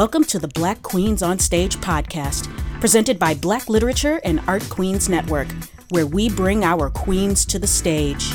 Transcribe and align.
Welcome 0.00 0.24
to 0.28 0.38
the 0.38 0.48
Black 0.48 0.80
Queens 0.80 1.22
on 1.22 1.38
Stage 1.38 1.76
podcast, 1.76 2.48
presented 2.80 3.18
by 3.18 3.34
Black 3.34 3.68
Literature 3.68 4.18
and 4.24 4.40
Art 4.46 4.66
Queens 4.70 5.10
Network, 5.10 5.48
where 5.90 6.06
we 6.06 6.30
bring 6.30 6.64
our 6.64 6.88
queens 6.88 7.44
to 7.44 7.58
the 7.58 7.66
stage. 7.66 8.32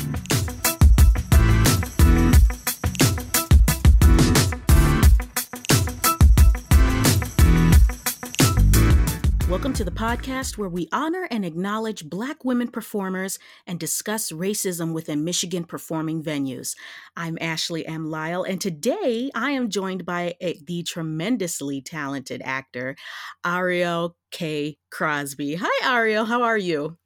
To 9.76 9.84
the 9.84 9.90
podcast 9.90 10.56
where 10.56 10.70
we 10.70 10.88
honor 10.90 11.28
and 11.30 11.44
acknowledge 11.44 12.08
Black 12.08 12.46
women 12.46 12.66
performers 12.66 13.38
and 13.66 13.78
discuss 13.78 14.32
racism 14.32 14.94
within 14.94 15.22
Michigan 15.22 15.64
performing 15.64 16.22
venues. 16.22 16.74
I'm 17.14 17.36
Ashley 17.42 17.86
M. 17.86 18.10
Lyle, 18.10 18.42
and 18.42 18.58
today 18.58 19.30
I 19.34 19.50
am 19.50 19.68
joined 19.68 20.06
by 20.06 20.34
a, 20.40 20.58
the 20.66 20.82
tremendously 20.82 21.82
talented 21.82 22.40
actor, 22.42 22.96
Ariel 23.44 24.16
K. 24.30 24.78
Crosby. 24.90 25.56
Hi, 25.60 25.94
Ariel. 25.94 26.24
How 26.24 26.44
are 26.44 26.56
you? 26.56 26.96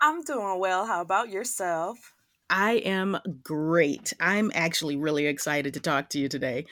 I'm 0.00 0.22
doing 0.22 0.60
well. 0.60 0.86
How 0.86 1.00
about 1.00 1.30
yourself? 1.30 2.14
I 2.48 2.74
am 2.74 3.18
great. 3.42 4.12
I'm 4.20 4.52
actually 4.54 4.96
really 4.96 5.26
excited 5.26 5.74
to 5.74 5.80
talk 5.80 6.10
to 6.10 6.20
you 6.20 6.28
today. 6.28 6.66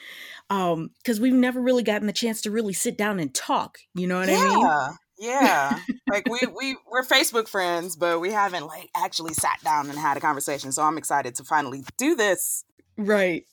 Um, 0.50 0.90
because 0.98 1.18
we've 1.18 1.34
never 1.34 1.60
really 1.60 1.82
gotten 1.82 2.06
the 2.06 2.12
chance 2.12 2.42
to 2.42 2.52
really 2.52 2.74
sit 2.74 2.96
down 2.96 3.18
and 3.18 3.34
talk. 3.34 3.78
You 3.96 4.06
know 4.06 4.20
what 4.20 4.28
yeah. 4.28 4.36
I 4.36 4.88
mean? 4.88 4.98
Yeah. 5.18 5.78
like 6.10 6.28
we 6.28 6.40
we 6.54 6.76
we're 6.90 7.04
Facebook 7.04 7.48
friends, 7.48 7.96
but 7.96 8.20
we 8.20 8.32
haven't 8.32 8.66
like 8.66 8.90
actually 8.96 9.34
sat 9.34 9.58
down 9.64 9.90
and 9.90 9.98
had 9.98 10.16
a 10.16 10.20
conversation. 10.20 10.72
So 10.72 10.82
I'm 10.82 10.98
excited 10.98 11.34
to 11.36 11.44
finally 11.44 11.84
do 11.96 12.14
this. 12.14 12.64
Right. 12.96 13.44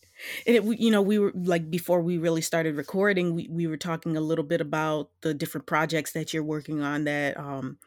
And 0.47 0.55
it, 0.55 0.79
you 0.79 0.91
know, 0.91 1.01
we 1.01 1.19
were 1.19 1.31
like 1.35 1.69
before 1.69 2.01
we 2.01 2.17
really 2.17 2.41
started 2.41 2.75
recording, 2.75 3.35
we, 3.35 3.49
we 3.49 3.67
were 3.67 3.77
talking 3.77 4.15
a 4.15 4.21
little 4.21 4.45
bit 4.45 4.61
about 4.61 5.09
the 5.21 5.33
different 5.33 5.67
projects 5.67 6.13
that 6.13 6.33
you're 6.33 6.43
working 6.43 6.81
on 6.81 7.03
that 7.05 7.37
um 7.37 7.77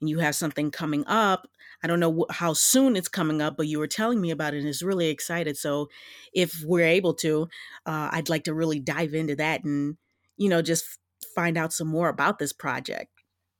and 0.00 0.08
you 0.08 0.18
have 0.18 0.34
something 0.34 0.70
coming 0.70 1.04
up. 1.06 1.48
I 1.82 1.86
don't 1.86 2.00
know 2.00 2.26
how 2.30 2.52
soon 2.52 2.96
it's 2.96 3.08
coming 3.08 3.42
up, 3.42 3.56
but 3.56 3.68
you 3.68 3.78
were 3.78 3.86
telling 3.86 4.20
me 4.20 4.30
about 4.30 4.54
it 4.54 4.58
and 4.58 4.68
is 4.68 4.82
really 4.82 5.08
excited. 5.08 5.56
So 5.56 5.88
if 6.32 6.62
we're 6.64 6.86
able 6.86 7.14
to, 7.14 7.48
uh, 7.86 8.08
I'd 8.12 8.28
like 8.28 8.44
to 8.44 8.54
really 8.54 8.80
dive 8.80 9.14
into 9.14 9.36
that 9.36 9.64
and, 9.64 9.96
you 10.36 10.48
know, 10.48 10.62
just 10.62 10.98
find 11.34 11.56
out 11.58 11.72
some 11.72 11.88
more 11.88 12.08
about 12.08 12.38
this 12.38 12.52
project. 12.52 13.13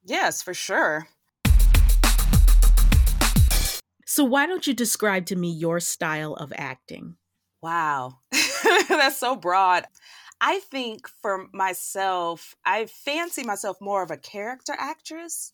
Yes, 0.05 0.43
for 0.43 0.53
sure. 0.53 1.09
So, 4.07 4.23
why 4.23 4.47
don't 4.47 4.67
you 4.67 4.75
describe 4.75 5.27
to 5.27 5.37
me 5.37 5.51
your 5.51 5.81
style 5.81 6.35
of 6.35 6.53
acting? 6.57 7.17
Wow, 7.63 8.19
that's 8.89 9.19
so 9.19 9.35
broad. 9.35 9.85
I 10.41 10.61
think 10.61 11.09
for 11.09 11.47
myself, 11.55 12.55
I 12.67 12.85
fancy 12.87 13.45
myself 13.45 13.79
more 13.81 14.03
of 14.03 14.11
a 14.11 14.19
character 14.19 14.75
actress. 14.79 15.53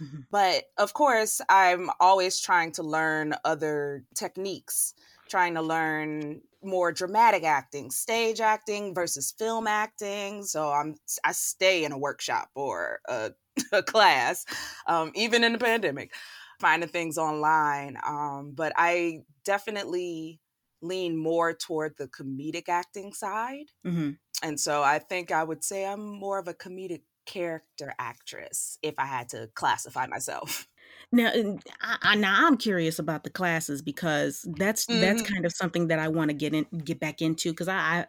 Mm-hmm. 0.00 0.20
But 0.30 0.64
of 0.76 0.92
course, 0.92 1.40
I'm 1.48 1.90
always 1.98 2.38
trying 2.38 2.72
to 2.72 2.82
learn 2.82 3.34
other 3.46 4.04
techniques, 4.14 4.92
trying 5.30 5.54
to 5.54 5.62
learn 5.62 6.42
more 6.62 6.92
dramatic 6.92 7.44
acting, 7.44 7.90
stage 7.90 8.40
acting 8.40 8.94
versus 8.94 9.32
film 9.38 9.66
acting. 9.66 10.42
So 10.42 10.70
I'm 10.70 10.96
I 11.24 11.32
stay 11.32 11.84
in 11.84 11.92
a 11.92 11.98
workshop 11.98 12.50
or 12.54 13.00
a 13.08 13.14
a 13.14 13.30
class, 13.86 14.44
um, 14.86 15.12
even 15.14 15.44
in 15.44 15.52
the 15.52 15.58
pandemic, 15.58 16.12
finding 16.60 16.88
things 16.88 17.18
online. 17.18 17.96
Um, 18.06 18.52
but 18.54 18.72
I 18.76 19.22
definitely 19.44 20.40
lean 20.82 21.16
more 21.16 21.52
toward 21.52 21.96
the 21.96 22.08
comedic 22.08 22.68
acting 22.68 23.12
side. 23.12 23.66
Mm-hmm. 23.86 24.10
And 24.42 24.60
so 24.60 24.82
I 24.82 24.98
think 24.98 25.32
I 25.32 25.42
would 25.42 25.64
say 25.64 25.86
I'm 25.86 26.06
more 26.06 26.38
of 26.38 26.48
a 26.48 26.54
comedic 26.54 27.02
character 27.26 27.92
actress 27.98 28.78
if 28.82 28.94
I 28.98 29.06
had 29.06 29.28
to 29.30 29.50
classify 29.54 30.06
myself. 30.06 30.66
Now, 31.12 31.32
I, 31.80 32.16
now 32.16 32.46
I'm 32.46 32.56
curious 32.56 32.98
about 32.98 33.22
the 33.22 33.30
classes 33.30 33.80
because 33.80 34.44
that's 34.56 34.86
mm-hmm. 34.86 35.00
that's 35.00 35.22
kind 35.22 35.46
of 35.46 35.52
something 35.52 35.88
that 35.88 36.00
I 36.00 36.08
want 36.08 36.30
to 36.30 36.34
get 36.34 36.52
in, 36.52 36.66
get 36.84 36.98
back 36.98 37.22
into 37.22 37.50
because 37.50 37.68
I, 37.68 37.76
I 37.76 38.06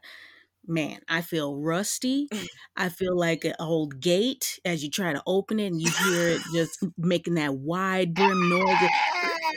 man, 0.68 1.00
I 1.08 1.22
feel 1.22 1.56
rusty. 1.56 2.28
I 2.78 2.90
feel 2.90 3.18
like 3.18 3.44
an 3.46 3.56
old 3.60 4.00
gate 4.00 4.60
as 4.66 4.84
you 4.84 4.90
try 4.92 5.14
to 5.14 5.24
open 5.26 5.60
it 5.60 5.68
and 5.68 5.82
you 5.82 5.90
hear 5.90 6.30
it 6.30 6.42
just 6.54 6.86
making 6.98 7.36
that 7.36 7.56
wide 7.56 8.14
brim 8.14 8.50
noise. 8.50 8.90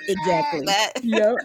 Exactly. 0.08 0.66
That. 0.66 0.92
Yep. 1.02 1.36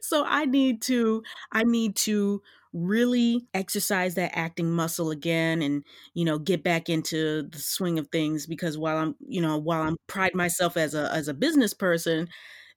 so 0.00 0.24
I 0.26 0.44
need 0.44 0.82
to 0.82 1.22
I 1.52 1.64
need 1.64 1.96
to 1.96 2.42
really 2.72 3.46
exercise 3.54 4.14
that 4.14 4.36
acting 4.36 4.70
muscle 4.70 5.10
again 5.10 5.62
and 5.62 5.84
you 6.14 6.24
know 6.24 6.38
get 6.38 6.62
back 6.62 6.88
into 6.88 7.42
the 7.42 7.58
swing 7.58 7.98
of 7.98 8.08
things 8.08 8.46
because 8.46 8.78
while 8.78 8.96
I'm 8.98 9.14
you 9.20 9.40
know 9.40 9.58
while 9.58 9.82
I'm 9.82 9.96
pride 10.06 10.34
myself 10.34 10.76
as 10.76 10.94
a 10.94 11.10
as 11.12 11.28
a 11.28 11.34
business 11.34 11.74
person 11.74 12.28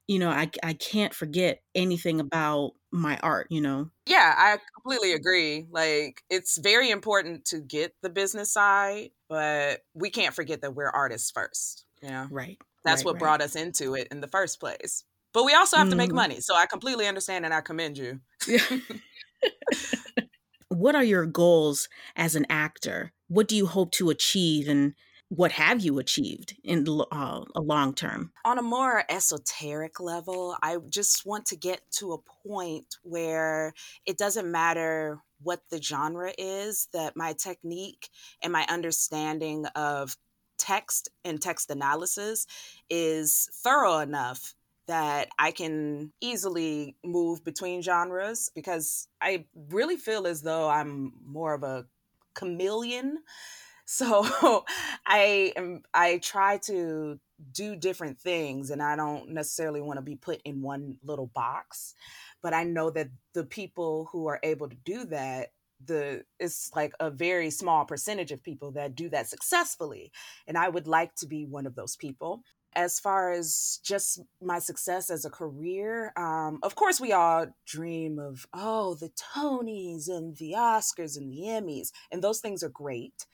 you 0.08 0.18
know, 0.18 0.30
I 0.30 0.50
I 0.62 0.74
can't 0.74 1.14
forget 1.14 1.60
anything 1.74 2.20
about 2.20 2.72
my 2.96 3.18
art, 3.22 3.48
you 3.50 3.60
know. 3.60 3.90
Yeah, 4.06 4.34
I 4.36 4.58
completely 4.74 5.12
agree. 5.12 5.66
Like 5.70 6.22
it's 6.30 6.58
very 6.58 6.90
important 6.90 7.44
to 7.46 7.60
get 7.60 7.94
the 8.02 8.10
business 8.10 8.52
side, 8.52 9.10
but 9.28 9.82
we 9.94 10.10
can't 10.10 10.34
forget 10.34 10.62
that 10.62 10.74
we're 10.74 10.88
artists 10.88 11.30
first, 11.30 11.84
you 12.02 12.10
know. 12.10 12.26
Right. 12.30 12.58
That's 12.84 13.00
right, 13.00 13.06
what 13.06 13.14
right. 13.14 13.20
brought 13.20 13.42
us 13.42 13.56
into 13.56 13.94
it 13.94 14.08
in 14.10 14.20
the 14.20 14.28
first 14.28 14.60
place. 14.60 15.04
But 15.32 15.44
we 15.44 15.54
also 15.54 15.76
have 15.76 15.84
mm-hmm. 15.84 15.90
to 15.90 15.96
make 15.96 16.08
mm-hmm. 16.08 16.16
money. 16.16 16.40
So 16.40 16.54
I 16.54 16.66
completely 16.66 17.06
understand 17.06 17.44
and 17.44 17.52
I 17.52 17.60
commend 17.60 17.98
you. 17.98 18.20
what 20.68 20.94
are 20.94 21.04
your 21.04 21.26
goals 21.26 21.88
as 22.16 22.34
an 22.34 22.46
actor? 22.48 23.12
What 23.28 23.48
do 23.48 23.56
you 23.56 23.66
hope 23.66 23.90
to 23.92 24.10
achieve 24.10 24.68
and 24.68 24.94
what 25.28 25.52
have 25.52 25.80
you 25.80 25.98
achieved 25.98 26.56
in 26.62 26.86
uh, 26.88 27.44
a 27.54 27.60
long 27.60 27.94
term? 27.94 28.32
On 28.44 28.58
a 28.58 28.62
more 28.62 29.04
esoteric 29.08 29.98
level, 29.98 30.56
I 30.62 30.76
just 30.88 31.26
want 31.26 31.46
to 31.46 31.56
get 31.56 31.80
to 31.92 32.12
a 32.12 32.48
point 32.48 32.96
where 33.02 33.72
it 34.04 34.18
doesn't 34.18 34.50
matter 34.50 35.20
what 35.42 35.62
the 35.70 35.82
genre 35.82 36.32
is, 36.38 36.88
that 36.92 37.16
my 37.16 37.32
technique 37.32 38.08
and 38.42 38.52
my 38.52 38.64
understanding 38.68 39.66
of 39.74 40.16
text 40.58 41.10
and 41.24 41.42
text 41.42 41.70
analysis 41.70 42.46
is 42.88 43.50
thorough 43.52 43.98
enough 43.98 44.54
that 44.86 45.28
I 45.38 45.50
can 45.50 46.12
easily 46.20 46.96
move 47.04 47.44
between 47.44 47.82
genres 47.82 48.50
because 48.54 49.08
I 49.20 49.44
really 49.70 49.96
feel 49.96 50.26
as 50.26 50.42
though 50.42 50.68
I'm 50.68 51.12
more 51.24 51.54
of 51.54 51.64
a 51.64 51.86
chameleon 52.34 53.18
so 53.86 54.64
I 55.06 55.52
am 55.56 55.82
I 55.94 56.18
try 56.18 56.58
to 56.64 57.18
do 57.52 57.76
different 57.76 58.20
things 58.20 58.70
and 58.70 58.82
I 58.82 58.96
don't 58.96 59.30
necessarily 59.30 59.80
want 59.80 59.98
to 59.98 60.02
be 60.02 60.16
put 60.16 60.40
in 60.44 60.60
one 60.60 60.98
little 61.02 61.28
box. 61.28 61.94
But 62.42 62.52
I 62.52 62.64
know 62.64 62.90
that 62.90 63.08
the 63.32 63.44
people 63.44 64.08
who 64.12 64.26
are 64.26 64.40
able 64.42 64.68
to 64.68 64.76
do 64.84 65.04
that 65.06 65.52
the 65.84 66.24
it's 66.40 66.70
like 66.74 66.94
a 67.00 67.10
very 67.10 67.50
small 67.50 67.84
percentage 67.84 68.32
of 68.32 68.42
people 68.42 68.70
that 68.72 68.94
do 68.94 69.10
that 69.10 69.28
successfully 69.28 70.10
and 70.46 70.56
i 70.56 70.66
would 70.66 70.86
like 70.86 71.14
to 71.14 71.26
be 71.26 71.44
one 71.44 71.66
of 71.66 71.74
those 71.74 71.96
people 71.96 72.42
as 72.74 73.00
far 73.00 73.32
as 73.32 73.80
just 73.82 74.20
my 74.42 74.58
success 74.58 75.08
as 75.08 75.24
a 75.24 75.30
career, 75.30 76.12
um, 76.14 76.58
of 76.62 76.74
course, 76.74 77.00
we 77.00 77.10
all 77.10 77.46
dream 77.64 78.18
of, 78.18 78.46
oh, 78.52 78.94
the 78.94 79.10
Tonys 79.34 80.10
and 80.10 80.36
the 80.36 80.52
Oscars 80.52 81.16
and 81.16 81.32
the 81.32 81.46
Emmys, 81.46 81.90
and 82.12 82.22
those 82.22 82.40
things 82.40 82.62
are 82.62 82.68
great 82.68 83.24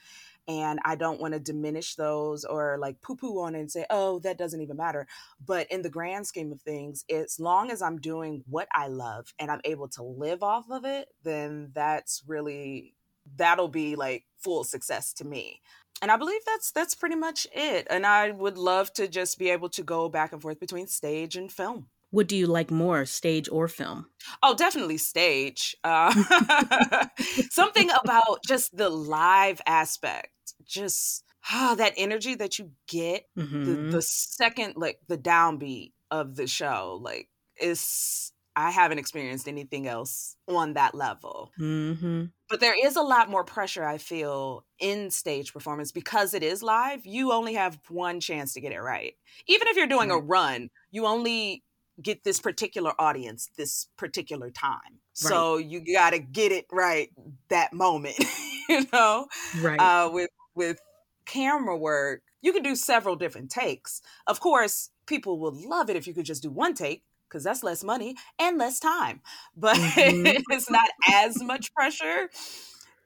and 0.48 0.80
I 0.84 0.97
don't 0.97 1.20
want 1.20 1.34
to 1.34 1.41
diminish 1.41 1.94
those 1.94 2.44
or 2.44 2.76
like 2.78 3.00
poo 3.00 3.16
poo 3.16 3.40
on 3.40 3.55
it 3.55 3.61
and 3.61 3.70
say, 3.70 3.87
oh, 3.90 4.19
that 4.20 4.38
doesn't 4.38 4.61
even 4.61 4.76
matter. 4.76 5.06
But 5.44 5.70
in 5.70 5.82
the 5.82 5.90
grand 5.90 6.26
scheme 6.26 6.52
of 6.52 6.61
things, 6.62 7.05
as 7.11 7.38
long 7.38 7.70
as 7.70 7.82
I'm 7.82 7.99
doing 7.99 8.43
what 8.49 8.69
I 8.75 8.88
love 8.88 9.32
and 9.38 9.50
I'm 9.50 9.61
able 9.64 9.88
to 9.90 10.02
live 10.02 10.43
off 10.43 10.70
of 10.70 10.84
it, 10.84 11.08
then 11.22 11.70
that's 11.75 12.22
really, 12.26 12.94
that'll 13.37 13.69
be 13.69 13.96
like 13.96 14.25
full 14.38 14.64
success 14.64 15.12
to 15.14 15.25
me. 15.25 15.61
And 16.00 16.11
I 16.11 16.16
believe 16.16 16.40
that's 16.44 16.72
that's 16.72 16.96
pretty 16.96 17.14
much 17.14 17.46
it. 17.55 17.87
And 17.88 18.05
I 18.05 18.32
would 18.32 18.58
love 18.58 18.93
to 18.94 19.06
just 19.06 19.38
be 19.38 19.50
able 19.50 19.69
to 19.70 19.84
go 19.84 20.08
back 20.08 20.32
and 20.32 20.43
forth 20.43 20.58
between 20.58 20.88
stage 20.88 21.37
and 21.37 21.50
film. 21.52 21.87
What 22.12 22.29
do 22.29 22.37
you 22.37 22.47
like 22.47 22.70
more, 22.70 23.06
stage 23.06 23.49
or 23.50 23.69
film? 23.69 24.06
Oh, 24.43 24.55
definitely 24.55 24.99
stage. 24.99 25.75
Uh, 25.82 26.12
something 27.50 27.91
about 28.05 28.41
just 28.47 28.76
the 28.76 28.91
live 28.91 29.62
aspect, 29.67 30.29
just 30.62 31.25
ah, 31.50 31.75
that 31.79 31.94
energy 31.97 32.35
that 32.35 32.59
you 32.59 32.70
get. 32.87 33.25
Mm-hmm. 33.37 33.64
The, 33.64 33.97
the 33.97 34.03
second, 34.03 34.75
like 34.76 35.00
the 35.09 35.17
downbeat 35.17 35.93
of 36.11 36.37
the 36.37 36.47
show, 36.47 36.99
like 37.00 37.29
is 37.59 38.32
I 38.55 38.70
haven't 38.70 38.99
experienced 38.99 39.49
anything 39.49 39.87
else 39.87 40.37
on 40.47 40.75
that 40.75 40.94
level. 40.94 41.50
Mm-hmm. 41.59 42.25
But 42.50 42.61
there 42.61 42.75
is 42.79 42.97
a 42.97 43.03
lot 43.03 43.31
more 43.31 43.44
pressure, 43.44 43.85
I 43.87 43.97
feel, 43.97 44.67
in 44.79 45.11
stage 45.11 45.55
performance 45.55 45.93
because 45.93 46.35
it 46.35 46.43
is 46.43 46.62
live. 46.62 47.06
You 47.06 47.32
only 47.32 47.55
have 47.55 47.79
one 47.88 48.20
chance 48.20 48.53
to 48.53 48.61
get 48.61 48.73
it 48.73 48.81
right. 48.82 49.14
Even 49.47 49.69
if 49.69 49.79
you're 49.79 49.87
doing 49.87 50.11
a 50.11 50.19
run, 50.19 50.69
you 50.91 51.06
only 51.06 51.64
get 52.00 52.24
this 52.24 52.40
particular 52.40 52.92
audience 52.98 53.50
this 53.56 53.88
particular 53.96 54.50
time. 54.50 54.80
Right. 54.84 55.28
So 55.28 55.56
you 55.58 55.80
got 55.80 56.10
to 56.10 56.18
get 56.18 56.52
it 56.52 56.66
right 56.70 57.10
that 57.48 57.72
moment, 57.72 58.18
you 58.68 58.86
know. 58.92 59.26
Right. 59.60 59.78
Uh, 59.78 60.10
with 60.12 60.30
with 60.54 60.80
camera 61.24 61.76
work, 61.76 62.22
you 62.40 62.52
can 62.52 62.62
do 62.62 62.76
several 62.76 63.16
different 63.16 63.50
takes. 63.50 64.02
Of 64.26 64.40
course, 64.40 64.90
people 65.06 65.38
would 65.40 65.54
love 65.54 65.90
it 65.90 65.96
if 65.96 66.06
you 66.06 66.14
could 66.14 66.26
just 66.26 66.42
do 66.42 66.50
one 66.50 66.74
take 66.74 67.04
because 67.28 67.44
that's 67.44 67.62
less 67.62 67.82
money 67.82 68.16
and 68.38 68.58
less 68.58 68.78
time. 68.78 69.20
But 69.56 69.76
mm-hmm. 69.76 70.42
it's 70.50 70.70
not 70.70 70.88
as 71.10 71.42
much 71.42 71.72
pressure 71.74 72.30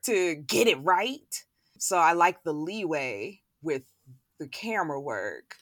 to 0.05 0.35
get 0.35 0.69
it 0.69 0.79
right. 0.83 1.45
So 1.79 1.99
I 1.99 2.13
like 2.13 2.43
the 2.43 2.55
leeway 2.55 3.41
with 3.63 3.83
the 4.39 4.49
camera 4.49 5.01
work 5.01 5.57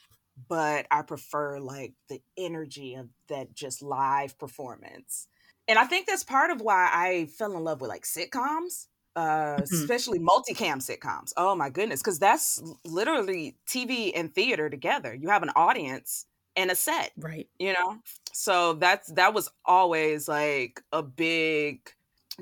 but 0.48 0.86
I 0.90 1.02
prefer 1.02 1.58
like 1.58 1.92
the 2.08 2.20
energy 2.36 2.94
of 2.94 3.08
that 3.28 3.54
just 3.54 3.82
live 3.82 4.38
performance. 4.38 5.28
And 5.68 5.78
I 5.78 5.84
think 5.84 6.06
that's 6.06 6.24
part 6.24 6.50
of 6.50 6.60
why 6.60 6.90
I 6.92 7.26
fell 7.26 7.56
in 7.56 7.64
love 7.64 7.80
with 7.80 7.88
like 7.88 8.04
sitcoms, 8.04 8.86
uh, 9.16 9.56
mm-hmm. 9.56 9.62
especially 9.62 10.18
multicam 10.18 10.78
sitcoms. 10.78 11.32
Oh 11.36 11.54
my 11.54 11.70
goodness, 11.70 12.02
because 12.02 12.18
that's 12.18 12.62
literally 12.84 13.56
TV 13.66 14.12
and 14.14 14.34
theater 14.34 14.68
together. 14.68 15.14
You 15.14 15.28
have 15.28 15.42
an 15.42 15.50
audience 15.56 16.26
and 16.56 16.70
a 16.70 16.74
set, 16.74 17.12
right? 17.18 17.48
You 17.58 17.72
know, 17.72 17.98
so 18.32 18.74
that's 18.74 19.08
that 19.12 19.34
was 19.34 19.50
always 19.64 20.28
like 20.28 20.82
a 20.92 21.02
big 21.02 21.90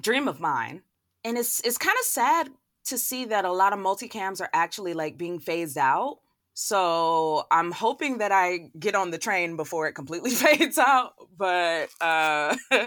dream 0.01 0.29
of 0.29 0.41
mine, 0.41 0.83
and 1.25 1.39
it's 1.39 1.61
it's 1.61 1.79
kind 1.79 1.97
of 1.99 2.05
sad 2.05 2.51
to 2.85 2.99
see 2.99 3.27
that 3.27 3.45
a 3.45 3.53
lot 3.53 3.73
of 3.73 3.79
multicams 3.79 4.41
are 4.41 4.51
actually 4.53 4.95
like 4.95 5.17
being 5.17 5.39
phased 5.39 5.79
out 5.79 6.19
so 6.63 7.45
I'm 7.51 7.73
hoping 7.73 8.19
that 8.19 8.31
I 8.31 8.71
get 8.79 8.95
on 8.95 9.11
the 9.11 9.19
train 9.19 9.57
before 9.57 9.89
it 9.89 9.95
completely 9.95 10.31
fades 10.35 10.79
out, 10.79 11.15
but 11.37 11.89
uh, 12.01 12.55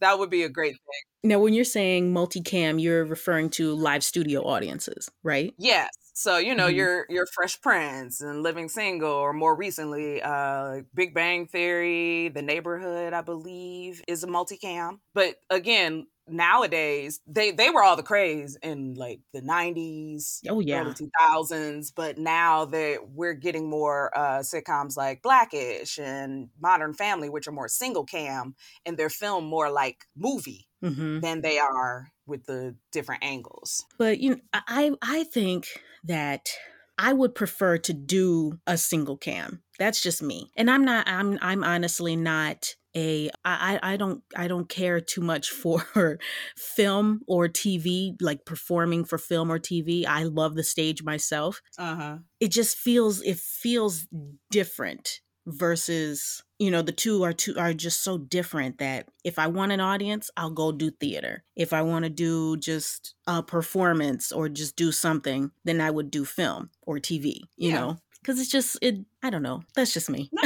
that 0.00 0.18
would 0.18 0.30
be 0.30 0.44
a 0.44 0.48
great 0.48 0.74
thing. 0.74 1.30
Now, 1.30 1.40
when 1.40 1.52
you're 1.52 1.64
saying 1.64 2.14
multicam, 2.14 2.80
you're 2.80 3.04
referring 3.04 3.50
to 3.50 3.74
live 3.74 4.04
studio 4.04 4.42
audiences, 4.42 5.10
right? 5.24 5.52
Yes. 5.58 5.90
So 6.14 6.36
you 6.38 6.54
know 6.54 6.66
mm-hmm. 6.66 6.76
your 6.76 7.06
your 7.08 7.26
Fresh 7.26 7.60
Prince 7.60 8.20
and 8.20 8.42
Living 8.42 8.68
Single, 8.68 9.10
or 9.10 9.32
more 9.32 9.56
recently, 9.56 10.22
uh, 10.22 10.82
Big 10.94 11.14
Bang 11.14 11.46
Theory, 11.46 12.28
The 12.28 12.42
Neighborhood, 12.42 13.14
I 13.14 13.22
believe, 13.22 14.02
is 14.06 14.22
a 14.22 14.26
multicam. 14.26 14.98
But 15.14 15.36
again, 15.48 16.06
nowadays 16.28 17.20
they 17.26 17.50
they 17.50 17.70
were 17.70 17.82
all 17.82 17.96
the 17.96 18.02
craze 18.02 18.56
in 18.62 18.94
like 18.94 19.20
the 19.32 19.40
90s 19.40 20.38
oh 20.48 20.60
yeah 20.60 20.82
early 20.82 20.94
2000s 20.94 21.92
but 21.94 22.16
now 22.16 22.64
that 22.64 22.98
we're 23.12 23.34
getting 23.34 23.68
more 23.68 24.16
uh 24.16 24.38
sitcoms 24.38 24.96
like 24.96 25.22
blackish 25.22 25.98
and 25.98 26.48
modern 26.60 26.94
family 26.94 27.28
which 27.28 27.48
are 27.48 27.52
more 27.52 27.68
single 27.68 28.04
cam 28.04 28.54
and 28.86 28.96
they're 28.96 29.10
filmed 29.10 29.48
more 29.48 29.70
like 29.70 30.04
movie 30.16 30.68
mm-hmm. 30.82 31.20
than 31.20 31.40
they 31.40 31.58
are 31.58 32.08
with 32.26 32.44
the 32.46 32.74
different 32.92 33.24
angles 33.24 33.84
but 33.98 34.20
you 34.20 34.30
know 34.30 34.40
i 34.54 34.92
i 35.02 35.24
think 35.24 35.66
that 36.04 36.50
I 36.98 37.12
would 37.12 37.34
prefer 37.34 37.78
to 37.78 37.92
do 37.92 38.60
a 38.66 38.76
single 38.76 39.16
cam. 39.16 39.62
That's 39.78 40.00
just 40.00 40.22
me. 40.22 40.50
And 40.56 40.70
I'm 40.70 40.84
not 40.84 41.08
I'm 41.08 41.38
I'm 41.40 41.64
honestly 41.64 42.16
not 42.16 42.76
a 42.96 43.30
I, 43.44 43.78
I 43.82 43.96
don't 43.96 44.22
I 44.36 44.48
don't 44.48 44.68
care 44.68 45.00
too 45.00 45.20
much 45.20 45.50
for 45.50 46.18
film 46.56 47.22
or 47.26 47.48
TV, 47.48 48.14
like 48.20 48.44
performing 48.44 49.04
for 49.04 49.18
film 49.18 49.50
or 49.50 49.58
TV. 49.58 50.06
I 50.06 50.24
love 50.24 50.54
the 50.54 50.64
stage 50.64 51.02
myself. 51.02 51.62
Uh-huh. 51.78 52.18
It 52.40 52.48
just 52.48 52.76
feels 52.76 53.22
it 53.22 53.38
feels 53.38 54.06
different 54.50 55.20
versus 55.46 56.42
you 56.58 56.70
know 56.70 56.82
the 56.82 56.92
two 56.92 57.24
are 57.24 57.32
two 57.32 57.58
are 57.58 57.72
just 57.72 58.02
so 58.02 58.16
different 58.16 58.78
that 58.78 59.08
if 59.24 59.38
i 59.40 59.48
want 59.48 59.72
an 59.72 59.80
audience 59.80 60.30
i'll 60.36 60.50
go 60.50 60.70
do 60.70 60.88
theater 60.88 61.42
if 61.56 61.72
i 61.72 61.82
want 61.82 62.04
to 62.04 62.10
do 62.10 62.56
just 62.58 63.14
a 63.26 63.42
performance 63.42 64.30
or 64.30 64.48
just 64.48 64.76
do 64.76 64.92
something 64.92 65.50
then 65.64 65.80
i 65.80 65.90
would 65.90 66.10
do 66.12 66.24
film 66.24 66.70
or 66.82 66.98
tv 66.98 67.40
you 67.56 67.70
yeah. 67.70 67.80
know 67.80 67.96
because 68.20 68.38
it's 68.38 68.50
just 68.50 68.78
it 68.80 69.00
i 69.24 69.30
don't 69.30 69.42
know 69.42 69.60
that's 69.74 69.92
just 69.92 70.08
me 70.08 70.30
no 70.32 70.42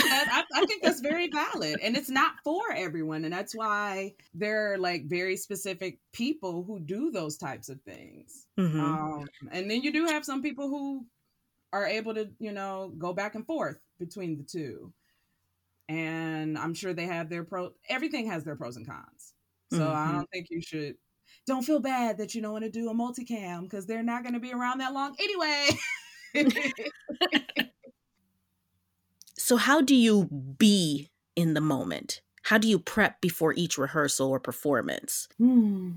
I, 0.63 0.67
think 0.67 0.83
that's 0.83 1.01
very 1.01 1.29
valid 1.29 1.81
and 1.83 1.97
it's 1.97 2.11
not 2.11 2.35
for 2.45 2.73
everyone 2.75 3.25
and 3.25 3.33
that's 3.33 3.55
why 3.55 4.15
there 4.35 4.73
are 4.73 4.79
like 4.79 5.07
very 5.07 5.37
specific 5.37 5.99
people 6.13 6.65
who 6.65 6.81
do 6.81 7.11
those 7.11 7.37
types 7.37 7.69
of 7.69 7.81
things 7.83 8.47
mm-hmm. 8.59 8.81
um, 8.81 9.27
and 9.51 9.71
then 9.71 9.83
you 9.83 9.93
do 9.93 10.07
have 10.07 10.25
some 10.25 10.43
people 10.43 10.69
who 10.69 11.07
are 11.73 11.87
able 11.87 12.15
to 12.15 12.31
you 12.39 12.53
know 12.53 12.93
go 12.99 13.13
back 13.13 13.35
and 13.35 13.47
forth 13.47 13.79
between 13.99 14.37
the 14.37 14.45
two 14.45 14.93
and 15.89 16.59
i'm 16.59 16.75
sure 16.75 16.93
they 16.93 17.07
have 17.07 17.29
their 17.29 17.45
pro 17.45 17.73
everything 17.89 18.27
has 18.27 18.45
their 18.45 18.57
pros 18.57 18.77
and 18.77 18.87
cons 18.87 19.35
so 19.71 19.81
mm-hmm. 19.81 20.09
i 20.09 20.13
don't 20.13 20.31
think 20.31 20.49
you 20.51 20.61
should 20.63 20.97
don't 21.47 21.63
feel 21.63 21.81
bad 21.81 22.19
that 22.19 22.35
you 22.35 22.43
don't 22.43 22.53
want 22.53 22.65
to 22.65 22.71
do 22.71 22.91
a 22.91 22.95
multicam 22.95 23.63
because 23.63 23.87
they're 23.87 24.03
not 24.03 24.23
going 24.23 24.35
to 24.35 24.41
be 24.41 24.53
around 24.53 24.79
that 24.79 24.93
long 24.93 25.15
anyway 25.21 25.69
so, 29.47 29.57
how 29.57 29.81
do 29.81 29.95
you 29.95 30.25
be 30.59 31.09
in 31.37 31.55
the 31.55 31.61
moment? 31.61 32.21
How 32.43 32.59
do 32.59 32.67
you 32.67 32.81
prep 32.81 33.21
before 33.21 33.55
each 33.55 33.79
rehearsal 33.79 34.29
or 34.29 34.41
performance? 34.41 35.29
Hmm. 35.39 35.91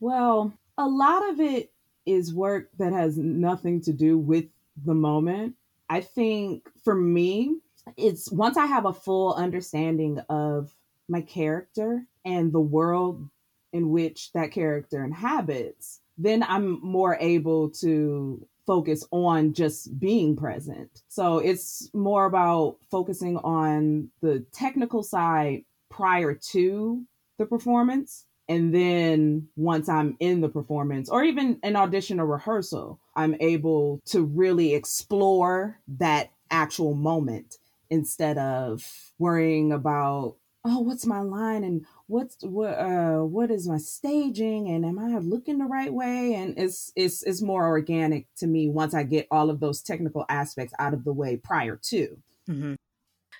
Well, 0.00 0.52
a 0.76 0.88
lot 0.88 1.30
of 1.30 1.38
it 1.38 1.70
is 2.06 2.34
work 2.34 2.70
that 2.80 2.92
has 2.92 3.16
nothing 3.16 3.80
to 3.82 3.92
do 3.92 4.18
with 4.18 4.46
the 4.84 4.94
moment. 4.94 5.54
I 5.88 6.00
think 6.00 6.68
for 6.82 6.96
me, 6.96 7.60
it's 7.96 8.32
once 8.32 8.56
I 8.56 8.66
have 8.66 8.84
a 8.84 8.92
full 8.92 9.32
understanding 9.34 10.18
of 10.28 10.74
my 11.08 11.20
character 11.20 12.04
and 12.24 12.52
the 12.52 12.58
world 12.58 13.30
in 13.72 13.90
which 13.90 14.32
that 14.32 14.50
character 14.50 15.04
inhabits, 15.04 16.00
then 16.16 16.42
I'm 16.42 16.80
more 16.84 17.16
able 17.20 17.70
to 17.70 18.44
focus 18.68 19.02
on 19.12 19.54
just 19.54 19.98
being 19.98 20.36
present. 20.36 21.02
So 21.08 21.38
it's 21.38 21.88
more 21.94 22.26
about 22.26 22.76
focusing 22.90 23.38
on 23.38 24.10
the 24.20 24.44
technical 24.52 25.02
side 25.02 25.64
prior 25.88 26.34
to 26.52 27.02
the 27.38 27.46
performance. 27.46 28.26
And 28.46 28.74
then 28.74 29.48
once 29.56 29.88
I'm 29.88 30.16
in 30.20 30.42
the 30.42 30.50
performance 30.50 31.08
or 31.08 31.24
even 31.24 31.58
an 31.62 31.76
audition 31.76 32.20
or 32.20 32.26
rehearsal, 32.26 33.00
I'm 33.16 33.36
able 33.40 34.02
to 34.06 34.22
really 34.22 34.74
explore 34.74 35.80
that 35.98 36.30
actual 36.50 36.94
moment 36.94 37.56
instead 37.90 38.36
of 38.36 38.86
worrying 39.18 39.72
about, 39.72 40.36
oh, 40.64 40.80
what's 40.80 41.06
my 41.06 41.20
line 41.20 41.64
and 41.64 41.84
what's 42.06 42.36
what 42.42 42.78
uh 42.78 43.18
what 43.18 43.50
is 43.50 43.68
my 43.68 43.78
staging 43.78 44.68
and 44.68 44.84
am 44.84 44.98
I 44.98 45.18
looking 45.18 45.58
the 45.58 45.64
right 45.64 45.92
way? 45.92 46.34
And 46.34 46.58
it's 46.58 46.92
it's 46.96 47.22
it's 47.22 47.42
more 47.42 47.66
organic 47.66 48.26
to 48.38 48.46
me 48.46 48.68
once 48.68 48.94
I 48.94 49.02
get 49.02 49.26
all 49.30 49.50
of 49.50 49.60
those 49.60 49.82
technical 49.82 50.24
aspects 50.28 50.74
out 50.78 50.94
of 50.94 51.04
the 51.04 51.12
way 51.12 51.36
prior 51.36 51.76
to. 51.84 52.18
Mm-hmm. 52.48 52.74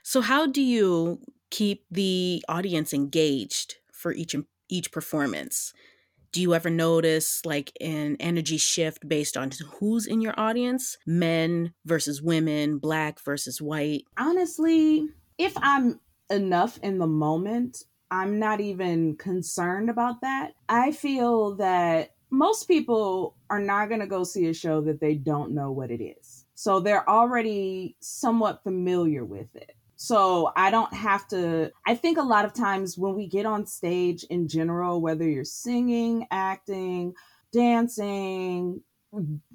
So 0.03 0.21
how 0.21 0.47
do 0.47 0.63
you 0.63 1.21
keep 1.51 1.85
the 1.91 2.45
audience 2.49 2.93
engaged 2.93 3.77
for 3.93 4.13
each 4.13 4.35
each 4.69 4.93
performance? 4.93 5.73
Do 6.31 6.43
you 6.43 6.55
ever 6.55 6.69
notice 6.69 7.45
like 7.47 7.73
an 7.81 8.17
energy 8.21 8.59
shift 8.59 9.09
based 9.09 9.37
on 9.37 9.51
who's 9.81 10.07
in 10.07 10.21
your 10.21 10.39
audience? 10.39 10.99
Men 11.07 11.73
versus 11.87 12.21
women, 12.21 12.79
black 12.79 13.19
versus 13.25 13.63
white? 13.63 14.05
Honestly, 14.19 15.09
if 15.39 15.55
I'm 15.57 16.01
enough 16.31 16.79
in 16.83 16.99
the 16.99 17.07
moment, 17.07 17.85
I'm 18.11 18.39
not 18.39 18.61
even 18.61 19.17
concerned 19.17 19.91
about 19.91 20.21
that. 20.23 20.53
I 20.69 20.93
feel 20.93 21.57
that 21.57 22.15
most 22.31 22.69
people 22.69 23.37
are 23.51 23.61
not 23.61 23.89
going 23.89 24.01
to 24.01 24.07
go 24.07 24.25
see 24.25 24.47
a 24.47 24.55
show 24.55 24.81
that 24.83 25.01
they 25.01 25.15
don't 25.15 25.55
know 25.55 25.71
what 25.71 25.91
it 25.91 26.03
is. 26.03 26.45
So 26.55 26.81
they're 26.81 27.09
already 27.09 27.97
somewhat 28.01 28.63
familiar 28.63 29.25
with 29.25 29.55
it. 29.55 29.75
So 29.97 30.53
I 30.55 30.71
don't 30.71 30.93
have 30.95 31.27
to. 31.29 31.73
I 31.87 31.95
think 31.95 32.19
a 32.19 32.23
lot 32.23 32.45
of 32.45 32.55
times 32.55 32.97
when 32.97 33.15
we 33.15 33.27
get 33.27 33.47
on 33.47 33.67
stage 33.67 34.25
in 34.25 34.47
general, 34.47 35.01
whether 35.01 35.29
you're 35.29 35.45
singing, 35.45 36.27
acting, 36.31 37.15
dancing, 37.53 38.83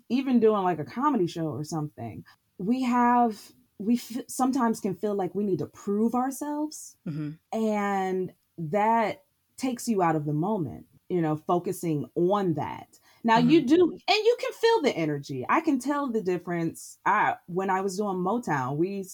even 0.09 0.39
doing 0.39 0.63
like 0.63 0.79
a 0.79 0.85
comedy 0.85 1.27
show 1.27 1.47
or 1.47 1.63
something, 1.63 2.25
we 2.57 2.83
have 2.83 3.39
we 3.79 3.95
f- 3.95 4.23
sometimes 4.27 4.79
can 4.79 4.95
feel 4.95 5.15
like 5.15 5.35
we 5.35 5.43
need 5.43 5.59
to 5.59 5.65
prove 5.65 6.15
ourselves 6.15 6.95
mm-hmm. 7.07 7.31
and 7.51 8.31
that 8.57 9.23
takes 9.57 9.87
you 9.87 10.01
out 10.01 10.15
of 10.15 10.25
the 10.25 10.33
moment, 10.33 10.85
you 11.09 11.21
know, 11.21 11.35
focusing 11.35 12.05
on 12.15 12.53
that. 12.55 12.87
Now 13.23 13.39
mm-hmm. 13.39 13.49
you 13.49 13.61
do 13.61 13.75
and 13.75 14.25
you 14.25 14.37
can 14.39 14.51
feel 14.53 14.81
the 14.81 14.97
energy. 14.97 15.45
I 15.49 15.61
can 15.61 15.79
tell 15.79 16.11
the 16.11 16.21
difference. 16.21 16.97
I 17.05 17.35
when 17.47 17.69
I 17.69 17.81
was 17.81 17.97
doing 17.97 18.17
Motown, 18.17 18.77
we 18.77 19.05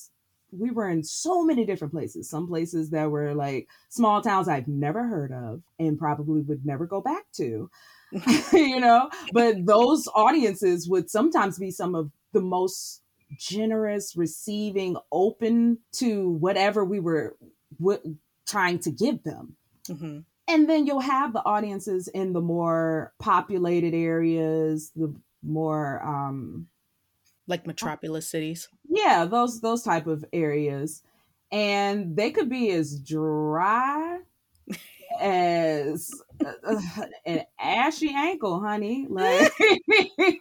we 0.52 0.72
were 0.72 0.90
in 0.90 1.04
so 1.04 1.44
many 1.44 1.66
different 1.66 1.94
places. 1.94 2.30
Some 2.30 2.48
places 2.48 2.90
that 2.90 3.12
were 3.12 3.36
like 3.36 3.68
small 3.90 4.22
towns 4.22 4.48
I've 4.48 4.68
never 4.68 5.04
heard 5.04 5.32
of 5.32 5.62
and 5.78 6.00
probably 6.00 6.42
would 6.42 6.66
never 6.66 6.88
go 6.88 7.02
back 7.02 7.26
to. 7.34 7.70
you 8.54 8.80
know, 8.80 9.10
but 9.34 9.66
those 9.66 10.08
audiences 10.16 10.90
would 10.90 11.12
sometimes 11.12 11.60
be 11.60 11.70
some 11.70 11.94
of 11.94 12.12
the 12.34 12.42
most 12.42 13.04
generous, 13.38 14.16
receiving, 14.16 14.98
open 15.12 15.80
to 15.94 16.30
whatever 16.32 16.84
we 16.86 17.00
were 17.00 17.36
w- 17.80 18.18
trying 18.48 18.80
to 18.80 18.92
give 18.92 19.24
them. 19.24 19.56
Mhm. 19.88 20.26
And 20.48 20.68
then 20.70 20.88
you'll 20.88 21.00
have 21.02 21.34
the 21.34 21.46
audiences 21.46 22.08
in 22.08 22.34
the 22.34 22.42
more 22.42 23.14
populated 23.20 23.94
areas, 23.94 24.92
the 24.96 25.14
more 25.44 26.02
um 26.04 26.68
Like 27.48 27.66
metropolis 27.68 28.28
cities. 28.28 28.68
yeah, 28.88 29.26
those 29.26 29.62
those 29.62 29.84
type 29.84 30.08
of 30.08 30.26
areas. 30.34 31.02
And 31.52 32.16
they 32.16 32.30
could 32.32 32.50
be 32.50 32.70
as 32.72 33.00
dry 33.00 34.20
as 35.20 36.12
uh, 36.29 36.29
an 37.26 37.42
ashy 37.60 38.14
ankle, 38.16 38.60
honey. 38.62 39.08
Like 39.10 39.52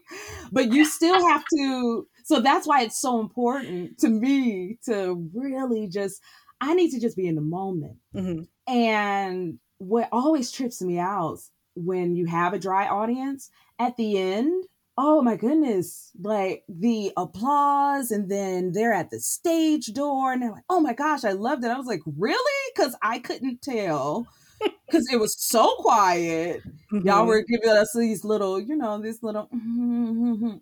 but 0.52 0.72
you 0.72 0.84
still 0.84 1.26
have 1.28 1.44
to 1.56 2.06
so 2.24 2.40
that's 2.40 2.66
why 2.66 2.82
it's 2.82 3.00
so 3.00 3.20
important 3.20 3.98
to 3.98 4.08
me 4.08 4.78
to 4.84 5.28
really 5.34 5.88
just 5.88 6.20
I 6.60 6.74
need 6.74 6.90
to 6.90 7.00
just 7.00 7.16
be 7.16 7.26
in 7.26 7.34
the 7.36 7.40
moment. 7.40 7.96
Mhm. 8.14 8.46
And 8.66 9.58
what 9.78 10.08
always 10.12 10.50
trips 10.50 10.82
me 10.82 10.98
out 10.98 11.38
when 11.74 12.16
you 12.16 12.26
have 12.26 12.52
a 12.52 12.58
dry 12.58 12.86
audience 12.88 13.50
at 13.78 13.96
the 13.96 14.18
end, 14.18 14.64
oh 14.96 15.22
my 15.22 15.36
goodness, 15.36 16.10
like 16.20 16.64
the 16.68 17.12
applause, 17.16 18.10
and 18.10 18.28
then 18.28 18.72
they're 18.72 18.92
at 18.92 19.10
the 19.10 19.20
stage 19.20 19.86
door, 19.92 20.32
and 20.32 20.42
they're 20.42 20.50
like, 20.50 20.64
oh 20.68 20.80
my 20.80 20.92
gosh, 20.92 21.24
I 21.24 21.32
loved 21.32 21.64
it. 21.64 21.68
I 21.70 21.78
was 21.78 21.86
like, 21.86 22.02
really? 22.18 22.72
Because 22.74 22.96
I 23.02 23.20
couldn't 23.20 23.62
tell. 23.62 24.26
Because 24.86 25.06
it 25.12 25.18
was 25.20 25.36
so 25.38 25.74
quiet. 25.76 26.62
Y'all 27.02 27.24
Mhm. 27.24 27.26
were 27.26 27.42
giving 27.42 27.68
us 27.68 27.92
these 27.94 28.24
little, 28.24 28.58
you 28.58 28.74
know, 28.74 28.98
this 29.00 29.22
little 29.22 29.48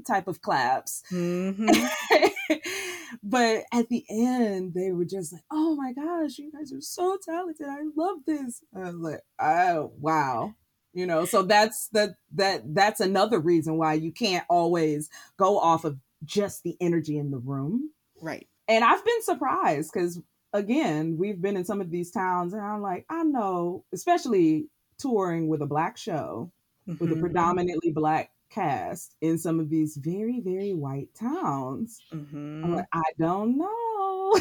type 0.07 0.26
of 0.29 0.43
claps. 0.43 1.03
Mhm. 1.12 1.69
but 3.23 3.65
at 3.73 3.88
the 3.88 4.05
end, 4.11 4.75
they 4.75 4.93
were 4.93 5.05
just 5.05 5.33
like, 5.33 5.43
"Oh 5.50 5.76
my 5.76 5.93
gosh, 5.93 6.38
you 6.38 6.50
guys 6.53 6.73
are 6.73 6.81
so 6.81 7.17
talented! 7.25 7.67
I 7.69 7.83
love 7.97 8.19
this." 8.26 8.62
I 8.75 8.81
was 8.91 8.95
like, 8.97 9.21
"Oh 9.41 9.93
wow." 10.00 10.55
You 10.93 11.07
know, 11.07 11.25
so 11.25 11.43
that's 11.43 11.88
that 11.93 12.11
that 12.35 12.62
that's 12.75 13.00
another 13.00 13.38
reason 13.38 13.76
why 13.79 13.95
you 13.95 14.12
can't 14.12 14.45
always 14.49 15.09
go 15.37 15.59
off 15.59 15.85
of 15.85 15.99
just 16.25 16.62
the 16.65 16.76
energy 16.81 17.19
in 17.19 17.31
the 17.31 17.38
room. 17.38 17.91
Right. 18.21 18.49
And 18.69 18.83
I've 18.85 19.05
been 19.05 19.23
surprised 19.23 19.91
because 19.93 20.21
again, 20.56 21.16
we've 21.18 21.40
been 21.40 21.56
in 21.56 21.64
some 21.64 21.80
of 21.80 21.90
these 21.90 22.10
towns, 22.10 22.52
and 22.52 22.62
I'm 22.62 22.82
like, 22.82 23.06
I 23.08 23.22
know, 23.25 23.84
especially 23.92 24.68
touring 24.98 25.48
with 25.48 25.62
a 25.62 25.66
black 25.66 25.96
show 25.96 26.50
with 26.86 27.12
a 27.12 27.14
Mhm. 27.14 27.20
predominantly 27.20 27.92
black 27.92 28.30
cast 28.50 29.16
in 29.20 29.38
some 29.38 29.58
of 29.60 29.68
these 29.70 29.96
very 29.96 30.40
very 30.40 30.72
white 30.72 31.08
towns. 31.14 32.00
I'm 32.12 32.26
Mhm. 32.32 32.76
like, 32.76 32.86
I 32.92 33.02
don't 33.18 33.58
know. 33.58 34.32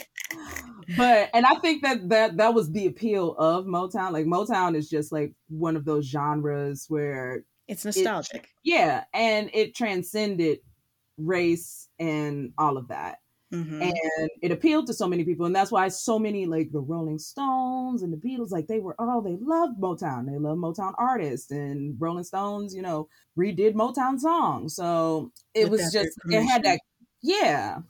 but 0.97 1.30
and 1.35 1.44
I 1.47 1.54
think 1.61 1.83
that 1.83 2.09
that 2.09 2.37
that 2.38 2.54
was 2.54 2.71
the 2.73 2.87
appeal 2.87 3.35
of 3.37 3.66
Motown. 3.66 4.12
Like 4.12 4.26
Motown 4.26 4.75
is 4.76 4.88
just 4.88 5.12
like 5.12 5.35
one 5.49 5.76
of 5.76 5.85
those 5.85 6.06
genres 6.06 6.87
where 6.88 7.44
It's 7.68 7.85
nostalgic. 7.85 8.49
yeah, 8.62 9.04
and 9.12 9.50
it 9.52 9.75
transcended 9.75 10.61
race 11.18 11.88
and 11.99 12.52
all 12.59 12.76
of 12.76 12.88
that. 12.88 13.18
Mhm. 13.51 14.01
And 14.21 14.31
it 14.41 14.53
appealed 14.53 14.87
to 14.87 14.95
so 14.95 15.09
many 15.09 15.25
people, 15.25 15.47
and 15.47 15.55
that's 15.55 15.73
why 15.73 15.89
so 15.89 16.17
many 16.19 16.47
like 16.47 16.71
the 16.71 16.81
Rolling 16.81 17.19
Stones 17.19 18.03
and 18.03 18.13
the 18.13 18.17
Beatles, 18.17 18.51
like 18.53 18.69
they 18.69 18.79
were 18.81 18.95
oh 19.01 19.21
they 19.21 19.37
loved 19.37 19.81
Motown, 19.81 20.27
they 20.27 20.39
love 20.39 20.59
Motown 20.59 20.95
artists, 20.97 21.51
and 21.51 22.01
Rolling 22.01 22.23
Stones, 22.25 22.73
you 22.75 22.83
know, 22.83 23.09
redid 23.37 23.75
Motown 23.75 24.19
songs. 24.21 24.77
So 24.77 25.33
it 25.55 25.69
With 25.69 25.71
was 25.71 25.91
just 25.93 26.19
it 26.31 26.43
had 26.43 26.63
that 26.65 26.81
yeah. 27.23 27.81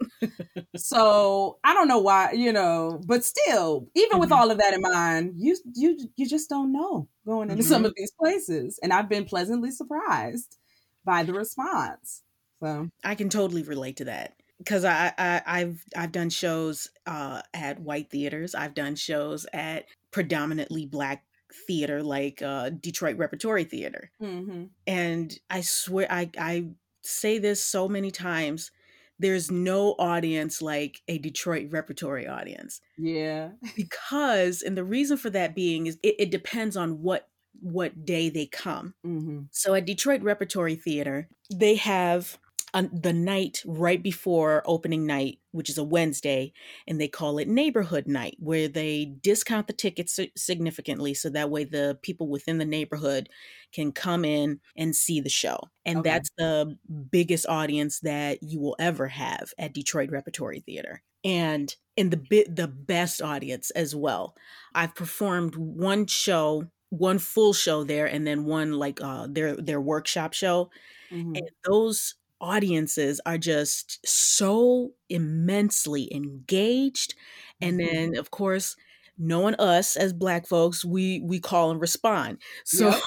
so 0.76 1.58
I 1.64 1.74
don't 1.74 1.88
know 1.88 1.98
why, 2.00 2.32
you 2.32 2.52
know, 2.52 3.02
but 3.06 3.24
still, 3.24 3.88
even 3.94 4.20
with 4.20 4.32
Mhm. 4.32 4.32
all 4.32 4.50
of 4.50 4.58
that 4.58 4.74
in 4.74 4.82
mind, 4.82 5.34
you 5.36 5.56
you 5.74 5.98
you 6.16 6.28
just 6.28 6.50
don't 6.50 6.72
know 6.72 7.08
going 7.26 7.50
into 7.50 7.64
some 7.64 7.84
Mhm. 7.84 7.86
of 7.86 7.94
these 7.96 8.12
places, 8.20 8.78
and 8.82 8.92
I've 8.92 9.08
been 9.10 9.24
pleasantly 9.26 9.70
surprised 9.72 10.58
by 11.04 11.24
the 11.24 11.34
response. 11.34 12.22
So 12.62 12.90
I 13.04 13.14
can 13.16 13.28
totally 13.30 13.62
relate 13.62 13.96
to 13.98 14.04
that 14.06 14.34
because 14.58 14.84
I, 14.84 15.12
I 15.18 15.42
I've 15.46 15.84
I've 15.96 16.12
done 16.12 16.30
shows 16.30 16.90
uh, 17.06 17.42
at 17.52 17.80
white 17.80 18.10
theaters. 18.10 18.54
I've 18.54 18.74
done 18.74 18.96
shows 18.96 19.46
at 19.52 19.86
predominantly 20.10 20.86
black 20.86 21.24
theater 21.66 22.02
like 22.02 22.42
uh, 22.42 22.70
Detroit 22.70 23.16
Repertory 23.16 23.64
Theater, 23.64 24.10
mhm. 24.20 24.70
and 24.86 25.38
I 25.50 25.60
swear 25.60 26.06
I 26.10 26.30
I 26.38 26.68
say 27.02 27.38
this 27.38 27.62
so 27.62 27.88
many 27.88 28.10
times. 28.10 28.70
There's 29.16 29.48
no 29.48 29.92
audience 29.92 30.60
like 30.60 31.00
a 31.06 31.18
Detroit 31.18 31.68
Repertory 31.70 32.26
audience 32.26 32.80
yeah. 32.98 33.50
because, 33.76 34.60
and 34.60 34.76
the 34.76 34.82
reason 34.82 35.16
for 35.16 35.30
that 35.30 35.54
being 35.54 35.86
is 35.86 35.98
it, 36.02 36.16
it 36.18 36.30
depends 36.32 36.76
on 36.76 37.00
what 37.00 37.28
what 37.60 38.04
day 38.04 38.28
they 38.28 38.46
come. 38.46 38.94
hmm 39.04 39.42
So 39.52 39.74
at 39.74 39.86
Detroit 39.86 40.22
Repertory 40.22 40.74
Theater, 40.74 41.28
they 41.52 41.76
have 41.76 42.38
on 42.74 42.90
the 42.92 43.12
night 43.12 43.62
right 43.66 44.02
before 44.02 44.62
opening 44.66 45.06
night, 45.06 45.38
which 45.52 45.70
is 45.70 45.78
a 45.78 45.84
Wednesday, 45.84 46.52
and 46.86 47.00
they 47.00 47.08
call 47.08 47.38
it 47.38 47.48
neighborhood 47.48 48.06
night, 48.08 48.36
where 48.40 48.68
they 48.68 49.06
discount 49.22 49.68
the 49.68 49.72
tickets 49.72 50.18
significantly 50.36 51.14
so 51.14 51.30
that 51.30 51.50
way 51.50 51.64
the 51.64 51.98
people 52.02 52.28
within 52.28 52.58
the 52.58 52.64
neighborhood 52.66 53.28
can 53.72 53.92
come 53.92 54.24
in 54.24 54.60
and 54.76 54.94
see 54.96 55.20
the 55.20 55.30
show. 55.30 55.60
And 55.84 56.02
Okay. 56.02 56.04
that's 56.04 56.30
the 56.36 56.78
biggest 57.10 57.46
audience 57.46 58.00
that 58.00 58.42
you 58.42 58.60
will 58.60 58.76
ever 58.78 59.08
have 59.08 59.52
at 59.58 59.72
Detroit 59.72 60.10
Repertory 60.10 60.60
Theater. 60.60 61.02
And 61.24 61.74
in 61.96 62.10
the 62.10 62.16
bit 62.16 62.54
the 62.56 62.68
best 62.68 63.22
audience 63.22 63.70
as 63.70 63.94
well. 63.94 64.34
I've 64.74 64.94
performed 64.94 65.54
one 65.56 66.06
show, 66.06 66.70
one 66.90 67.18
full 67.18 67.52
show 67.52 67.84
there 67.84 68.06
and 68.06 68.26
then 68.26 68.44
one 68.44 68.72
like 68.72 69.00
uh 69.00 69.26
their 69.30 69.56
their 69.56 69.80
workshop 69.80 70.32
show 70.32 70.70
Mhm. 71.10 71.36
and 71.36 71.48
those 71.64 72.14
audiences 72.44 73.20
are 73.26 73.38
just 73.38 74.00
so 74.06 74.92
immensely 75.10 76.12
engaged 76.14 77.14
and 77.62 77.80
Mhm. 77.80 77.86
then 77.86 78.16
of 78.18 78.30
course 78.30 78.76
knowing 79.18 79.54
us 79.56 79.96
as 79.96 80.12
black 80.12 80.46
folks 80.46 80.84
we 80.84 81.20
we 81.24 81.40
call 81.40 81.70
and 81.72 81.80
respond 81.80 82.38
so 82.64 82.92
Yep. 82.92 83.02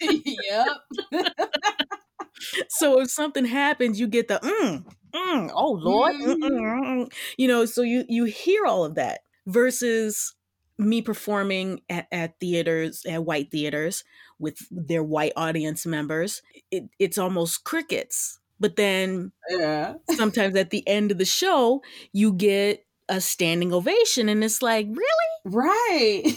yep. 0.00 0.68
so 2.68 3.00
if 3.00 3.10
something 3.10 3.44
happens 3.44 4.00
you 4.00 4.06
get 4.08 4.28
the 4.28 4.38
mm, 4.42 4.84
mm, 5.14 5.50
oh 5.54 5.72
lord 5.72 6.12
mm, 6.24 6.34
mm, 6.34 6.50
mm, 6.50 6.82
mm," 6.84 7.12
you 7.36 7.48
know 7.48 7.64
so 7.66 7.82
you 7.82 8.04
you 8.08 8.24
hear 8.24 8.64
all 8.66 8.84
of 8.84 8.94
that 8.94 9.20
versus 9.46 10.34
me 10.78 11.02
performing 11.02 11.80
at, 11.90 12.06
at 12.12 12.38
theaters 12.40 13.04
at 13.08 13.24
white 13.24 13.50
theaters 13.50 14.04
with 14.38 14.58
their 14.70 15.04
white 15.04 15.32
audience 15.36 15.86
members 15.86 16.42
it, 16.70 16.84
it's 16.98 17.18
almost 17.18 17.64
crickets 17.64 18.40
but 18.62 18.76
then 18.76 19.32
Yeah. 19.50 19.94
sometimes 20.12 20.56
at 20.56 20.70
the 20.70 20.86
end 20.88 21.10
of 21.12 21.18
the 21.18 21.26
show 21.26 21.82
you 22.12 22.32
get 22.32 22.86
a 23.10 23.20
standing 23.20 23.72
ovation 23.74 24.30
and 24.30 24.42
it's 24.42 24.62
like 24.62 24.86
really 24.88 25.30
Right. 25.44 26.22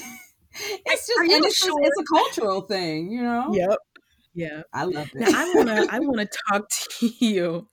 It's 0.57 1.07
just 1.07 1.19
it's, 1.21 1.57
sure? 1.57 1.73
it's 1.81 1.99
a 1.99 2.03
cultural 2.15 2.61
thing, 2.61 3.11
you 3.11 3.21
know. 3.21 3.51
yep 3.53 3.77
yeah 4.33 4.63
I 4.73 4.83
love 4.85 5.09
it. 5.13 5.19
now 5.21 5.29
i 5.33 5.53
want 5.55 5.67
to 5.69 5.87
i 5.95 5.99
want 5.99 6.19
to 6.19 6.37
talk 6.49 6.69
to 6.99 7.07
you 7.25 7.69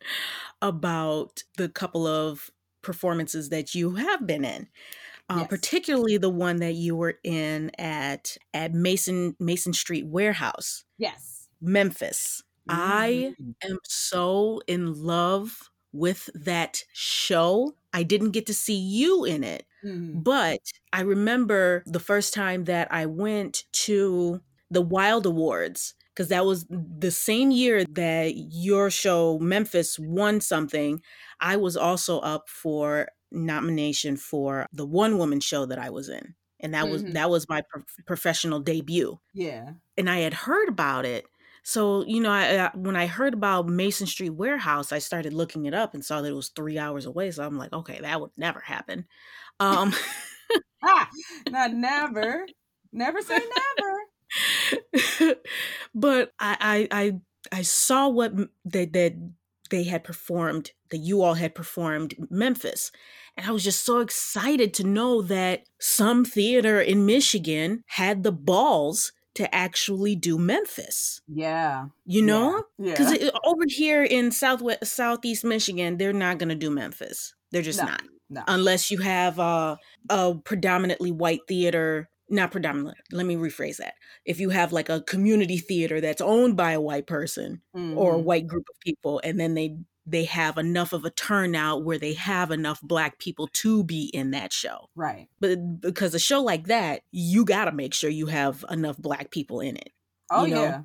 about 0.60 1.42
the 1.56 1.68
couple 1.68 2.06
of 2.06 2.50
performances 2.82 3.48
that 3.50 3.74
you 3.74 3.92
have 3.96 4.26
been 4.26 4.44
in 4.44 4.68
uh, 5.28 5.38
Yes. 5.40 5.48
particularly 5.48 6.18
the 6.18 6.28
one 6.30 6.56
that 6.56 6.74
you 6.74 6.96
were 6.96 7.18
in 7.24 7.70
at 7.78 8.36
at 8.54 8.74
mason 8.74 9.36
mason 9.40 9.72
street 9.72 10.06
warehouse 10.06 10.84
yes. 10.98 11.48
memphis 11.60 12.42
I 12.68 13.30
Mhm. 13.38 13.54
am 13.64 13.78
so 13.84 14.60
in 14.66 14.94
love 15.02 15.70
with 15.92 16.30
that 16.34 16.82
show. 16.92 17.76
I 17.92 18.02
didn't 18.02 18.30
get 18.32 18.46
to 18.46 18.54
see 18.54 18.76
you 18.78 19.24
in 19.24 19.44
it, 19.44 19.66
Mhm. 19.82 20.24
but 20.24 20.60
I 20.92 21.02
remember 21.02 21.82
the 21.86 22.00
first 22.00 22.34
time 22.34 22.64
that 22.64 22.92
I 22.92 23.06
went 23.06 23.64
to 23.72 24.40
the 24.70 24.82
Wilde 24.82 25.26
Awards 25.26 25.94
because 26.14 26.28
that 26.28 26.44
was 26.46 26.66
the 26.68 27.10
same 27.10 27.50
year 27.50 27.84
that 27.94 28.34
your 28.36 28.90
show 28.90 29.38
Memphis 29.38 29.98
won 29.98 30.40
something. 30.40 31.02
I 31.40 31.56
was 31.56 31.76
also 31.76 32.20
up 32.20 32.48
for 32.48 33.08
nomination 33.30 34.16
for 34.16 34.66
the 34.72 34.86
one 34.86 35.18
woman 35.18 35.40
show 35.40 35.66
that 35.66 35.78
I 35.78 35.90
was 35.90 36.08
in. 36.08 36.34
And 36.60 36.74
that 36.74 36.88
was 36.88 37.04
Mhm. 37.04 37.12
that 37.12 37.30
was 37.30 37.48
my 37.48 37.62
pro- 37.70 37.82
professional 38.06 38.60
debut 38.60 39.18
Yeah. 39.34 39.74
and 39.96 40.08
I 40.10 40.18
had 40.20 40.34
heard 40.34 40.68
about 40.68 41.04
it. 41.06 41.26
So, 41.62 42.04
you 42.06 42.20
know, 42.20 42.30
I, 42.30 42.66
I, 42.66 42.70
when 42.74 42.96
I 42.96 43.06
heard 43.06 43.34
about 43.34 43.68
Mason 43.68 44.06
Street 44.06 44.30
Warehouse, 44.30 44.92
I 44.92 44.98
started 44.98 45.32
looking 45.32 45.66
it 45.66 45.74
up 45.74 45.94
and 45.94 46.04
saw 46.04 46.20
that 46.20 46.28
it 46.30 46.34
was 46.34 46.48
three 46.48 46.78
hours 46.78 47.06
away. 47.06 47.30
So 47.30 47.44
I'm 47.44 47.56
like, 47.56 47.72
okay, 47.72 48.00
that 48.00 48.20
would 48.20 48.30
never 48.36 48.60
happen. 48.60 49.06
Um, 49.60 49.94
Ah, 50.82 51.08
not 51.50 51.72
never. 51.72 52.46
Never 52.92 53.22
say 53.22 53.40
never. 53.78 55.36
but 55.94 56.32
I, 56.38 56.56
I, 56.60 56.88
I, 56.90 57.20
I 57.58 57.62
saw 57.62 58.08
what 58.08 58.34
that 58.64 58.92
that 58.92 59.14
they 59.70 59.84
had 59.84 60.04
performed, 60.04 60.72
that 60.90 60.98
you 60.98 61.22
all 61.22 61.34
had 61.34 61.54
performed 61.54 62.14
Memphis. 62.30 62.92
And 63.36 63.46
I 63.46 63.52
was 63.52 63.64
just 63.64 63.84
so 63.84 64.00
excited 64.00 64.74
to 64.74 64.84
know 64.84 65.22
that 65.22 65.62
some 65.80 66.24
theater 66.26 66.80
in 66.80 67.06
Michigan 67.06 67.82
had 67.86 68.22
the 68.22 68.32
balls 68.32 69.12
to 69.34 69.52
actually 69.54 70.14
do 70.16 70.38
Memphis. 70.38 71.20
Yeah. 71.26 71.86
You 72.04 72.22
know? 72.22 72.64
Yeah. 72.78 72.92
Because 72.92 73.18
over 73.44 73.62
here 73.66 74.02
in 74.04 74.30
Southwest 74.32 74.84
Southeast 74.94 75.44
Michigan, 75.44 75.96
they're 75.96 76.12
not 76.12 76.38
gonna 76.38 76.54
do 76.54 76.70
Memphis. 76.70 77.34
They're 77.50 77.62
just 77.62 77.78
No. 77.80 77.86
not. 77.86 78.02
No. 78.30 78.42
Unless 78.48 78.90
you 78.90 78.98
have 78.98 79.38
uh, 79.38 79.76
a 80.08 80.34
predominantly 80.44 81.12
white 81.12 81.40
theater, 81.48 82.08
not 82.30 82.50
predominant, 82.50 82.96
let 83.10 83.26
me 83.26 83.36
rephrase 83.36 83.76
that. 83.76 83.94
If 84.24 84.40
you 84.40 84.48
have 84.50 84.72
like 84.72 84.88
a 84.88 85.02
community 85.02 85.58
theater 85.58 86.00
that's 86.00 86.22
owned 86.22 86.56
by 86.56 86.72
a 86.72 86.80
white 86.80 87.06
person 87.06 87.60
or 87.74 88.14
a 88.14 88.18
Mhm. 88.18 88.24
white 88.24 88.46
group 88.46 88.64
of 88.70 88.80
people, 88.80 89.20
and 89.22 89.38
then 89.38 89.52
they 89.54 89.76
they 90.06 90.24
have 90.24 90.58
enough 90.58 90.92
of 90.92 91.04
a 91.04 91.10
turnout 91.10 91.84
where 91.84 91.98
they 91.98 92.14
have 92.14 92.50
enough 92.50 92.80
black 92.82 93.18
people 93.18 93.48
to 93.52 93.84
be 93.84 94.10
in 94.12 94.32
that 94.32 94.52
show. 94.52 94.88
Right. 94.96 95.28
But 95.40 95.80
because 95.80 96.14
a 96.14 96.18
show 96.18 96.42
like 96.42 96.66
that, 96.66 97.02
you 97.12 97.44
got 97.44 97.66
to 97.66 97.72
make 97.72 97.94
sure 97.94 98.10
you 98.10 98.26
have 98.26 98.64
enough 98.70 98.98
black 98.98 99.30
people 99.30 99.60
in 99.60 99.76
it. 99.76 99.90
Oh 100.30 100.44
You 100.44 100.54
know? 100.54 100.62
yeah. 100.62 100.80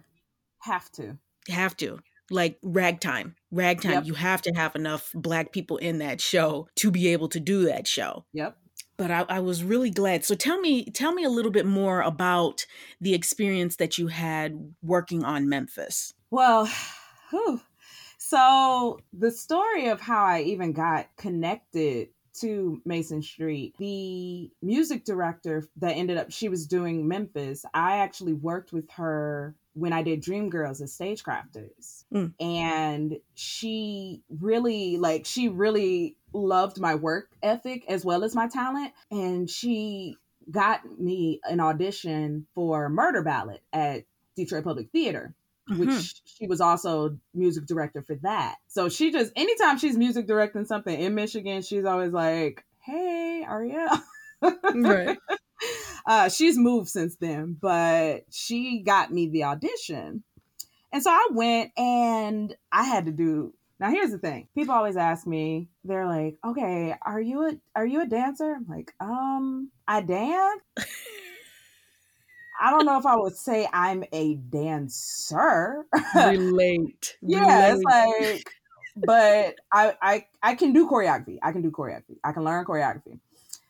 Have 0.62 0.92
to. 0.94 1.18
Have 1.50 1.76
to. 1.78 2.00
Like 2.30 2.58
ragtime. 2.62 3.36
Ragtime, 3.52 3.92
Yep. 3.94 4.06
you 4.06 4.14
have 4.16 4.42
to 4.44 4.52
have 4.54 4.76
enough 4.76 5.12
black 5.16 5.52
people 5.54 5.78
in 5.78 6.00
that 6.00 6.20
show 6.20 6.68
to 6.76 6.92
be 6.92 7.08
able 7.08 7.30
to 7.30 7.40
do 7.40 7.66
that 7.66 7.88
show. 7.88 8.26
Yep. 8.34 8.58
But 8.98 9.12
I, 9.12 9.26
I 9.30 9.40
was 9.40 9.64
really 9.64 9.92
glad. 9.92 10.26
So 10.26 10.36
tell 10.36 10.60
me, 10.60 10.86
tell 10.86 11.14
me 11.14 11.24
a 11.24 11.30
little 11.30 11.52
bit 11.52 11.66
more 11.66 12.02
about 12.02 12.66
the 13.00 13.14
experience 13.14 13.78
that 13.78 13.98
you 13.98 14.08
had 14.08 14.74
working 14.82 15.24
on 15.24 15.48
Memphis. 15.48 16.14
Well, 16.32 16.70
whew. 17.30 17.62
So 18.30 19.00
the 19.14 19.32
story 19.32 19.88
of 19.88 20.02
how 20.02 20.26
I 20.26 20.42
even 20.42 20.74
got 20.74 21.08
connected 21.18 22.10
to 22.42 22.82
Mason 22.86 23.22
Street, 23.22 23.76
the 23.78 24.52
music 24.62 25.06
director 25.06 25.68
that 25.78 25.94
ended 25.94 26.18
up, 26.18 26.32
she 26.32 26.50
was 26.50 26.68
doing 26.68 27.08
Memphis. 27.08 27.66
I 27.74 27.98
actually 27.98 28.34
worked 28.34 28.74
with 28.74 28.90
her 28.92 29.56
when 29.74 29.94
I 29.94 30.04
did 30.04 30.22
Dreamgirls 30.22 30.82
as 30.82 30.98
Stagecrafters. 30.98 32.04
Mm. 32.14 32.34
And 32.40 33.18
she 33.36 34.24
really, 34.30 34.98
like, 34.98 35.26
she 35.26 35.50
really 35.50 36.18
loved 36.34 36.80
my 36.80 36.96
work 36.96 37.30
ethic 37.42 37.86
as 37.88 38.04
well 38.04 38.24
as 38.24 38.36
my 38.36 38.48
talent. 38.48 38.92
And 39.10 39.50
she 39.50 40.18
got 40.52 41.00
me 41.00 41.40
an 41.44 41.60
audition 41.60 42.48
for 42.56 42.90
Murder 42.90 43.24
Ballad 43.24 43.62
at 43.72 44.04
Detroit 44.36 44.64
Public 44.64 44.92
Theater 44.92 45.34
which 45.70 45.90
Mhm. 45.90 46.22
she 46.26 46.48
was 46.48 46.62
also 46.62 47.18
music 47.34 47.66
director 47.66 48.02
for 48.02 48.16
that. 48.24 48.56
So 48.68 48.90
she 48.90 49.12
just 49.12 49.32
anytime 49.36 49.78
she's 49.78 49.98
music 49.98 50.28
directing 50.28 50.66
something 50.66 50.98
in 51.00 51.16
Michigan, 51.16 51.62
she's 51.62 51.86
always 51.86 52.12
like, 52.14 52.64
"Hey, 52.80 53.44
Aria." 53.48 53.88
Right. 54.74 55.18
Uh, 56.06 56.30
she's 56.30 56.58
moved 56.58 56.88
since 56.88 57.16
then, 57.18 57.58
but 57.60 58.26
she 58.30 58.80
got 58.82 59.12
me 59.12 59.28
the 59.28 59.44
audition, 59.44 60.24
and 60.94 61.04
so 61.04 61.10
I 61.12 61.28
went 61.32 61.72
and 61.78 62.56
I 62.72 62.84
had 62.84 63.06
to 63.08 63.12
do. 63.12 63.54
Now 63.80 63.90
here's 63.92 64.12
the 64.12 64.18
thing: 64.20 64.48
people 64.56 64.74
always 64.76 64.98
ask 64.98 65.28
me, 65.28 65.68
they're 65.84 66.08
like, 66.08 66.38
"Okay, 66.46 66.96
are 67.02 67.20
you 67.20 67.48
a 67.50 67.58
are 67.76 67.86
you 67.86 68.02
a 68.02 68.06
dancer?" 68.08 68.54
I'm 68.56 68.68
like, 68.70 68.94
"Um, 69.02 69.72
I 69.88 70.02
dance." 70.02 70.62
I 72.60 72.72
don't 72.72 72.86
know 72.86 72.98
if 73.00 73.06
I 73.06 73.16
would 73.16 73.36
say 73.36 73.68
I'm 73.72 74.04
a 74.12 74.36
dancer. 74.36 75.86
Relate. 76.16 77.18
yeah, 77.22 77.74
it's 77.74 77.84
Relate. 77.84 78.34
like, 78.34 78.54
but 78.96 79.56
I, 79.72 79.96
I 80.02 80.26
I 80.42 80.56
can 80.56 80.74
do 80.74 80.88
choreography. 80.90 81.38
I 81.44 81.52
can 81.52 81.62
do 81.62 81.72
choreography. 81.72 82.18
I 82.24 82.32
can 82.32 82.44
learn 82.44 82.66
choreography. 82.66 83.20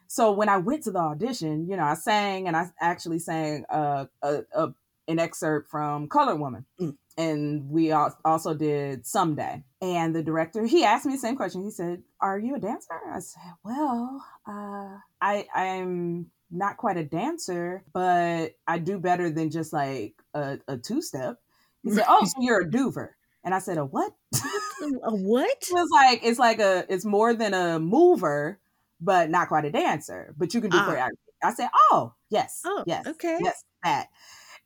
So 0.07 0.31
when 0.31 0.49
I 0.49 0.57
went 0.57 0.83
to 0.83 0.91
the 0.91 0.99
audition, 0.99 1.67
you 1.69 1.75
know, 1.75 1.83
I 1.83 1.95
sang 1.95 2.47
and 2.47 2.55
I 2.55 2.69
actually 2.79 3.19
sang 3.19 3.65
uh, 3.69 4.05
a, 4.21 4.39
a 4.53 4.73
an 5.09 5.19
excerpt 5.19 5.69
from 5.69 6.07
Colored 6.09 6.37
Woman, 6.39 6.65
Mm. 6.79 6.97
and 7.17 7.69
we 7.69 7.91
also 7.91 8.53
did 8.53 9.05
Someday. 9.05 9.63
And 9.81 10.15
the 10.15 10.23
director 10.23 10.65
he 10.65 10.83
asked 10.83 11.05
me 11.05 11.13
the 11.13 11.19
same 11.19 11.35
question. 11.35 11.63
He 11.63 11.71
said, 11.71 12.03
"Are 12.21 12.39
you 12.39 12.55
a 12.55 12.59
dancer?" 12.59 12.93
I 13.13 13.19
said, 13.19 13.41
"Well, 13.63 14.23
uh, 14.47 14.97
I 15.21 15.47
I'm." 15.53 16.31
Not 16.49 16.77
quite 16.77 16.97
a 16.97 17.03
dancer, 17.03 17.83
but 17.93 18.53
I 18.67 18.79
do 18.79 18.99
better 18.99 19.29
than 19.29 19.49
just 19.51 19.73
like 19.73 20.15
a, 20.33 20.59
a 20.67 20.77
two 20.77 21.01
step. 21.01 21.39
He 21.83 21.91
said, 21.91 22.05
"Oh, 22.07 22.23
so 22.25 22.33
you're 22.39 22.61
a 22.61 22.69
dover?" 22.71 23.17
And 23.43 23.53
I 23.53 23.59
said, 23.59 23.77
"A 23.77 23.85
what?" 23.85 24.13
a 24.33 25.15
what? 25.15 25.57
It 25.61 25.73
was 25.73 25.89
like 25.91 26.21
it's 26.23 26.39
like 26.39 26.59
a 26.59 26.85
it's 26.89 27.03
more 27.05 27.33
than 27.33 27.53
a 27.53 27.79
mover, 27.79 28.59
but 29.01 29.29
not 29.29 29.49
quite 29.49 29.65
a 29.65 29.71
dancer. 29.71 30.33
But 30.37 30.53
you 30.53 30.61
can 30.61 30.71
do 30.71 30.77
Ah. 30.77 30.87
choreography. 30.87 31.17
I 31.43 31.53
said, 31.53 31.69
"Oh, 31.91 32.13
yes, 32.29 32.61
Oh, 32.65 32.83
yes, 32.87 33.05
okay. 33.07 33.37
yes, 33.41 33.63
that." 33.83 34.07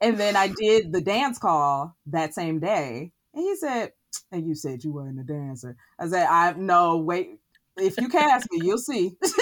And 0.01 0.19
then 0.19 0.35
I 0.35 0.47
did 0.49 0.91
the 0.93 1.01
dance 1.01 1.39
call 1.39 1.95
that 2.07 2.33
same 2.35 2.59
day, 2.59 3.11
and 3.33 3.43
he 3.43 3.55
said, 3.55 3.93
"And 4.31 4.47
you 4.47 4.55
said 4.55 4.83
you 4.83 4.93
weren't 4.93 5.19
a 5.19 5.23
dancer." 5.23 5.77
I 5.99 6.07
said, 6.07 6.27
"I 6.27 6.53
no 6.53 6.97
wait." 6.97 7.39
If 7.77 7.97
you 7.99 8.09
cast 8.09 8.47
me, 8.51 8.59
you'll 8.65 8.77
see. 8.77 9.17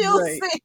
you'll 0.00 0.20
Right. 0.20 0.42
see. 0.42 0.60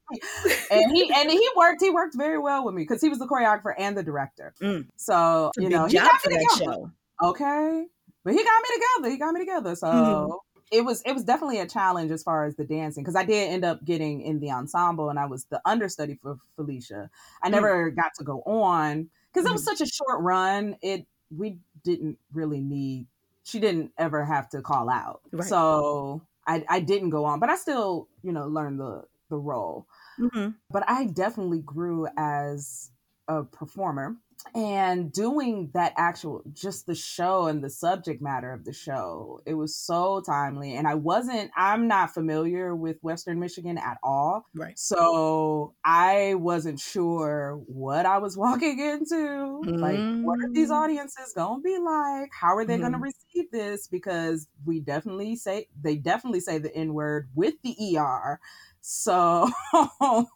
And 0.71 0.91
he 0.91 1.11
and 1.13 1.29
he 1.29 1.47
worked. 1.55 1.81
He 1.81 1.89
worked 1.89 2.15
very 2.15 2.37
well 2.39 2.65
with 2.65 2.73
me 2.75 2.81
because 2.83 3.01
he 3.01 3.09
was 3.09 3.19
the 3.19 3.27
choreographer 3.27 3.73
and 3.77 3.95
the 3.97 4.03
director. 4.03 4.53
Mm. 4.61 4.87
So 4.95 5.51
you 5.57 5.69
know, 5.69 5.85
he 5.85 5.97
got 5.97 6.11
me 6.25 6.35
together 6.37 6.73
show. 6.73 6.91
okay 7.21 7.85
but 8.23 8.33
he 8.33 8.39
got 8.43 8.61
me 8.63 8.69
together 8.75 9.09
he 9.11 9.17
got 9.17 9.33
me 9.33 9.39
together 9.41 9.75
so 9.75 9.87
Mhm. 9.87 10.37
it 10.71 10.81
was 10.85 11.01
it 11.05 11.13
was 11.13 11.23
definitely 11.23 11.59
a 11.59 11.67
challenge 11.67 12.09
as 12.11 12.23
far 12.23 12.45
as 12.45 12.55
the 12.55 12.63
dancing 12.63 13.03
because 13.03 13.15
i 13.15 13.23
did 13.23 13.49
end 13.49 13.63
up 13.65 13.83
getting 13.85 14.21
in 14.21 14.39
the 14.39 14.49
ensemble 14.49 15.09
and 15.09 15.19
i 15.19 15.25
was 15.25 15.43
the 15.45 15.61
understudy 15.65 16.17
for 16.21 16.37
felicia 16.55 17.09
i 17.43 17.47
Mm. 17.49 17.51
never 17.51 17.89
got 17.91 18.13
to 18.17 18.23
go 18.23 18.41
on 18.43 19.09
because 19.31 19.45
it 19.45 19.51
was 19.51 19.63
such 19.63 19.81
a 19.81 19.85
short 19.85 20.21
run 20.21 20.75
it 20.81 21.05
we 21.35 21.57
didn't 21.83 22.17
really 22.33 22.61
need 22.61 23.05
she 23.43 23.59
didn't 23.59 23.91
ever 23.97 24.23
have 24.25 24.49
to 24.49 24.61
call 24.61 24.89
out 24.89 25.21
Right. 25.31 25.47
so 25.47 26.21
i 26.47 26.63
i 26.69 26.79
didn't 26.79 27.09
go 27.11 27.25
on 27.25 27.39
but 27.41 27.49
i 27.49 27.55
still 27.57 28.07
you 28.23 28.31
know 28.31 28.47
learned 28.47 28.79
the 28.79 29.03
the 29.29 29.37
role 29.37 29.87
Mhm. 30.17 30.63
but 30.71 30.83
I 30.89 31.05
definitely 31.07 31.61
grew 31.61 32.07
as 32.17 32.91
a 33.27 33.43
performer 33.43 34.17
and 34.55 35.11
doing 35.11 35.71
that 35.73 35.93
actual 35.97 36.43
just 36.51 36.85
the 36.87 36.95
show 36.95 37.47
and 37.47 37.63
the 37.63 37.69
subject 37.69 38.21
matter 38.21 38.51
of 38.51 38.65
the 38.65 38.73
show 38.73 39.41
it 39.45 39.53
was 39.53 39.75
so 39.77 40.21
timely 40.21 40.75
and 40.75 40.87
i 40.87 40.93
wasn't 40.95 41.49
i'm 41.55 41.87
not 41.87 42.13
familiar 42.13 42.75
with 42.75 42.97
western 43.03 43.39
michigan 43.39 43.77
at 43.77 43.97
all 44.03 44.45
Right. 44.53 44.77
so 44.77 45.75
i 45.85 46.33
wasn't 46.35 46.79
sure 46.79 47.55
what 47.67 48.05
i 48.05 48.17
was 48.17 48.35
walking 48.39 48.79
into 48.79 49.69
like 49.81 50.03
what 50.21 50.33
are 50.43 50.49
these 50.53 50.69
Mm. 50.69 50.73
audiences 50.73 51.31
gonna 51.35 51.61
be 51.61 51.77
like 51.77 52.29
how 52.33 52.55
are 52.55 52.65
they 52.65 52.79
gonna 52.79 52.97
Mhm. 52.97 52.99
receive 52.99 53.49
this 53.51 53.87
because 53.87 54.47
we 54.65 54.79
definitely 54.79 55.35
say 55.35 55.67
they 55.81 55.95
definitely 55.95 56.39
say 56.39 56.57
the 56.57 56.73
n 56.75 56.93
word 56.93 57.29
with 57.35 57.55
the 57.63 57.97
er 57.97 58.39
so 58.85 59.49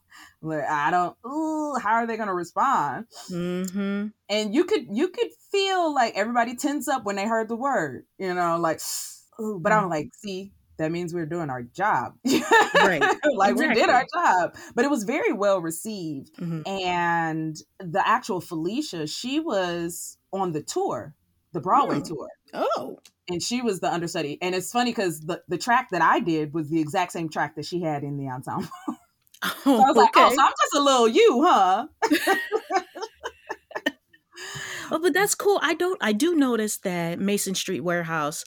like, 0.41 0.63
i 0.69 0.89
don't 0.89 1.15
ooh, 1.27 1.75
how 1.81 1.95
are 1.95 2.07
they 2.07 2.15
gonna 2.17 2.33
respond 2.33 3.05
Mm-hmm. 3.29 4.07
and 4.29 4.55
you 4.55 4.63
could 4.63 4.87
you 4.91 5.09
could 5.09 5.27
feel 5.51 5.93
like 5.93 6.15
everybody 6.15 6.55
tense 6.55 6.87
up 6.87 7.03
when 7.03 7.17
they 7.17 7.27
heard 7.27 7.49
the 7.49 7.55
word 7.57 8.05
you 8.17 8.33
know 8.33 8.57
like 8.57 8.79
ooh, 9.41 9.59
but 9.61 9.71
i'm 9.73 9.89
like 9.89 10.09
see 10.15 10.51
that 10.77 10.91
means 10.91 11.13
we're 11.13 11.25
doing 11.25 11.49
our 11.49 11.63
job 11.63 12.13
Right. 12.73 13.01
like 13.35 13.55
we 13.55 13.73
did 13.73 13.89
our 13.89 14.05
job 14.13 14.55
but 14.75 14.85
it 14.85 14.91
was 14.91 15.03
very 15.03 15.33
well 15.33 15.59
received 15.61 16.29
Mhm. 16.39 16.67
and 16.67 17.55
the 17.79 18.07
actual 18.07 18.39
felicia 18.39 19.07
she 19.07 19.39
was 19.41 20.17
on 20.31 20.51
the 20.53 20.61
tour 20.63 21.15
the 21.57 21.61
broadway 21.61 21.99
Mm. 21.99 22.07
tour 22.07 22.29
Oh. 22.53 22.99
and 23.27 23.41
she 23.43 23.61
was 23.61 23.79
the 23.81 23.91
understudy 23.91 24.37
and 24.41 24.55
it's 24.55 24.71
funny 24.71 24.91
because 24.91 25.19
the, 25.21 25.41
the 25.47 25.57
track 25.57 25.89
that 25.91 26.01
i 26.01 26.19
did 26.19 26.53
was 26.53 26.69
the 26.69 26.79
exact 26.79 27.11
same 27.11 27.29
track 27.29 27.55
that 27.55 27.65
she 27.65 27.81
had 27.81 28.03
in 28.03 28.17
the 28.17 28.29
ensemble 28.29 28.69
Oh, 29.43 29.53
so 29.63 29.75
I 29.75 29.87
was 29.91 29.95
like, 29.97 30.09
oh, 30.15 30.29
so 30.33 30.41
I'm 30.41 30.51
just 30.63 30.75
a 30.75 30.81
little 30.81 31.07
you 31.07 31.45
huh 31.45 31.87
Oh, 34.89 34.99
but 34.99 35.13
that's 35.13 35.35
cool. 35.35 35.59
I 35.61 35.73
don't. 35.73 35.97
I 36.01 36.13
do 36.13 36.33
notice 36.35 36.77
that 36.77 37.19
Mason 37.19 37.55
Street 37.55 37.81
Warehouse, 37.81 38.43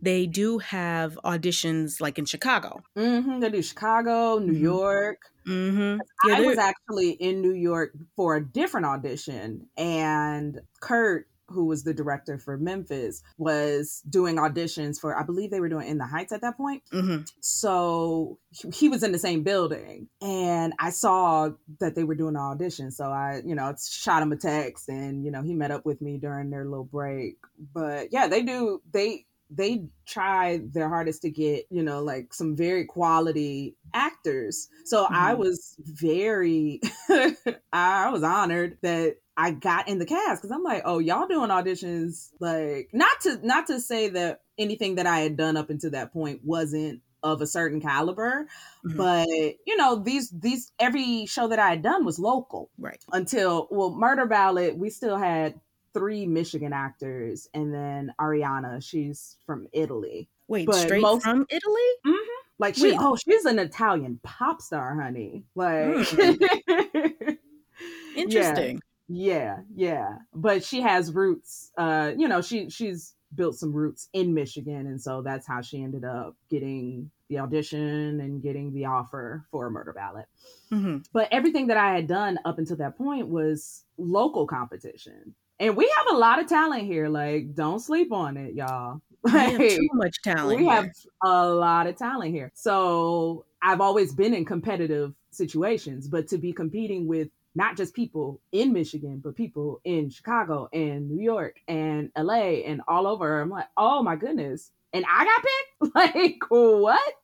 they 0.00 0.26
do 0.26 0.58
have 0.58 1.18
auditions 1.24 2.00
like 2.00 2.18
in 2.18 2.24
Chicago. 2.26 2.82
hmm 2.96 3.40
they 3.40 3.50
do 3.50 3.60
chicago 3.62 4.38
new 4.38 4.52
Mhm. 4.52 4.60
york 4.60 5.18
Mm-hmm. 5.48 6.30
I 6.30 6.42
was 6.42 6.58
actually 6.58 7.12
in 7.12 7.40
New 7.40 7.54
York 7.54 7.92
for 8.14 8.36
a 8.36 8.44
different 8.44 8.84
audition, 8.86 9.68
and 9.76 10.60
Kurt, 10.80 11.26
who 11.50 11.64
was 11.64 11.84
the 11.84 11.94
director 11.94 12.38
for 12.38 12.56
Memphis, 12.56 13.22
was 13.38 14.02
doing 14.08 14.36
auditions 14.36 14.98
for, 14.98 15.18
I 15.18 15.22
believe 15.22 15.50
they 15.50 15.60
were 15.60 15.68
doing 15.68 15.88
In 15.88 15.98
the 15.98 16.06
Heights 16.06 16.32
at 16.32 16.40
that 16.42 16.56
point. 16.56 16.82
hmm 16.90 17.18
So 17.40 18.38
he- 18.50 18.70
he 18.70 18.88
was 18.88 19.02
in 19.02 19.12
the 19.12 19.18
same 19.18 19.42
building, 19.42 20.08
and 20.20 20.72
I 20.78 20.90
saw 20.90 21.50
that 21.80 21.94
they 21.94 22.04
were 22.04 22.14
doing 22.14 22.36
an 22.36 22.42
audition. 22.42 22.90
So 22.90 23.04
I, 23.04 23.42
you 23.44 23.54
know, 23.54 23.74
shot 23.78 24.22
him 24.22 24.32
a 24.32 24.36
text, 24.36 24.88
and 24.88 25.24
you 25.24 25.30
know, 25.30 25.42
he 25.42 25.54
met 25.54 25.70
up 25.70 25.84
with 25.84 26.00
me 26.00 26.18
during 26.18 26.50
their 26.50 26.64
little 26.64 26.84
break. 26.84 27.36
But 27.74 28.08
yeah, 28.12 28.26
they 28.26 28.42
do. 28.42 28.80
They 28.92 29.26
they 29.50 29.82
try 30.06 30.60
their 30.72 30.88
hardest 30.88 31.22
to 31.22 31.30
get 31.30 31.66
you 31.70 31.82
know 31.82 32.02
like 32.02 32.32
some 32.32 32.56
very 32.56 32.84
quality 32.84 33.76
actors 33.92 34.68
so 34.84 35.04
mm-hmm. 35.04 35.14
i 35.14 35.34
was 35.34 35.76
very 35.80 36.80
i 37.72 38.08
was 38.10 38.22
honored 38.22 38.78
that 38.82 39.16
i 39.40 39.50
got 39.50 39.88
in 39.88 39.98
the 39.98 40.06
cast 40.06 40.42
because 40.42 40.54
i'm 40.54 40.62
like 40.62 40.82
oh 40.84 40.98
y'all 40.98 41.26
doing 41.26 41.48
auditions 41.48 42.28
like 42.40 42.90
not 42.92 43.20
to 43.22 43.38
not 43.42 43.66
to 43.66 43.80
say 43.80 44.08
that 44.08 44.42
anything 44.58 44.96
that 44.96 45.06
i 45.06 45.20
had 45.20 45.36
done 45.36 45.56
up 45.56 45.70
until 45.70 45.90
that 45.90 46.12
point 46.12 46.40
wasn't 46.44 47.00
of 47.22 47.40
a 47.40 47.46
certain 47.46 47.80
caliber 47.80 48.46
mm-hmm. 48.86 48.96
but 48.96 49.28
you 49.66 49.76
know 49.76 49.96
these 49.96 50.30
these 50.30 50.72
every 50.78 51.26
show 51.26 51.48
that 51.48 51.58
i 51.58 51.70
had 51.70 51.82
done 51.82 52.04
was 52.04 52.18
local 52.18 52.70
right 52.78 53.02
until 53.12 53.66
well 53.70 53.90
murder 53.90 54.26
ballad 54.26 54.78
we 54.78 54.90
still 54.90 55.16
had 55.16 55.58
three 55.94 56.26
michigan 56.26 56.72
actors 56.72 57.48
and 57.54 57.72
then 57.74 58.12
ariana 58.20 58.82
she's 58.82 59.36
from 59.46 59.66
italy 59.72 60.28
wait 60.48 60.66
but 60.66 60.74
straight 60.74 61.02
most, 61.02 61.22
from 61.22 61.46
italy 61.48 61.90
mm-hmm. 62.06 62.30
like 62.58 62.74
she 62.74 62.92
Wait. 62.92 62.96
oh 63.00 63.16
she's 63.16 63.44
an 63.44 63.58
italian 63.58 64.20
pop 64.22 64.60
star 64.60 65.00
honey 65.00 65.44
like 65.54 65.86
mm. 65.86 67.38
interesting 68.16 68.80
yeah, 69.12 69.58
yeah 69.74 70.18
but 70.32 70.64
she 70.64 70.80
has 70.80 71.12
roots 71.12 71.72
uh 71.76 72.12
you 72.16 72.28
know 72.28 72.40
she 72.40 72.70
she's 72.70 73.14
built 73.34 73.56
some 73.56 73.72
roots 73.72 74.08
in 74.12 74.34
Michigan. 74.34 74.86
And 74.86 75.00
so 75.00 75.22
that's 75.22 75.46
how 75.46 75.60
she 75.60 75.82
ended 75.82 76.04
up 76.04 76.36
getting 76.50 77.10
the 77.28 77.38
audition 77.38 78.20
and 78.20 78.42
getting 78.42 78.72
the 78.72 78.86
offer 78.86 79.46
for 79.50 79.66
a 79.66 79.70
murder 79.70 79.92
ballad. 79.92 80.24
Mm-hmm. 80.72 80.98
But 81.12 81.28
everything 81.30 81.68
that 81.68 81.76
I 81.76 81.94
had 81.94 82.06
done 82.06 82.38
up 82.44 82.58
until 82.58 82.76
that 82.76 82.98
point 82.98 83.28
was 83.28 83.84
local 83.98 84.46
competition. 84.46 85.34
And 85.60 85.76
we 85.76 85.92
have 85.96 86.14
a 86.14 86.16
lot 86.16 86.40
of 86.40 86.48
talent 86.48 86.84
here. 86.84 87.08
Like, 87.08 87.54
don't 87.54 87.80
sleep 87.80 88.12
on 88.12 88.36
it, 88.36 88.54
y'all. 88.54 89.00
Like, 89.22 89.58
we 89.58 89.68
have 89.68 89.78
too 89.78 89.88
much 89.92 90.16
talent. 90.22 90.58
We 90.58 90.64
here. 90.64 90.74
have 90.74 90.90
a 91.22 91.48
lot 91.48 91.86
of 91.86 91.96
talent 91.96 92.32
here. 92.32 92.50
So 92.54 93.44
I've 93.62 93.80
always 93.80 94.14
been 94.14 94.34
in 94.34 94.44
competitive 94.44 95.14
situations, 95.30 96.08
but 96.08 96.26
to 96.28 96.38
be 96.38 96.52
competing 96.52 97.06
with 97.06 97.28
not 97.54 97.76
just 97.76 97.94
people 97.94 98.40
in 98.52 98.72
Michigan, 98.72 99.20
but 99.22 99.36
people 99.36 99.80
in 99.84 100.10
Chicago 100.10 100.68
and 100.72 101.08
New 101.08 101.22
York 101.22 101.56
and 101.66 102.10
LA 102.16 102.62
and 102.66 102.80
all 102.86 103.06
over. 103.06 103.40
I'm 103.40 103.50
like, 103.50 103.68
oh 103.76 104.02
my 104.02 104.16
goodness. 104.16 104.70
And 104.92 105.04
I 105.10 105.24
got 105.24 105.42
picked? 105.42 105.56
Like, 105.94 106.42
what? 106.48 107.14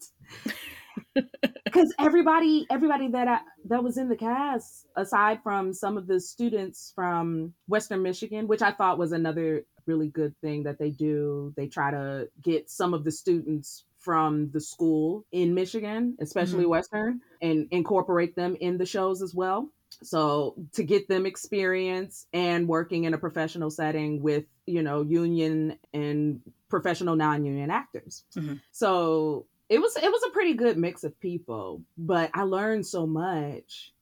Because 1.65 1.93
everybody, 1.99 2.67
everybody 2.71 3.09
that 3.09 3.29
I, 3.29 3.41
that 3.69 3.83
was 3.83 3.99
in 3.99 4.09
the 4.09 4.17
cast, 4.17 4.87
aside 4.97 5.43
from 5.43 5.73
some 5.73 5.99
of 5.99 6.07
the 6.07 6.21
students 6.21 6.93
from 6.95 7.53
Western 7.69 8.03
Michigan, 8.03 8.47
which 8.47 8.62
I 8.62 8.71
thought 8.71 8.99
was 8.99 9.12
another 9.12 9.65
really 9.87 10.09
good 10.09 10.35
thing 10.41 10.65
that 10.65 10.79
they 10.79 10.91
do. 10.91 11.53
They 11.57 11.69
try 11.69 11.91
to 11.91 12.29
get 12.43 12.71
some 12.71 12.95
of 12.95 13.05
the 13.05 13.11
students 13.11 13.85
from 13.99 14.51
the 14.53 14.61
school 14.61 15.25
in 15.33 15.55
Michigan, 15.55 16.17
especially 16.21 16.61
mm-hmm. 16.61 16.71
Western, 16.71 17.21
and 17.43 17.67
incorporate 17.71 18.37
them 18.37 18.57
in 18.61 18.79
the 18.79 18.87
shows 18.87 19.21
as 19.21 19.35
well. 19.35 19.69
So 20.03 20.55
to 20.73 20.83
get 20.83 21.09
them 21.09 21.27
experience 21.27 22.27
and 22.33 22.69
working 22.69 23.05
in 23.05 23.15
a 23.15 23.19
professional 23.19 23.71
setting 23.71 24.23
with, 24.23 24.45
you 24.67 24.83
know, 24.83 25.03
union 25.03 25.79
and 25.93 26.41
professional 26.69 27.17
non-union 27.17 27.71
actors. 27.71 28.25
Mm-hmm. 28.37 28.55
So 28.73 29.47
it 29.69 29.81
was 29.81 29.97
it 29.97 30.11
was 30.11 30.23
a 30.27 30.31
pretty 30.31 30.55
good 30.55 30.77
mix 30.77 31.05
of 31.05 31.19
people, 31.21 31.83
but 31.97 32.31
I 32.35 32.43
learned 32.43 32.87
so 32.87 33.07
much. 33.07 33.93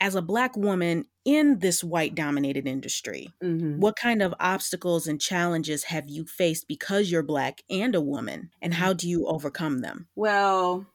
As 0.00 0.16
a 0.16 0.22
black 0.22 0.56
woman 0.56 1.04
in 1.24 1.60
this 1.60 1.84
white 1.84 2.16
dominated 2.16 2.66
industry, 2.66 3.32
mm-hmm. 3.42 3.78
what 3.78 3.94
kind 3.94 4.20
of 4.20 4.34
obstacles 4.40 5.06
and 5.06 5.20
challenges 5.20 5.84
have 5.84 6.08
you 6.08 6.24
faced 6.24 6.66
because 6.66 7.10
you're 7.10 7.22
black 7.22 7.62
and 7.70 7.94
a 7.94 8.00
woman 8.00 8.50
and 8.60 8.74
how 8.74 8.92
do 8.92 9.08
you 9.08 9.26
overcome 9.26 9.78
them? 9.78 10.08
Well, 10.16 10.86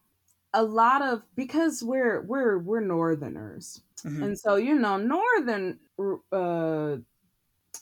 a 0.54 0.62
lot 0.62 1.02
of 1.02 1.22
because 1.34 1.82
we're 1.82 2.22
we're 2.22 2.58
we're 2.58 2.80
northerners 2.80 3.82
mm-hmm. 4.04 4.22
and 4.22 4.38
so 4.38 4.56
you 4.56 4.74
know 4.74 4.96
northern 4.96 5.78
uh 6.32 6.96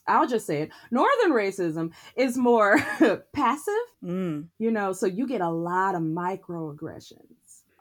I'll 0.09 0.27
just 0.27 0.47
say 0.47 0.63
it. 0.63 0.71
Northern 0.91 1.33
racism 1.33 1.93
is 2.17 2.37
more 2.37 2.79
passive, 3.33 3.75
mm. 4.05 4.47
you 4.59 4.71
know, 4.71 4.93
so 4.93 5.07
you 5.07 5.27
get 5.27 5.41
a 5.41 5.51
lot 5.51 5.95
of 5.95 6.03
microaggressions. 6.03 7.23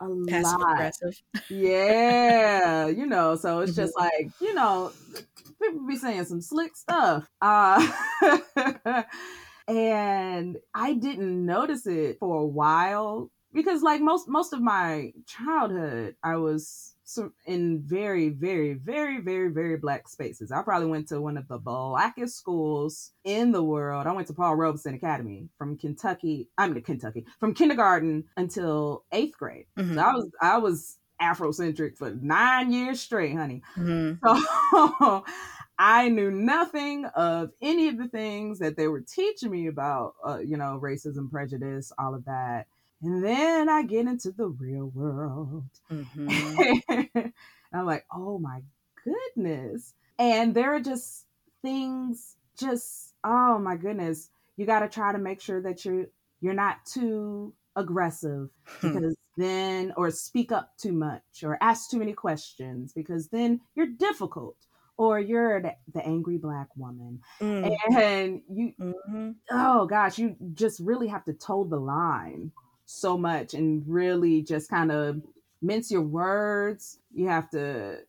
A 0.01 0.09
Passive 0.27 0.59
lot. 0.59 0.73
aggressive. 0.73 1.21
Yeah, 1.49 2.87
you 2.87 3.05
know, 3.05 3.35
so 3.35 3.59
it's 3.59 3.71
mm-hmm. 3.71 3.81
just 3.81 3.97
like, 3.97 4.29
you 4.41 4.53
know, 4.53 4.91
people 5.61 5.87
be 5.87 5.95
saying 5.95 6.25
some 6.25 6.41
slick 6.41 6.75
stuff. 6.75 7.29
Uh 7.41 7.87
and 9.67 10.57
I 10.73 10.93
didn't 10.93 11.45
notice 11.45 11.87
it 11.87 12.17
for 12.19 12.41
a 12.41 12.45
while 12.45 13.31
because 13.55 13.81
like 13.81 14.01
most 14.01 14.27
most 14.27 14.53
of 14.53 14.61
my 14.61 15.11
childhood 15.25 16.15
i 16.23 16.35
was 16.35 16.93
in 17.45 17.81
very 17.85 18.29
very 18.29 18.73
very 18.73 19.21
very 19.21 19.49
very 19.49 19.77
black 19.77 20.07
spaces 20.07 20.51
i 20.51 20.61
probably 20.61 20.87
went 20.87 21.07
to 21.07 21.21
one 21.21 21.37
of 21.37 21.47
the 21.47 21.57
blackest 21.57 22.35
schools 22.37 23.11
in 23.23 23.51
the 23.51 23.63
world 23.63 24.05
i 24.05 24.11
went 24.11 24.27
to 24.27 24.33
paul 24.33 24.55
robeson 24.55 24.93
academy 24.93 25.47
from 25.57 25.77
kentucky 25.77 26.49
i'm 26.57 26.73
mean, 26.73 26.83
kentucky 26.83 27.25
from 27.39 27.53
kindergarten 27.53 28.23
until 28.37 29.03
eighth 29.11 29.37
grade 29.37 29.65
mm-hmm. 29.77 29.95
so 29.95 30.01
i 30.01 30.13
was 30.13 30.31
i 30.41 30.57
was 30.57 30.97
afrocentric 31.21 31.97
for 31.97 32.11
nine 32.21 32.73
years 32.73 32.99
straight 32.99 33.35
honey 33.35 33.61
mm-hmm. 33.77 34.13
so 34.23 35.23
I 35.77 36.07
knew 36.07 36.31
nothing 36.31 37.05
of 37.15 37.51
any 37.61 37.89
of 37.89 37.97
the 37.97 38.07
things 38.07 38.59
that 38.59 38.77
they 38.77 38.87
were 38.87 39.01
teaching 39.01 39.51
me 39.51 39.67
about, 39.67 40.13
uh, 40.25 40.37
you 40.37 40.55
know, 40.55 40.79
racism, 40.81 41.29
prejudice, 41.29 41.91
all 41.99 42.15
of 42.15 42.23
that. 42.25 42.67
And 43.01 43.23
then 43.23 43.69
I 43.69 43.83
get 43.83 44.07
into 44.07 44.31
the 44.31 44.47
real 44.47 44.91
world. 44.93 45.65
Mm-hmm. 45.91 47.19
I'm 47.73 47.85
like, 47.85 48.05
oh 48.13 48.39
my 48.39 48.61
goodness. 49.03 49.93
And 50.17 50.55
there 50.55 50.73
are 50.75 50.79
just 50.79 51.25
things, 51.61 52.35
just, 52.57 53.13
oh 53.23 53.59
my 53.59 53.75
goodness. 53.75 54.29
You 54.57 54.65
got 54.65 54.79
to 54.79 54.89
try 54.89 55.11
to 55.11 55.17
make 55.17 55.41
sure 55.41 55.61
that 55.61 55.83
you're 55.83 56.05
you're 56.41 56.53
not 56.53 56.85
too 56.85 57.53
aggressive 57.75 58.49
because 58.81 59.15
then 59.37 59.93
or 59.97 60.11
speak 60.11 60.51
up 60.51 60.77
too 60.77 60.93
much 60.93 61.43
or 61.43 61.57
ask 61.61 61.89
too 61.89 61.99
many 61.99 62.13
questions 62.13 62.93
because 62.93 63.27
then 63.29 63.59
you're 63.75 63.87
difficult 63.87 64.55
or 64.97 65.19
you're 65.19 65.61
the, 65.61 65.73
the 65.93 66.05
angry 66.05 66.37
black 66.37 66.67
woman 66.77 67.19
mm. 67.41 67.75
and 67.97 68.41
you 68.49 68.71
mm-hmm. 68.79 69.31
oh 69.51 69.85
gosh 69.85 70.17
you 70.17 70.35
just 70.53 70.79
really 70.79 71.07
have 71.07 71.25
to 71.25 71.33
toe 71.33 71.65
the 71.65 71.77
line 71.77 72.51
so 72.85 73.17
much 73.17 73.53
and 73.53 73.83
really 73.87 74.41
just 74.41 74.69
kind 74.69 74.91
of 74.91 75.21
mince 75.61 75.91
your 75.91 76.01
words. 76.01 76.99
You 77.13 77.27
have 77.27 77.49
to 77.51 77.99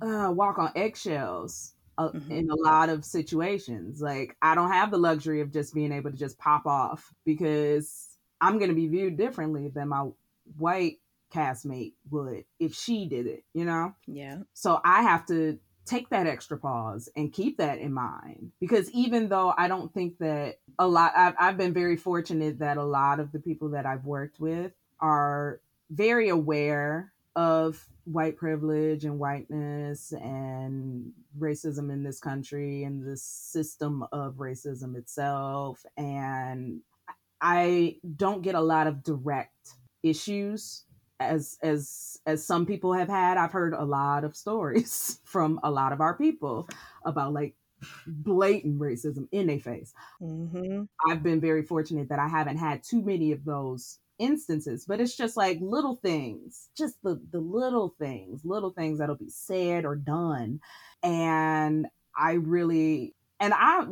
uh, 0.00 0.30
walk 0.34 0.58
on 0.58 0.72
eggshells 0.76 1.74
uh, 1.96 2.10
mm-hmm. 2.10 2.30
in 2.30 2.50
a 2.50 2.54
lot 2.54 2.88
of 2.88 3.04
situations. 3.04 4.00
Like, 4.00 4.36
I 4.42 4.54
don't 4.54 4.70
have 4.70 4.90
the 4.90 4.98
luxury 4.98 5.40
of 5.40 5.52
just 5.52 5.74
being 5.74 5.92
able 5.92 6.10
to 6.10 6.16
just 6.16 6.38
pop 6.38 6.66
off 6.66 7.12
because 7.24 8.08
I'm 8.40 8.58
going 8.58 8.70
to 8.70 8.76
be 8.76 8.88
viewed 8.88 9.16
differently 9.16 9.68
than 9.68 9.88
my 9.88 10.08
white 10.56 10.98
castmate 11.34 11.92
would 12.10 12.44
if 12.58 12.74
she 12.74 13.06
did 13.06 13.26
it, 13.26 13.44
you 13.52 13.64
know? 13.64 13.94
Yeah. 14.06 14.38
So 14.54 14.80
I 14.84 15.02
have 15.02 15.26
to 15.26 15.58
take 15.88 16.10
that 16.10 16.26
extra 16.26 16.58
pause 16.58 17.08
and 17.16 17.32
keep 17.32 17.58
that 17.58 17.78
in 17.78 17.92
mind 17.92 18.52
because 18.60 18.90
even 18.92 19.28
though 19.28 19.54
I 19.56 19.68
don't 19.68 19.92
think 19.92 20.18
that 20.18 20.56
a 20.78 20.86
lot, 20.86 21.12
I've, 21.16 21.34
I've 21.38 21.56
been 21.56 21.72
very 21.72 21.96
fortunate 21.96 22.58
that 22.58 22.76
a 22.76 22.84
lot 22.84 23.20
of 23.20 23.32
the 23.32 23.38
people 23.38 23.70
that 23.70 23.86
I've 23.86 24.04
worked 24.04 24.38
with 24.38 24.72
are 25.00 25.60
very 25.90 26.28
aware 26.28 27.12
of 27.34 27.86
white 28.04 28.36
privilege 28.36 29.04
and 29.04 29.18
whiteness 29.18 30.12
and 30.12 31.12
racism 31.38 31.90
in 31.92 32.02
this 32.02 32.20
country 32.20 32.84
and 32.84 33.06
the 33.06 33.16
system 33.16 34.04
of 34.12 34.34
racism 34.34 34.96
itself. 34.96 35.84
And 35.96 36.80
I 37.40 37.96
don't 38.16 38.42
get 38.42 38.54
a 38.54 38.60
lot 38.60 38.86
of 38.86 39.02
direct 39.02 39.74
issues 40.02 40.84
as 41.20 41.58
as 41.62 42.20
as 42.26 42.44
some 42.44 42.66
people 42.66 42.92
have 42.92 43.08
had 43.08 43.36
i've 43.36 43.52
heard 43.52 43.74
a 43.74 43.84
lot 43.84 44.24
of 44.24 44.36
stories 44.36 45.20
from 45.24 45.58
a 45.62 45.70
lot 45.70 45.92
of 45.92 46.00
our 46.00 46.14
people 46.14 46.68
about 47.04 47.32
like 47.32 47.54
blatant 48.08 48.80
racism 48.80 49.28
in 49.30 49.46
their 49.46 49.60
face. 49.60 49.94
Mm-hmm. 50.20 50.82
i've 51.08 51.22
been 51.22 51.40
very 51.40 51.62
fortunate 51.62 52.08
that 52.08 52.18
i 52.18 52.28
haven't 52.28 52.56
had 52.56 52.82
too 52.82 53.02
many 53.02 53.32
of 53.32 53.44
those 53.44 53.98
instances 54.18 54.84
but 54.84 55.00
it's 55.00 55.16
just 55.16 55.36
like 55.36 55.58
little 55.60 55.96
things 55.96 56.70
just 56.76 57.00
the 57.04 57.20
the 57.30 57.38
little 57.38 57.94
things 58.00 58.44
little 58.44 58.70
things 58.70 58.98
that'll 58.98 59.14
be 59.14 59.30
said 59.30 59.84
or 59.84 59.94
done. 59.94 60.60
And 61.04 61.86
i 62.16 62.32
really 62.32 63.14
and 63.38 63.54
i 63.54 63.84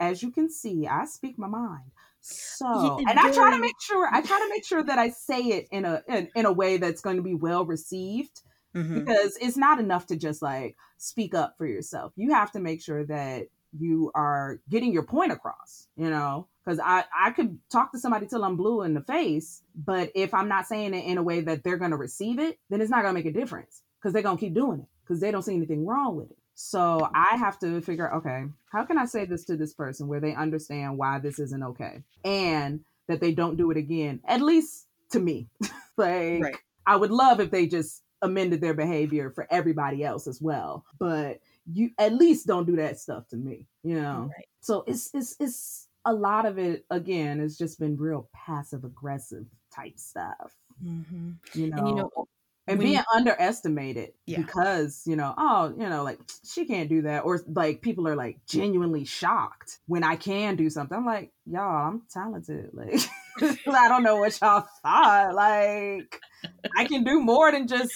as 0.00 0.22
you 0.22 0.30
can 0.30 0.48
see 0.50 0.86
i 0.86 1.04
speak 1.04 1.38
my 1.38 1.46
mind 1.46 1.90
so 2.28 2.98
and 3.08 3.18
i 3.18 3.30
try 3.32 3.50
to 3.50 3.58
make 3.58 3.80
sure 3.80 4.08
i 4.12 4.20
try 4.20 4.38
to 4.38 4.48
make 4.48 4.64
sure 4.64 4.82
that 4.82 4.98
i 4.98 5.08
say 5.10 5.40
it 5.40 5.68
in 5.70 5.84
a 5.84 6.02
in, 6.08 6.28
in 6.34 6.46
a 6.46 6.52
way 6.52 6.76
that's 6.76 7.00
going 7.00 7.16
to 7.16 7.22
be 7.22 7.34
well 7.34 7.64
received 7.64 8.42
mm-hmm. 8.74 9.00
because 9.00 9.36
it's 9.40 9.56
not 9.56 9.78
enough 9.78 10.06
to 10.06 10.16
just 10.16 10.42
like 10.42 10.76
speak 10.98 11.34
up 11.34 11.54
for 11.56 11.66
yourself 11.66 12.12
you 12.16 12.32
have 12.32 12.50
to 12.50 12.58
make 12.58 12.82
sure 12.82 13.04
that 13.04 13.46
you 13.80 14.10
are 14.14 14.60
getting 14.68 14.92
your 14.92 15.02
point 15.02 15.32
across, 15.32 15.88
you 15.96 16.10
know? 16.10 16.46
Because 16.64 16.80
I, 16.82 17.04
I 17.16 17.30
could 17.30 17.58
talk 17.70 17.92
to 17.92 17.98
somebody 17.98 18.26
till 18.26 18.44
I'm 18.44 18.56
blue 18.56 18.82
in 18.82 18.94
the 18.94 19.00
face, 19.00 19.62
but 19.74 20.10
if 20.14 20.34
I'm 20.34 20.48
not 20.48 20.66
saying 20.66 20.94
it 20.94 21.04
in 21.04 21.18
a 21.18 21.22
way 21.22 21.40
that 21.40 21.62
they're 21.62 21.76
going 21.76 21.92
to 21.92 21.96
receive 21.96 22.38
it, 22.38 22.58
then 22.70 22.80
it's 22.80 22.90
not 22.90 23.02
going 23.02 23.14
to 23.14 23.20
make 23.20 23.32
a 23.32 23.38
difference 23.38 23.82
because 23.98 24.12
they're 24.12 24.22
going 24.22 24.36
to 24.36 24.40
keep 24.40 24.54
doing 24.54 24.80
it 24.80 24.86
because 25.04 25.20
they 25.20 25.30
don't 25.30 25.42
see 25.42 25.54
anything 25.54 25.86
wrong 25.86 26.16
with 26.16 26.30
it. 26.30 26.38
So 26.58 27.08
I 27.14 27.36
have 27.36 27.58
to 27.60 27.82
figure, 27.82 28.12
okay, 28.14 28.44
how 28.72 28.84
can 28.84 28.96
I 28.96 29.04
say 29.04 29.26
this 29.26 29.44
to 29.44 29.56
this 29.56 29.74
person 29.74 30.08
where 30.08 30.20
they 30.20 30.34
understand 30.34 30.96
why 30.96 31.18
this 31.18 31.38
isn't 31.38 31.62
okay 31.62 32.02
and 32.24 32.80
that 33.08 33.20
they 33.20 33.32
don't 33.32 33.56
do 33.56 33.70
it 33.70 33.76
again, 33.76 34.20
at 34.26 34.40
least 34.40 34.86
to 35.10 35.20
me. 35.20 35.48
like, 35.98 36.42
right. 36.42 36.56
I 36.86 36.96
would 36.96 37.10
love 37.10 37.40
if 37.40 37.50
they 37.50 37.66
just 37.66 38.02
amended 38.22 38.62
their 38.62 38.72
behavior 38.72 39.30
for 39.30 39.46
everybody 39.50 40.02
else 40.02 40.26
as 40.26 40.40
well. 40.40 40.84
But 40.98 41.40
you 41.70 41.90
at 41.98 42.14
least 42.14 42.46
don't 42.46 42.66
do 42.66 42.76
that 42.76 42.98
stuff 42.98 43.28
to 43.28 43.36
me, 43.36 43.66
you 43.82 44.00
know. 44.00 44.30
Right. 44.34 44.46
So 44.60 44.82
it's 44.86 45.10
it's 45.12 45.36
it's 45.38 45.88
a 46.06 46.12
lot 46.12 46.46
of 46.46 46.58
it 46.58 46.86
again 46.90 47.40
has 47.40 47.58
just 47.58 47.78
been 47.78 47.96
real 47.96 48.28
passive 48.32 48.84
aggressive 48.84 49.44
type 49.74 49.98
stuff. 49.98 50.56
Mm-hmm. 50.82 51.32
You 51.54 51.70
know, 51.70 51.76
and, 51.76 51.88
you 51.88 51.94
know, 51.96 52.28
and 52.66 52.80
being 52.80 52.94
you, 52.94 53.02
underestimated 53.14 54.12
yeah. 54.26 54.38
because 54.38 55.02
you 55.06 55.16
know, 55.16 55.34
oh, 55.36 55.74
you 55.78 55.88
know, 55.88 56.02
like 56.02 56.18
she 56.44 56.64
can't 56.64 56.88
do 56.88 57.02
that, 57.02 57.24
or 57.24 57.40
like 57.48 57.82
people 57.82 58.08
are 58.08 58.16
like 58.16 58.38
genuinely 58.46 59.04
shocked 59.04 59.78
when 59.86 60.02
I 60.02 60.16
can 60.16 60.56
do 60.56 60.70
something. 60.70 60.96
I'm 60.96 61.06
like, 61.06 61.32
y'all, 61.46 61.88
I'm 61.88 62.02
talented. 62.10 62.70
Like, 63.38 63.58
I 63.68 63.88
don't 63.88 64.02
know 64.02 64.16
what 64.16 64.40
y'all 64.40 64.64
thought. 64.82 65.34
Like, 65.34 66.22
I 66.74 66.86
can 66.86 67.04
do 67.04 67.20
more 67.20 67.52
than 67.52 67.68
just 67.68 67.92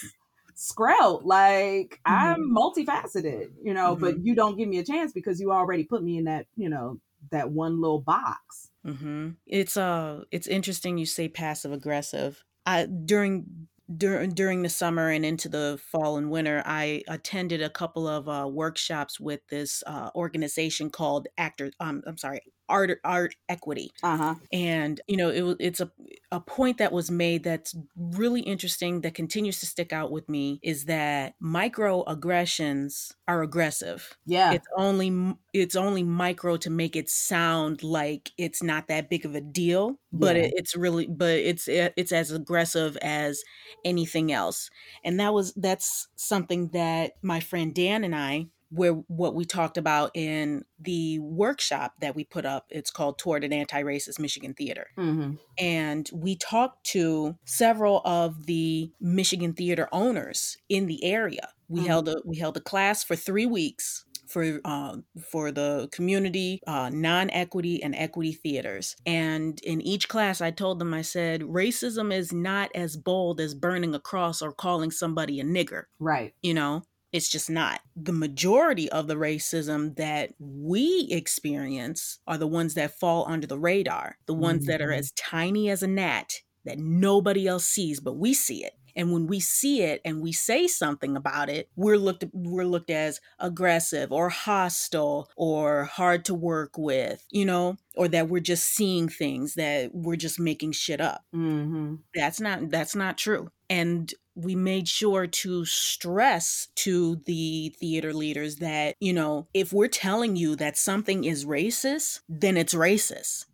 Skrelt. 0.61 1.23
Like 1.25 1.99
mm-hmm. 2.07 2.13
I'm 2.13 2.55
multifaceted, 2.55 3.49
you 3.63 3.73
know, 3.73 3.95
mm-hmm. 3.95 4.05
but 4.05 4.25
you 4.25 4.35
don't 4.35 4.59
give 4.59 4.69
me 4.69 4.79
a 4.79 4.85
chance 4.85 5.13
because 5.13 5.41
you 5.41 5.51
already 5.53 5.85
put 5.85 6.03
me 6.03 6.19
in 6.19 6.25
that, 6.25 6.47
you 6.57 6.69
know, 6.69 7.01
that 7.31 7.51
one 7.51 7.81
little 7.81 8.01
box. 8.01 8.71
Mm-hmm. 8.87 9.31
It's 9.47 9.77
uh, 9.77 10.25
it's 10.31 10.47
interesting 10.47 10.99
you 10.99 11.07
say 11.07 11.29
passive 11.29 11.73
aggressive. 11.73 12.45
I 12.67 12.87
during 12.87 13.69
during 13.97 14.31
during 14.31 14.63
the 14.63 14.69
summer 14.69 15.11
and 15.11 15.25
into 15.25 15.49
the 15.49 15.81
fall 15.83 16.17
and 16.17 16.31
winter, 16.31 16.63
I 16.65 17.03
attended 17.09 17.63
a 17.63 17.71
couple 17.71 18.07
of 18.07 18.29
uh, 18.29 18.49
workshops 18.49 19.19
with 19.19 19.41
this 19.49 19.83
uh, 19.87 20.11
organization 20.15 20.91
called 20.91 21.29
Actor. 21.39 21.73
Um, 21.81 22.03
I'm 22.07 22.19
sorry, 22.19 22.41
art 22.71 22.99
art 23.05 23.35
equity 23.49 23.91
uh-huh. 24.03 24.37
and 24.53 25.01
you 25.09 25.17
know 25.17 25.29
it, 25.29 25.57
it's 25.59 25.81
a, 25.81 25.91
a 26.31 26.41
point 26.41 26.79
that 26.79 26.93
was 26.93 27.11
made 27.11 27.43
that's 27.43 27.77
really 27.97 28.41
interesting 28.41 29.01
that 29.01 29.13
continues 29.13 29.61
to 29.61 29.67
stick 29.67 29.93
out 29.93 30.11
with 30.11 30.29
me 30.29 30.61
is 30.63 30.85
that 30.85 31.35
microaggressions 31.43 33.13
are 33.27 33.43
aggressive 33.43 34.17
yeah 34.25 34.53
it's 34.53 34.67
only 34.77 35.35
it's 35.53 35.77
only 35.77 36.03
micro 36.03 36.57
to 36.57 36.71
make 36.71 36.95
it 36.95 37.11
sound 37.11 37.83
like 37.83 38.31
it's 38.39 38.63
not 38.63 38.87
that 38.87 39.11
big 39.11 39.27
of 39.27 39.35
a 39.35 39.41
deal 39.41 39.99
but 40.13 40.37
yeah. 40.37 40.43
it, 40.43 40.55
it's 40.57 40.77
really 40.77 41.07
but 41.07 41.35
it's 41.35 41.69
it's 41.69 42.13
as 42.13 42.31
aggressive 42.31 42.97
as 43.03 43.43
anything 43.85 44.33
else 44.33 44.71
and 45.05 45.19
that 45.19 45.35
was 45.35 45.53
that's 45.55 46.09
something 46.15 46.69
that 46.69 47.13
my 47.21 47.41
friend 47.41 47.75
dan 47.75 48.05
and 48.05 48.15
i 48.15 48.47
where 48.71 48.93
what 48.93 49.35
we 49.35 49.45
talked 49.45 49.77
about 49.77 50.11
in 50.15 50.65
the 50.79 51.19
workshop 51.19 51.93
that 52.01 52.15
we 52.15 52.25
put 52.25 52.45
up 52.45 52.67
it's 52.71 52.91
called 52.91 53.19
toward 53.19 53.45
an 53.45 53.53
anti-racist 53.53 54.19
michigan 54.19 54.55
theater 54.55 54.87
mm-hmm. 54.99 55.33
and 55.59 56.11
we 56.13 56.37
talked 56.37 56.85
to 56.85 57.37
several 57.45 58.01
of 58.05 58.47
the 58.47 58.91
michigan 59.01 59.53
theater 59.53 59.89
owners 59.93 60.57
in 60.69 60.87
the 60.87 61.05
area 61.05 61.49
we 61.69 61.81
mm-hmm. 61.81 61.89
held 61.89 62.09
a 62.09 62.17
we 62.25 62.39
held 62.39 62.57
a 62.57 62.61
class 62.61 63.05
for 63.05 63.17
three 63.17 63.47
weeks 63.47 64.05
for 64.31 64.61
uh, 64.65 64.97
for 65.31 65.51
the 65.51 65.89
community, 65.93 66.61
uh, 66.67 66.91
non-equity 66.93 67.83
and 67.83 67.95
equity 67.95 68.33
theaters. 68.33 68.97
And 69.05 69.61
in 69.63 69.81
each 69.83 70.09
class, 70.09 70.41
I 70.41 70.51
told 70.51 70.79
them, 70.79 70.95
I 70.95 71.03
said, 71.03 71.43
racism 71.43 72.15
is 72.15 72.33
not 72.33 72.71
as 72.75 72.97
bold 72.97 73.41
as 73.41 73.55
burning 73.55 73.95
a 73.95 74.01
cross 74.01 74.41
or 74.41 74.53
calling 74.53 74.91
somebody 74.91 75.41
a 75.41 75.45
nigger. 75.45 75.85
Right. 75.99 76.33
You 76.43 76.55
know, 76.55 76.83
it's 77.13 77.29
just 77.29 77.51
not. 77.51 77.81
The 77.97 78.13
majority 78.13 78.89
of 78.91 79.07
the 79.07 79.17
racism 79.17 79.97
that 79.97 80.33
we 80.39 81.09
experience 81.11 82.21
are 82.27 82.39
the 82.39 82.47
ones 82.47 82.75
that 82.75 82.99
fall 82.99 83.27
under 83.29 83.47
the 83.47 83.59
radar, 83.59 84.17
the 84.27 84.35
ones 84.35 84.63
mm-hmm. 84.63 84.71
that 84.71 84.83
are 84.83 84.89
mm-hmm. 84.89 84.99
as 84.99 85.13
tiny 85.13 85.71
as 85.71 85.83
a 85.83 85.89
gnat 85.89 86.41
that 86.65 86.79
nobody 86.79 87.47
else 87.47 87.67
sees, 87.67 88.01
but 88.01 88.17
we 88.17 88.35
see 88.35 88.65
it. 88.65 88.75
And 88.97 89.13
when 89.13 89.27
we 89.27 89.41
see 89.41 89.83
it 89.83 90.01
and 90.05 90.21
we 90.21 90.33
say 90.33 90.67
something 90.67 91.17
about 91.17 91.49
it, 91.49 91.69
we're 91.77 91.97
looked 91.97 92.25
we're 92.33 92.65
looked 92.65 92.91
as 92.91 93.21
aggressive 93.39 94.13
or 94.13 94.29
hostile 94.29 95.31
or 95.37 95.85
hard 95.85 96.25
to 96.27 96.35
work 96.35 96.77
with, 96.77 97.25
you 97.31 97.45
know, 97.45 97.77
or 97.97 98.09
that 98.09 98.29
we're 98.29 98.41
just 98.41 98.67
seeing 98.67 99.09
things 99.09 99.55
that 99.55 99.95
we're 99.95 100.17
just 100.17 100.41
making 100.41 100.73
shit 100.73 101.01
up. 101.01 101.23
Mm-hmm. 101.35 101.97
That's 102.15 102.41
not 102.41 102.71
that's 102.71 102.97
not 102.97 103.17
true. 103.17 103.51
And 103.69 104.13
we 104.45 104.55
made 104.55 104.89
sure 104.89 105.27
to 105.27 105.65
stress 105.65 106.69
to 106.77 107.17
the 107.27 107.75
theater 107.79 108.13
leaders 108.13 108.57
that, 108.57 108.97
you 109.01 109.13
know, 109.13 109.49
if 109.55 109.73
we're 109.73 109.89
telling 109.89 110.37
you 110.37 110.57
that 110.57 110.77
something 110.77 111.25
is 111.25 111.45
racist, 111.45 112.21
then 112.29 112.57
it's 112.57 112.75
racist. 112.75 113.47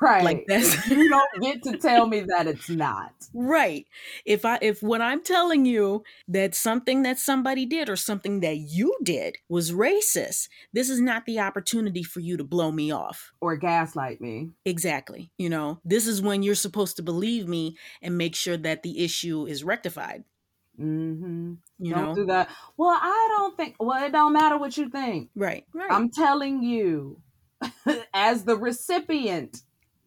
Right. 0.00 0.24
Like 0.24 0.44
that's 0.48 0.86
you 0.90 1.08
don't 1.08 1.30
get 1.40 1.62
to 1.64 1.76
tell 1.76 2.06
me 2.06 2.20
that 2.20 2.46
it's 2.46 2.68
not. 2.68 3.12
Right. 3.32 3.86
If 4.24 4.44
I 4.44 4.58
if 4.60 4.82
when 4.82 5.00
I'm 5.00 5.22
telling 5.22 5.64
you 5.64 6.02
that 6.28 6.54
something 6.54 7.02
that 7.02 7.18
somebody 7.18 7.66
did 7.66 7.88
or 7.88 7.96
something 7.96 8.40
that 8.40 8.56
you 8.56 8.96
did 9.02 9.38
was 9.48 9.72
racist, 9.72 10.48
this 10.72 10.90
is 10.90 11.00
not 11.00 11.24
the 11.24 11.38
opportunity 11.38 12.02
for 12.02 12.20
you 12.20 12.36
to 12.36 12.44
blow 12.44 12.72
me 12.72 12.90
off 12.90 13.32
or 13.40 13.56
gaslight 13.56 14.20
me. 14.20 14.50
Exactly. 14.64 15.30
You 15.38 15.48
know, 15.48 15.80
this 15.84 16.06
is 16.06 16.20
when 16.20 16.42
you're 16.42 16.54
supposed 16.54 16.96
to 16.96 17.02
believe 17.02 17.46
me 17.46 17.76
and 18.00 18.18
make 18.18 18.34
sure 18.34 18.56
that 18.56 18.82
the 18.82 19.04
issue 19.04 19.46
is 19.46 19.64
rectified. 19.64 20.24
Mm-hmm. 20.82 21.54
You 21.78 21.94
don't 21.94 22.08
know? 22.08 22.14
do 22.14 22.26
that. 22.26 22.50
Well, 22.76 22.98
I 23.00 23.28
don't 23.30 23.56
think. 23.56 23.76
Well, 23.78 24.02
it 24.04 24.12
don't 24.12 24.32
matter 24.32 24.58
what 24.58 24.76
you 24.76 24.88
think. 24.88 25.30
Right. 25.34 25.64
Right. 25.72 25.90
I'm 25.90 26.10
telling 26.10 26.62
you, 26.62 27.20
as 28.14 28.44
the 28.44 28.56
recipient 28.56 29.62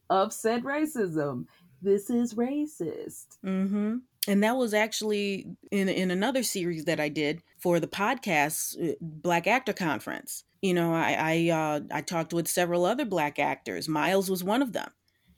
of 0.10 0.34
said 0.34 0.64
racism, 0.64 1.46
this 1.82 2.10
is 2.10 2.34
racist. 2.34 3.38
Mm-hmm. 3.46 3.98
And 4.28 4.44
that 4.44 4.58
was 4.58 4.74
actually 4.74 5.48
in 5.72 5.88
in 5.88 6.12
another 6.12 6.44
series 6.44 6.86
that 6.86 7.00
I 7.00 7.10
did 7.10 7.44
for 7.60 7.80
the 7.80 7.88
podcast 7.88 8.92
uh, 8.92 8.96
Black 9.00 9.48
Actor 9.48 9.74
Conference. 9.74 10.44
You 10.62 10.74
know, 10.74 10.94
I 10.94 11.16
I, 11.20 11.50
uh, 11.50 11.80
I 11.92 12.02
talked 12.02 12.34
with 12.34 12.48
several 12.48 12.86
other 12.86 13.06
black 13.06 13.38
actors. 13.40 13.88
Miles 13.88 14.30
was 14.30 14.44
one 14.44 14.62
of 14.62 14.74
them. 14.74 14.90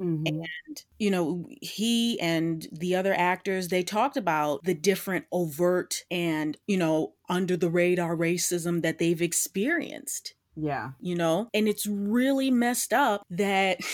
Mm-hmm. 0.02 0.28
And, 0.28 0.84
you 1.00 1.12
know, 1.12 1.48
he 1.62 2.20
and 2.20 2.68
the 2.72 2.96
other 2.96 3.14
actors, 3.14 3.70
they 3.70 3.84
talked 3.84 4.18
about 4.18 4.64
the 4.64 4.74
different 4.74 5.26
overt 5.32 6.04
and, 6.12 6.58
you 6.68 6.78
know, 6.78 7.14
under 7.30 7.58
the 7.58 7.70
radar 7.70 8.16
racism 8.16 8.82
that 8.84 9.00
they've 9.00 9.22
experienced. 9.22 10.36
Yeah. 10.56 10.92
You 11.00 11.16
know, 11.16 11.50
and 11.54 11.68
it's 11.68 11.86
really 11.86 12.52
messed 12.52 12.94
up 12.94 13.24
that. 13.30 13.80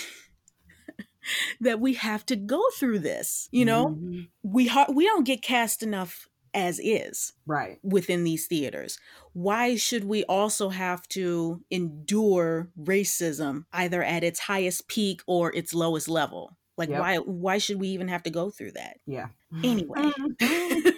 that 1.61 1.79
we 1.79 1.93
have 1.93 2.25
to 2.25 2.35
go 2.35 2.61
through 2.77 2.99
this 2.99 3.47
you 3.53 3.63
know 3.63 3.91
mm-hmm. 3.91 4.23
we 4.43 4.67
ha- 4.67 4.91
we 4.93 5.05
don't 5.05 5.25
get 5.25 5.41
cast 5.41 5.81
enough 5.81 6.27
as 6.53 6.79
is 6.79 7.33
right. 7.45 7.79
within 7.83 8.23
these 8.23 8.47
theaters. 8.47 8.99
Why 9.33 9.75
should 9.75 10.03
we 10.03 10.23
also 10.25 10.69
have 10.69 11.07
to 11.09 11.61
endure 11.71 12.69
racism 12.79 13.65
either 13.73 14.03
at 14.03 14.23
its 14.23 14.39
highest 14.39 14.87
peak 14.87 15.21
or 15.25 15.53
its 15.53 15.73
lowest 15.73 16.07
level? 16.07 16.57
Like 16.77 16.89
yep. 16.89 16.99
why 16.99 17.17
why 17.17 17.57
should 17.59 17.79
we 17.79 17.89
even 17.89 18.07
have 18.07 18.23
to 18.23 18.29
go 18.29 18.49
through 18.49 18.71
that? 18.73 18.97
Yeah. 19.05 19.27
Anyway. 19.63 20.11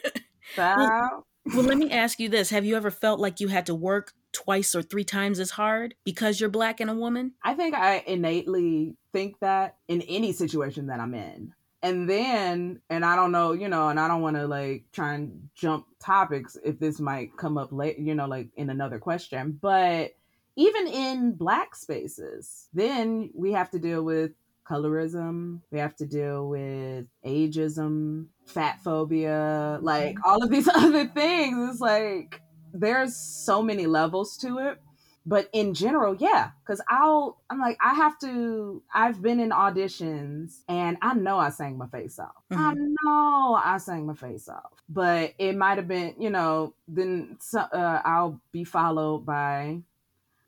Well, 0.58 1.26
well 1.54 1.64
let 1.64 1.78
me 1.78 1.92
ask 1.92 2.20
you 2.20 2.30
this. 2.30 2.50
Have 2.50 2.66
you 2.66 2.76
ever 2.76 2.92
felt 2.92 3.20
like 3.20 3.40
you 3.40 3.48
had 3.48 3.66
to 3.66 3.76
work 3.76 4.14
twice 4.32 4.76
or 4.76 4.82
three 4.82 5.04
times 5.04 5.40
as 5.40 5.52
hard 5.52 5.96
because 6.04 6.40
you're 6.40 6.50
black 6.50 6.80
and 6.80 6.90
a 6.90 6.94
woman? 6.94 7.34
I 7.44 7.54
think 7.54 7.74
i 7.76 8.04
innately 8.06 8.96
think 9.14 9.40
that 9.40 9.78
in 9.88 10.02
any 10.04 10.34
situation 10.34 10.88
that 10.88 11.00
i'm 11.00 11.14
in 11.14 11.54
and 11.86 12.10
then 12.10 12.82
and 12.90 13.06
i 13.06 13.16
don't 13.16 13.32
know 13.32 13.52
you 13.52 13.70
know 13.70 13.90
and 13.90 14.00
i 14.00 14.08
don't 14.08 14.22
want 14.22 14.36
to 14.36 14.48
like 14.48 14.86
try 14.92 15.14
and 15.14 15.50
jump 15.54 15.86
topics 16.00 16.58
if 16.64 16.80
this 16.80 17.00
might 17.00 17.36
come 17.38 17.58
up 17.58 17.72
late 17.72 18.00
you 18.00 18.16
know 18.16 18.28
like 18.28 18.50
in 18.56 18.70
another 18.70 18.98
question 18.98 19.58
but 19.62 20.12
even 20.56 20.88
in 20.88 21.34
black 21.34 21.76
spaces 21.76 22.68
then 22.74 23.30
we 23.36 23.52
have 23.52 23.70
to 23.70 23.80
deal 23.80 24.04
with 24.04 24.32
colorism 24.68 25.62
we 25.72 25.78
have 25.78 25.96
to 25.96 26.08
deal 26.08 26.50
with 26.50 27.06
ageism 27.24 28.26
fat 28.48 28.80
phobia 28.84 29.78
like 29.82 30.16
mm-hmm. 30.16 30.30
all 30.30 30.44
of 30.44 30.50
these 30.50 30.68
other 30.74 31.06
things. 31.06 31.70
It's 31.70 31.80
like 31.80 32.42
there's 32.74 33.16
so 33.16 33.62
many 33.62 33.86
levels 33.86 34.38
to 34.38 34.58
it 34.60 34.80
but 35.26 35.50
in 35.54 35.74
general 35.74 36.16
yeah 36.16 36.52
because 36.62 36.82
i'll 36.90 37.42
i'm 37.50 37.60
like 37.60 37.78
i 37.84 37.94
have 37.94 38.18
to 38.20 38.82
i've 38.94 39.22
been 39.22 39.40
in 39.40 39.50
auditions 39.50 40.60
and 40.68 40.98
i 41.02 41.14
know 41.14 41.38
i 41.38 41.50
sang 41.50 41.78
my 41.78 41.88
face 41.88 42.20
off 42.20 42.44
mm-hmm. 42.52 42.62
i 42.62 42.74
know 42.74 43.60
i 43.64 43.78
sang 43.78 44.06
my 44.06 44.14
face 44.14 44.48
off 44.48 44.72
but 44.90 45.34
it 45.40 45.56
might 45.56 45.78
have 45.78 45.88
been 45.88 46.14
you 46.20 46.30
know 46.30 46.74
then 46.88 47.38
uh, 47.56 48.02
i'll 48.06 48.40
be 48.52 48.64
followed 48.64 49.26
by 49.26 49.80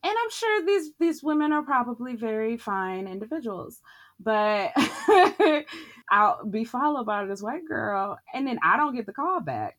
and 0.07 0.15
I'm 0.23 0.29
sure 0.29 0.65
these 0.65 0.91
these 0.99 1.23
women 1.23 1.51
are 1.51 1.63
probably 1.63 2.15
very 2.15 2.55
fine 2.55 3.07
individuals, 3.07 3.81
but 4.19 4.71
I'll 6.09 6.45
be 6.45 6.63
followed 6.63 7.05
by 7.05 7.25
this 7.25 7.41
white 7.41 7.67
girl, 7.67 8.17
and 8.33 8.47
then 8.47 8.57
I 8.63 8.77
don't 8.77 8.95
get 8.95 9.05
the 9.05 9.11
call 9.11 9.41
back. 9.41 9.77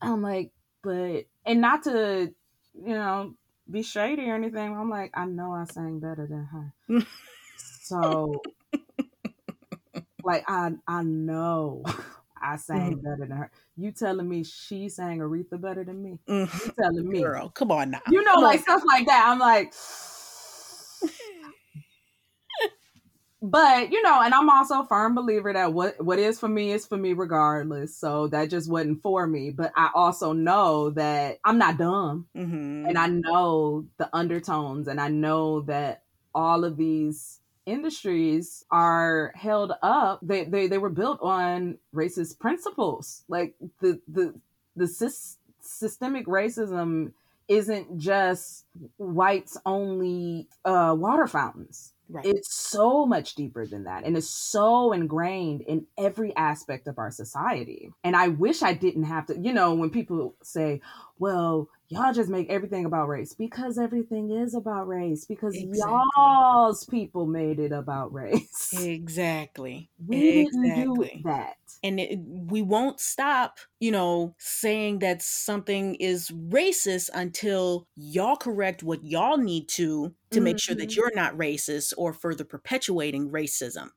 I'm 0.00 0.22
like, 0.22 0.52
but 0.82 1.24
and 1.44 1.60
not 1.60 1.82
to, 1.84 2.32
you 2.74 2.94
know, 2.94 3.34
be 3.70 3.82
shady 3.82 4.30
or 4.30 4.34
anything. 4.34 4.76
I'm 4.76 4.90
like, 4.90 5.10
I 5.14 5.24
know 5.24 5.52
I 5.52 5.64
sang 5.64 6.00
better 6.00 6.26
than 6.26 6.44
her, 6.44 7.02
so 7.56 8.42
like 10.24 10.44
I 10.48 10.72
I 10.86 11.02
know 11.02 11.82
I 12.40 12.56
sang 12.56 12.96
mm. 12.96 13.02
better 13.02 13.26
than 13.28 13.36
her. 13.36 13.50
You 13.76 13.90
telling 13.90 14.28
me 14.28 14.44
she 14.44 14.88
sang 14.88 15.18
Aretha 15.18 15.60
better 15.60 15.84
than 15.84 16.02
me? 16.02 16.18
Mm. 16.28 16.66
You 16.66 16.72
telling 16.78 17.08
me, 17.08 17.20
girl, 17.22 17.48
come 17.50 17.70
on 17.70 17.90
now. 17.90 18.00
You 18.10 18.22
know, 18.22 18.34
come 18.34 18.44
like 18.44 18.58
on. 18.60 18.64
stuff 18.64 18.82
like 18.86 19.06
that. 19.06 19.24
I'm 19.26 19.38
like, 19.38 19.72
but 23.44 23.92
you 23.92 24.02
know, 24.02 24.22
and 24.22 24.32
I'm 24.32 24.48
also 24.48 24.80
a 24.80 24.86
firm 24.86 25.14
believer 25.14 25.52
that 25.52 25.74
what 25.74 26.02
what 26.02 26.18
is 26.18 26.40
for 26.40 26.48
me 26.48 26.72
is 26.72 26.86
for 26.86 26.96
me 26.96 27.12
regardless. 27.12 27.94
So 27.94 28.28
that 28.28 28.48
just 28.48 28.70
wasn't 28.70 29.02
for 29.02 29.26
me. 29.26 29.50
But 29.50 29.70
I 29.76 29.90
also 29.94 30.32
know 30.32 30.90
that 30.90 31.40
I'm 31.44 31.58
not 31.58 31.76
dumb, 31.76 32.26
mm-hmm. 32.34 32.86
and 32.86 32.96
I 32.96 33.08
know 33.08 33.86
the 33.98 34.08
undertones, 34.14 34.88
and 34.88 34.98
I 34.98 35.08
know 35.08 35.60
that 35.62 36.04
all 36.34 36.64
of 36.64 36.78
these 36.78 37.40
industries 37.66 38.64
are 38.70 39.32
held 39.34 39.72
up 39.82 40.20
they, 40.20 40.44
they 40.44 40.66
they 40.66 40.76
were 40.76 40.90
built 40.90 41.18
on 41.22 41.78
racist 41.94 42.38
principles 42.38 43.24
like 43.26 43.54
the 43.80 43.98
the 44.06 44.34
the 44.76 44.86
sy- 44.86 45.38
systemic 45.62 46.26
racism 46.26 47.10
isn't 47.48 47.96
just 47.96 48.66
whites 48.98 49.56
only 49.64 50.46
uh 50.66 50.94
water 50.98 51.26
fountains 51.26 51.93
Right. 52.08 52.26
It's 52.26 52.54
so 52.54 53.06
much 53.06 53.34
deeper 53.34 53.66
than 53.66 53.84
that. 53.84 54.04
And 54.04 54.16
it's 54.16 54.28
so 54.28 54.92
ingrained 54.92 55.62
in 55.62 55.86
every 55.96 56.36
aspect 56.36 56.86
of 56.86 56.98
our 56.98 57.10
society. 57.10 57.92
And 58.04 58.14
I 58.14 58.28
wish 58.28 58.62
I 58.62 58.74
didn't 58.74 59.04
have 59.04 59.26
to, 59.26 59.38
you 59.38 59.54
know, 59.54 59.74
when 59.74 59.88
people 59.90 60.34
say, 60.42 60.82
well, 61.18 61.68
y'all 61.88 62.12
just 62.12 62.30
make 62.30 62.50
everything 62.50 62.84
about 62.84 63.08
race 63.08 63.34
because 63.34 63.78
everything 63.78 64.30
is 64.30 64.54
about 64.54 64.88
race 64.88 65.24
because 65.24 65.54
exactly. 65.54 66.02
y'all's 66.16 66.84
people 66.86 67.26
made 67.26 67.58
it 67.58 67.72
about 67.72 68.12
race 68.12 68.74
exactly 68.78 69.90
we 70.06 70.40
exactly. 70.40 70.70
didn't 70.70 70.94
do 70.94 71.08
that 71.24 71.56
and 71.82 72.00
it, 72.00 72.18
we 72.24 72.62
won't 72.62 73.00
stop 73.00 73.58
you 73.80 73.90
know 73.90 74.34
saying 74.38 74.98
that 74.98 75.22
something 75.22 75.94
is 75.96 76.30
racist 76.30 77.10
until 77.14 77.86
y'all 77.96 78.36
correct 78.36 78.82
what 78.82 79.04
y'all 79.04 79.36
need 79.36 79.68
to 79.68 80.12
to 80.30 80.38
mm-hmm. 80.38 80.44
make 80.44 80.58
sure 80.58 80.74
that 80.74 80.88
mm-hmm. 80.88 80.96
you're 80.96 81.14
not 81.14 81.36
racist 81.36 81.92
or 81.96 82.12
further 82.12 82.44
perpetuating 82.44 83.30
racism 83.30 83.90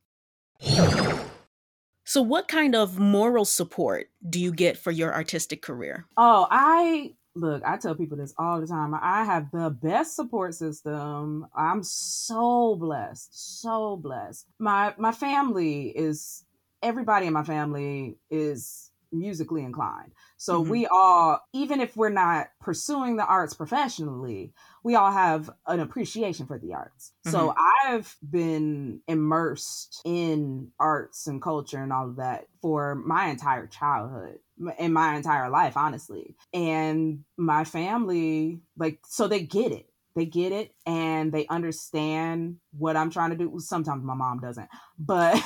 so, 2.08 2.22
what 2.22 2.48
kind 2.48 2.74
of 2.74 2.98
moral 2.98 3.44
support 3.44 4.08
do 4.26 4.40
you 4.40 4.50
get 4.50 4.78
for 4.78 4.90
your 4.90 5.12
artistic 5.12 5.60
career? 5.60 6.06
Oh, 6.16 6.46
I 6.50 7.12
look, 7.34 7.62
I 7.66 7.76
tell 7.76 7.94
people 7.94 8.16
this 8.16 8.32
all 8.38 8.62
the 8.62 8.66
time. 8.66 8.94
I 8.94 9.24
have 9.24 9.50
the 9.52 9.68
best 9.68 10.16
support 10.16 10.54
system. 10.54 11.46
I'm 11.54 11.82
so 11.82 12.76
blessed, 12.76 13.60
so 13.60 13.98
blessed. 13.98 14.46
My 14.58 14.94
my 14.96 15.12
family 15.12 15.88
is 15.90 16.46
everybody 16.82 17.26
in 17.26 17.34
my 17.34 17.44
family 17.44 18.16
is 18.30 18.87
musically 19.12 19.62
inclined. 19.62 20.12
So 20.36 20.60
mm-hmm. 20.60 20.70
we 20.70 20.86
all 20.86 21.40
even 21.52 21.80
if 21.80 21.96
we're 21.96 22.08
not 22.08 22.48
pursuing 22.60 23.16
the 23.16 23.26
arts 23.26 23.54
professionally, 23.54 24.52
we 24.84 24.94
all 24.94 25.12
have 25.12 25.50
an 25.66 25.80
appreciation 25.80 26.46
for 26.46 26.58
the 26.58 26.74
arts. 26.74 27.12
Mm-hmm. 27.26 27.36
So 27.36 27.54
I've 27.84 28.16
been 28.28 29.00
immersed 29.08 30.00
in 30.04 30.70
arts 30.78 31.26
and 31.26 31.42
culture 31.42 31.82
and 31.82 31.92
all 31.92 32.08
of 32.08 32.16
that 32.16 32.46
for 32.60 32.94
my 32.94 33.26
entire 33.26 33.66
childhood 33.66 34.38
in 34.78 34.92
my 34.92 35.16
entire 35.16 35.50
life, 35.50 35.76
honestly. 35.76 36.36
And 36.52 37.24
my 37.36 37.64
family, 37.64 38.60
like, 38.76 39.00
so 39.06 39.28
they 39.28 39.40
get 39.40 39.72
it. 39.72 39.86
They 40.16 40.26
get 40.26 40.50
it 40.50 40.74
and 40.84 41.30
they 41.30 41.46
understand 41.46 42.56
what 42.76 42.96
I'm 42.96 43.10
trying 43.10 43.30
to 43.30 43.36
do. 43.36 43.54
Sometimes 43.58 44.04
my 44.04 44.14
mom 44.14 44.40
doesn't, 44.40 44.68
but. 44.98 45.40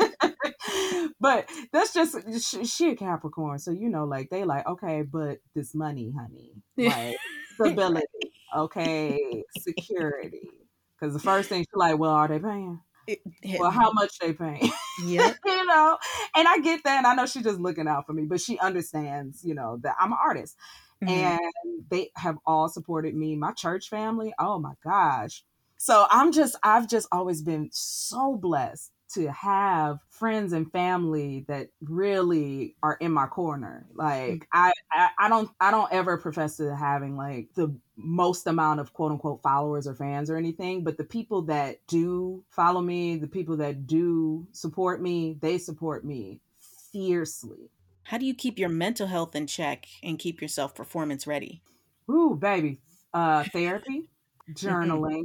but 1.20 1.48
that's 1.72 1.92
just 1.92 2.16
she, 2.48 2.64
she 2.64 2.90
a 2.90 2.96
Capricorn, 2.96 3.58
so 3.58 3.70
you 3.70 3.88
know, 3.88 4.04
like 4.04 4.30
they 4.30 4.44
like 4.44 4.66
okay, 4.66 5.02
but 5.02 5.38
this 5.54 5.74
money, 5.74 6.12
honey, 6.16 6.52
like 6.76 7.16
stability, 7.54 8.06
okay, 8.56 9.42
security. 9.58 10.50
Because 10.98 11.14
the 11.14 11.20
first 11.20 11.48
thing 11.48 11.60
she's 11.60 11.68
like, 11.74 11.98
well, 11.98 12.10
are 12.10 12.28
they 12.28 12.38
paying? 12.38 12.80
well, 13.58 13.70
how 13.70 13.92
much 13.92 14.18
they 14.18 14.32
paying? 14.32 14.70
Yeah, 15.04 15.32
you 15.46 15.66
know, 15.66 15.98
and 16.36 16.46
I 16.46 16.58
get 16.58 16.84
that, 16.84 16.98
and 16.98 17.06
I 17.06 17.14
know 17.14 17.26
she's 17.26 17.44
just 17.44 17.60
looking 17.60 17.88
out 17.88 18.06
for 18.06 18.12
me, 18.12 18.24
but 18.24 18.40
she 18.40 18.58
understands, 18.58 19.44
you 19.44 19.54
know, 19.54 19.78
that 19.82 19.96
I'm 19.98 20.12
an 20.12 20.18
artist, 20.22 20.56
mm-hmm. 21.02 21.12
and 21.12 21.84
they 21.90 22.10
have 22.16 22.36
all 22.46 22.68
supported 22.68 23.14
me. 23.14 23.36
My 23.36 23.52
church 23.52 23.88
family, 23.88 24.32
oh 24.38 24.58
my 24.58 24.74
gosh. 24.84 25.44
So 25.78 26.06
I'm 26.10 26.32
just, 26.32 26.56
I've 26.62 26.88
just 26.88 27.06
always 27.12 27.40
been 27.40 27.68
so 27.72 28.34
blessed 28.34 28.90
to 29.14 29.30
have 29.32 29.98
friends 30.10 30.52
and 30.52 30.70
family 30.70 31.44
that 31.48 31.68
really 31.80 32.76
are 32.82 32.96
in 33.00 33.12
my 33.12 33.26
corner. 33.26 33.86
Like 33.94 34.30
mm. 34.30 34.42
I, 34.52 34.72
I, 34.92 35.08
I 35.18 35.28
don't 35.28 35.50
I 35.60 35.70
don't 35.70 35.92
ever 35.92 36.18
profess 36.18 36.56
to 36.58 36.74
having 36.74 37.16
like 37.16 37.48
the 37.54 37.74
most 37.96 38.46
amount 38.46 38.80
of 38.80 38.92
quote 38.92 39.12
unquote 39.12 39.42
followers 39.42 39.86
or 39.86 39.94
fans 39.94 40.30
or 40.30 40.36
anything, 40.36 40.84
but 40.84 40.96
the 40.96 41.04
people 41.04 41.42
that 41.42 41.78
do 41.86 42.44
follow 42.50 42.80
me, 42.80 43.16
the 43.16 43.26
people 43.26 43.56
that 43.58 43.86
do 43.86 44.46
support 44.52 45.00
me, 45.00 45.38
they 45.40 45.58
support 45.58 46.04
me 46.04 46.40
fiercely. 46.92 47.70
How 48.04 48.18
do 48.18 48.26
you 48.26 48.34
keep 48.34 48.58
your 48.58 48.70
mental 48.70 49.06
health 49.06 49.34
in 49.34 49.46
check 49.46 49.86
and 50.02 50.18
keep 50.18 50.40
yourself 50.40 50.74
performance 50.74 51.26
ready? 51.26 51.62
Ooh, 52.10 52.36
baby. 52.36 52.80
Uh 53.14 53.44
therapy, 53.52 54.08
journaling, 54.52 55.24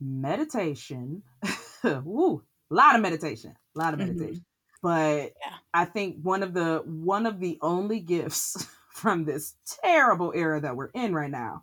meditation. 0.00 1.22
Ooh, 1.84 2.42
a 2.72 2.74
lot 2.74 2.94
of 2.94 3.02
meditation, 3.02 3.54
a 3.76 3.78
lot 3.78 3.92
of 3.92 3.98
meditation. 3.98 4.36
Mm-hmm. 4.36 4.42
But 4.82 5.32
yeah. 5.40 5.56
I 5.72 5.84
think 5.84 6.16
one 6.22 6.42
of 6.42 6.54
the 6.54 6.82
one 6.84 7.26
of 7.26 7.38
the 7.38 7.58
only 7.60 8.00
gifts 8.00 8.66
from 8.90 9.24
this 9.24 9.54
terrible 9.82 10.32
era 10.34 10.60
that 10.60 10.76
we're 10.76 10.88
in 10.88 11.14
right 11.14 11.30
now 11.30 11.62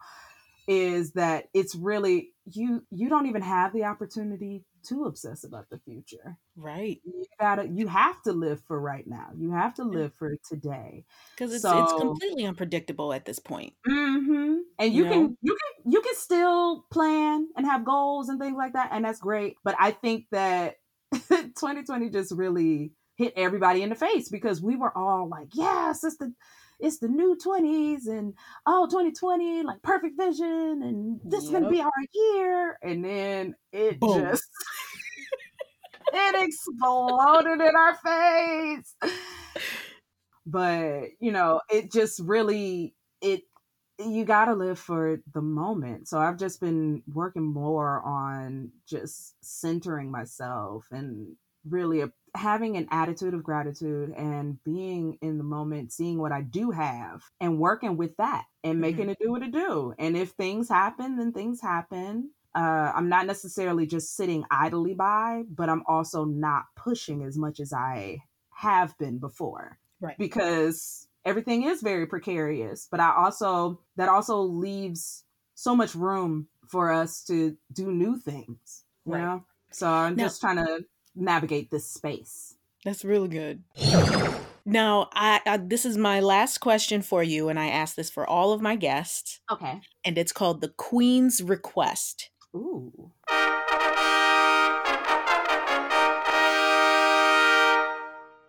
is 0.68 1.14
that 1.14 1.50
it's 1.54 1.74
really 1.76 2.30
you 2.46 2.84
you 2.92 3.10
don't 3.10 3.26
even 3.26 3.42
have 3.42 3.74
the 3.74 3.84
opportunity 3.86 4.64
to 4.84 5.06
obsess 5.06 5.44
about 5.44 5.70
the 5.70 5.80
future 5.80 6.38
right 6.56 7.02
you 7.04 7.26
gotta 7.40 7.68
you 7.68 7.88
have 7.88 8.22
to 8.22 8.32
live 8.32 8.62
for 8.68 8.80
right 8.80 9.08
now 9.08 9.28
you 9.36 9.52
have 9.52 9.74
to 9.74 9.84
live 9.84 10.14
for 10.14 10.36
today 10.48 11.04
because 11.36 11.54
it's, 11.54 11.64
so, 11.64 11.84
it's 11.84 11.94
completely 11.94 12.46
unpredictable 12.46 13.12
at 13.12 13.26
this 13.26 13.40
point 13.40 13.74
mm-hmm. 13.88 14.58
and 14.78 14.94
you, 14.94 15.04
you 15.04 15.10
can 15.10 15.24
know? 15.24 15.36
you 15.42 15.58
can 15.58 15.92
you 15.92 16.02
can 16.02 16.16
still 16.16 16.86
plan 16.92 17.48
and 17.58 17.66
have 17.66 17.84
goals 17.84 18.30
and 18.30 18.40
things 18.40 18.56
like 18.56 18.74
that 18.74 18.90
and 18.92 19.04
that's 19.04 19.20
great 19.20 19.56
but 19.64 19.76
i 19.80 19.92
think 19.92 20.26
that 20.32 20.76
2020 21.30 22.10
just 22.10 22.32
really 22.32 22.92
hit 23.16 23.34
everybody 23.36 23.84
in 23.84 23.90
the 23.90 23.96
face 23.96 24.30
because 24.30 24.62
we 24.62 24.76
were 24.76 24.96
all 24.98 25.28
like, 25.28 25.50
yes, 25.54 26.04
it's 26.04 26.18
the 26.18 26.34
it's 26.80 27.00
the 27.00 27.08
new 27.08 27.36
20s 27.36 28.08
and 28.08 28.34
oh 28.66 28.88
2020 28.88 29.64
like 29.64 29.82
perfect 29.82 30.18
vision 30.18 30.82
and 30.82 31.20
this 31.26 31.44
yep. 31.44 31.48
is 31.48 31.50
gonna 31.50 31.70
be 31.70 31.82
our 31.82 31.92
year 32.14 32.78
and 32.82 33.04
then 33.04 33.54
it 33.72 34.00
Boom. 34.00 34.22
just 34.22 34.48
it 36.14 36.48
exploded 36.48 37.60
in 37.60 37.76
our 37.76 37.96
face 37.96 38.96
but 40.46 41.10
you 41.20 41.32
know 41.32 41.60
it 41.70 41.92
just 41.92 42.22
really 42.22 42.96
it 43.22 43.42
you 44.00 44.26
got 44.26 44.46
to 44.46 44.54
live 44.54 44.80
for 44.80 45.20
the 45.34 45.42
moment. 45.42 46.08
So 46.08 46.20
I've 46.20 46.38
just 46.38 46.62
been 46.62 47.04
working 47.12 47.46
more 47.46 48.02
on 48.02 48.72
just 48.88 49.36
centering 49.44 50.10
myself 50.10 50.86
and 50.92 51.36
really 51.68 52.02
a, 52.02 52.12
having 52.36 52.78
an 52.78 52.88
attitude 52.92 53.34
of 53.34 53.44
gratitude 53.44 54.12
and 54.16 54.64
being 54.64 55.18
in 55.22 55.38
the 55.38 55.44
moment, 55.44 55.92
seeing 55.92 56.18
what 56.18 56.32
I 56.32 56.42
do 56.42 56.72
have 56.72 57.24
and 57.42 57.60
working 57.60 57.98
with 57.98 58.16
that 58.18 58.46
and 58.64 58.80
making 58.80 59.04
mm-hmm. 59.04 59.12
it 59.12 59.20
do 59.22 59.32
what 59.32 59.44
it 59.44 59.52
do. 59.52 59.94
And 60.00 60.16
if 60.16 60.30
things 60.32 60.70
happen, 60.70 61.18
then 61.18 61.34
things 61.34 61.62
happen. 61.62 62.32
Uh, 62.56 62.92
I'm 62.96 63.10
not 63.10 63.28
necessarily 63.28 63.86
just 63.86 64.16
sitting 64.16 64.46
idly 64.50 64.94
by, 64.94 65.44
but 65.50 65.70
I'm 65.70 65.84
also 65.88 66.26
not 66.26 66.64
pushing 66.76 67.24
as 67.24 67.38
much 67.38 67.60
as 67.60 67.74
I 67.74 68.20
have 68.56 68.98
been 68.98 69.20
before. 69.20 69.78
Right. 70.02 70.18
Because 70.18 71.09
everything 71.26 71.64
is 71.64 71.82
very 71.82 72.06
precarious 72.06 72.88
but 72.90 73.00
i 73.00 73.14
also 73.16 73.80
that 73.96 74.10
also 74.10 74.40
leaves 74.42 75.24
so 75.56 75.76
much 75.76 75.96
room 75.96 76.48
for 76.68 76.92
us 76.92 77.24
to 77.24 77.56
do 77.74 77.92
new 77.92 78.18
things 78.18 78.84
you 79.06 79.14
right. 79.14 79.22
know 79.22 79.44
so 79.72 79.88
i'm 79.88 80.16
now, 80.16 80.24
just 80.24 80.40
trying 80.42 80.58
to 80.58 80.80
navigate 81.16 81.70
this 81.72 81.86
space 81.90 82.56
that's 82.86 83.04
really 83.04 83.28
good 83.28 83.64
Now, 84.66 85.10
I, 85.14 85.42
I 85.48 85.58
this 85.58 85.84
is 85.84 85.98
my 85.98 86.20
last 86.20 86.60
question 86.60 87.02
for 87.02 87.24
you, 87.24 87.50
and 87.50 87.58
I 87.58 87.70
ask 87.70 87.96
this 87.96 88.10
for 88.12 88.30
all 88.30 88.52
of 88.54 88.62
my 88.62 88.76
guests, 88.76 89.40
Okay. 89.50 89.80
and 90.06 90.16
it's 90.16 90.32
called 90.32 90.62
the 90.62 90.68
Queen's 90.70 91.42
Request. 91.42 92.30
Ooh. 92.56 93.12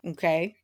Okay. 0.06 0.56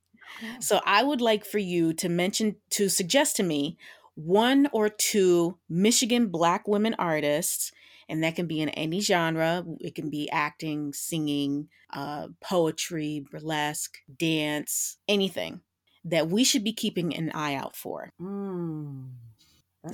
So 0.61 0.81
I 0.85 1.03
would 1.03 1.20
like 1.20 1.45
for 1.45 1.59
you 1.59 1.93
to 1.95 2.09
mention, 2.09 2.57
to 2.70 2.89
suggest 2.89 3.37
to 3.37 3.43
me 3.43 3.77
one 4.14 4.68
or 4.72 4.89
two 4.89 5.59
Michigan 5.68 6.29
Black 6.29 6.66
women 6.66 6.95
artists, 6.99 7.72
and 8.09 8.22
that 8.22 8.37
can 8.37 8.47
be 8.47 8.61
in 8.61 8.68
any 8.70 9.01
genre. 9.01 9.64
It 9.81 9.95
can 9.95 10.11
be 10.11 10.31
acting, 10.31 10.93
singing, 10.93 11.68
uh, 11.93 12.29
poetry, 12.41 13.24
burlesque, 13.31 13.99
dance, 14.18 14.99
anything 15.09 15.61
that 16.05 16.29
we 16.29 16.45
should 16.45 16.64
be 16.64 16.72
keeping 16.72 17.14
an 17.14 17.31
eye 17.33 17.55
out 17.55 17.77
for. 17.77 18.11
Mm. 18.20 19.09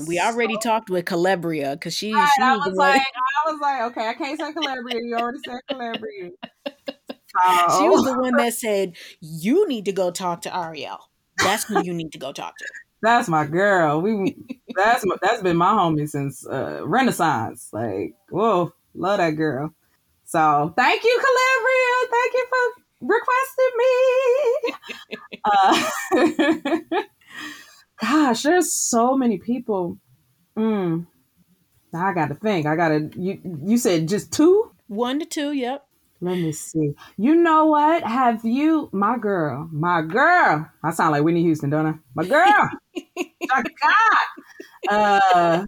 We 0.07 0.19
already 0.21 0.57
talked 0.59 0.89
with 0.89 1.05
Calabria 1.05 1.73
because 1.73 1.95
she, 1.95 2.15
Right, 2.15 2.29
she 2.37 2.43
I 2.43 2.57
was 2.57 2.67
was 2.67 2.77
like, 2.77 3.03
I 3.03 3.51
was 3.51 3.61
like, 3.61 3.83
okay, 3.91 4.09
I 4.09 4.15
can't 4.15 4.41
say 4.41 4.53
Calabria. 4.53 5.01
You 5.03 5.17
already 5.17 5.39
said 5.47 5.61
Calabria. 5.69 6.31
she 7.79 7.89
was 7.89 8.05
the 8.05 8.19
one 8.19 8.37
that 8.37 8.55
said 8.55 8.97
you 9.21 9.67
need 9.69 9.85
to 9.87 9.93
go 9.93 10.11
talk 10.11 10.43
to 10.43 10.57
Ariel. 10.57 10.99
That's 11.39 11.65
who 11.65 11.83
you 11.83 11.95
need 11.95 12.13
to 12.13 12.19
go 12.19 12.33
talk 12.33 12.57
to. 12.59 12.65
that's 13.03 13.29
my 13.29 13.45
girl. 13.45 14.01
We 14.01 14.37
that's 14.75 15.05
my, 15.05 15.17
that's 15.21 15.43
been 15.43 15.57
my 15.57 15.73
homie 15.73 16.09
since 16.09 16.47
uh, 16.47 16.81
Renaissance. 16.85 17.69
Like, 17.73 18.15
whoa, 18.31 18.73
love 18.95 19.19
that 19.19 19.31
girl. 19.31 19.75
So 20.25 20.73
thank 20.77 21.05
you, 21.05 21.21
Calabria. 21.21 22.11
Thank 22.11 22.33
you 22.35 22.47
for 22.49 22.83
requesting 23.15 23.73
me. 23.79 23.89
Uh, 25.45 25.91
gosh, 28.01 28.43
there's 28.45 28.73
so 28.73 29.17
many 29.17 29.39
people. 29.39 29.99
Mm. 30.57 31.09
Now 31.93 32.07
I 32.07 32.15
got 32.15 32.29
to 32.29 32.37
think. 32.37 32.65
I 32.65 32.77
got 32.77 32.91
to. 32.91 33.11
You 33.17 33.41
you 33.65 33.77
said 33.77 34.07
just 34.07 34.33
two. 34.33 34.71
One 34.87 35.19
to 35.19 35.25
two, 35.25 35.51
yep. 35.51 35.85
Let 36.25 36.37
me 36.39 36.53
see. 36.53 36.93
You 37.17 37.35
know 37.35 37.67
what? 37.67 38.05
Have 38.05 38.45
you, 38.45 38.89
my 38.93 39.19
girl, 39.19 39.69
my 39.73 40.03
girl? 40.03 40.71
I 40.85 40.91
sound 40.93 41.11
like 41.11 41.25
Whitney 41.25 41.43
Houston, 41.43 41.69
don't 41.69 41.87
I? 41.87 41.95
My 42.15 42.25
girl. 42.25 42.71
my 43.43 43.63
God. 44.89 44.89
Uh, 44.89 45.67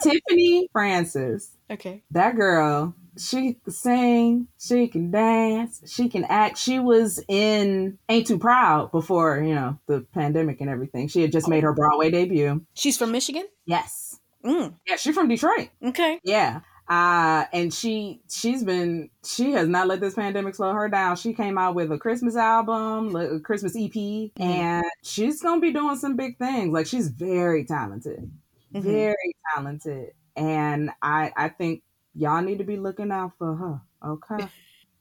Tiffany 0.00 0.68
Francis. 0.72 1.56
Okay. 1.70 2.04
That 2.12 2.36
girl, 2.36 2.94
she 3.18 3.54
can 3.54 3.72
sing, 3.72 4.48
she 4.60 4.86
can 4.86 5.10
dance, 5.10 5.82
she 5.86 6.08
can 6.08 6.24
act. 6.24 6.56
She 6.56 6.78
was 6.78 7.20
in 7.28 7.98
Ain't 8.08 8.28
Too 8.28 8.38
Proud 8.38 8.92
before, 8.92 9.40
you 9.42 9.56
know, 9.56 9.78
the 9.88 10.06
pandemic 10.14 10.60
and 10.60 10.70
everything. 10.70 11.08
She 11.08 11.20
had 11.22 11.32
just 11.32 11.48
made 11.48 11.64
her 11.64 11.72
Broadway 11.74 12.10
debut. 12.12 12.64
She's 12.74 12.96
from 12.96 13.10
Michigan? 13.10 13.46
Yes. 13.66 14.20
Mm, 14.44 14.74
Yeah, 14.86 14.94
she's 14.96 15.16
from 15.16 15.26
Detroit. 15.26 15.70
okay. 15.84 16.20
Yeah. 16.22 16.60
Uh, 16.88 17.44
and 17.52 17.72
she 17.72 18.20
she's 18.30 18.64
been 18.64 19.10
she 19.24 19.52
has 19.52 19.68
not 19.68 19.86
let 19.88 20.00
this 20.00 20.14
pandemic 20.14 20.54
slow 20.54 20.72
her 20.72 20.88
down. 20.88 21.16
She 21.16 21.34
came 21.34 21.58
out 21.58 21.74
with 21.74 21.92
a 21.92 21.98
Christmas 21.98 22.34
album, 22.34 23.14
a 23.14 23.38
Christmas 23.40 23.76
EP, 23.78 24.30
and 24.40 24.84
she's 25.02 25.42
gonna 25.42 25.60
be 25.60 25.72
doing 25.72 25.96
some 25.96 26.16
big 26.16 26.38
things. 26.38 26.72
Like 26.72 26.86
she's 26.86 27.08
very 27.08 27.64
talented, 27.64 28.30
Mhm. 28.74 28.82
very 28.82 29.36
talented, 29.54 30.12
and 30.36 30.90
I 31.02 31.30
I 31.36 31.50
think 31.50 31.82
y'all 32.14 32.42
need 32.42 32.58
to 32.58 32.64
be 32.64 32.78
looking 32.78 33.10
out 33.12 33.32
for 33.36 33.54
her. 33.54 33.80
Okay. 34.04 34.48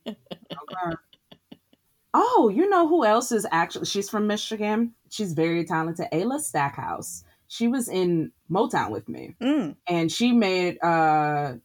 okay. 0.07 0.95
Oh, 2.13 2.49
you 2.53 2.67
know 2.69 2.87
who 2.87 3.05
else 3.05 3.31
is 3.31 3.45
actually? 3.51 3.85
She's 3.85 4.09
from 4.09 4.27
Michigan. 4.27 4.93
She's 5.09 5.33
very 5.33 5.63
talented. 5.65 6.07
Ayla 6.11 6.39
Stackhouse. 6.39 7.23
She 7.47 7.67
was 7.67 7.87
in 7.89 8.31
Motown 8.49 8.91
with 8.91 9.07
me 9.09 9.35
Mm. 9.41 9.75
and 9.87 10.11
she 10.11 10.31
made 10.31 10.81
uh 10.83 11.55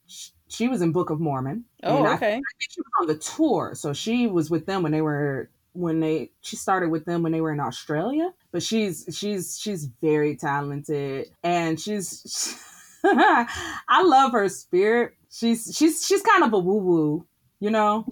she 0.48 0.68
was 0.68 0.82
in 0.82 0.92
Book 0.92 1.10
of 1.10 1.18
Mormon. 1.20 1.64
Oh, 1.82 1.96
and 1.98 2.06
I, 2.06 2.12
I 2.12 2.14
okay. 2.14 2.32
think 2.34 2.44
she 2.60 2.80
was 2.80 2.90
on 3.00 3.06
the 3.06 3.16
tour, 3.16 3.72
so 3.74 3.92
she 3.92 4.26
was 4.26 4.50
with 4.50 4.66
them 4.66 4.82
when 4.82 4.92
they 4.92 5.00
were 5.02 5.50
when 5.74 6.00
they 6.00 6.30
she 6.42 6.56
started 6.56 6.90
with 6.90 7.06
them 7.06 7.22
when 7.22 7.32
they 7.32 7.40
were 7.40 7.52
in 7.52 7.60
Australia. 7.60 8.32
But 8.52 8.62
she's 8.62 9.06
she's 9.12 9.58
she's 9.58 9.86
very 10.02 10.36
talented, 10.36 11.28
and 11.42 11.80
she's 11.80 12.56
I 13.04 14.02
love 14.04 14.32
her 14.32 14.48
spirit. 14.48 15.14
She's 15.30 15.74
she's 15.74 16.04
she's 16.06 16.22
kind 16.22 16.44
of 16.44 16.52
a 16.52 16.58
woo 16.58 16.76
woo, 16.76 17.26
you 17.60 17.70
know. 17.70 18.06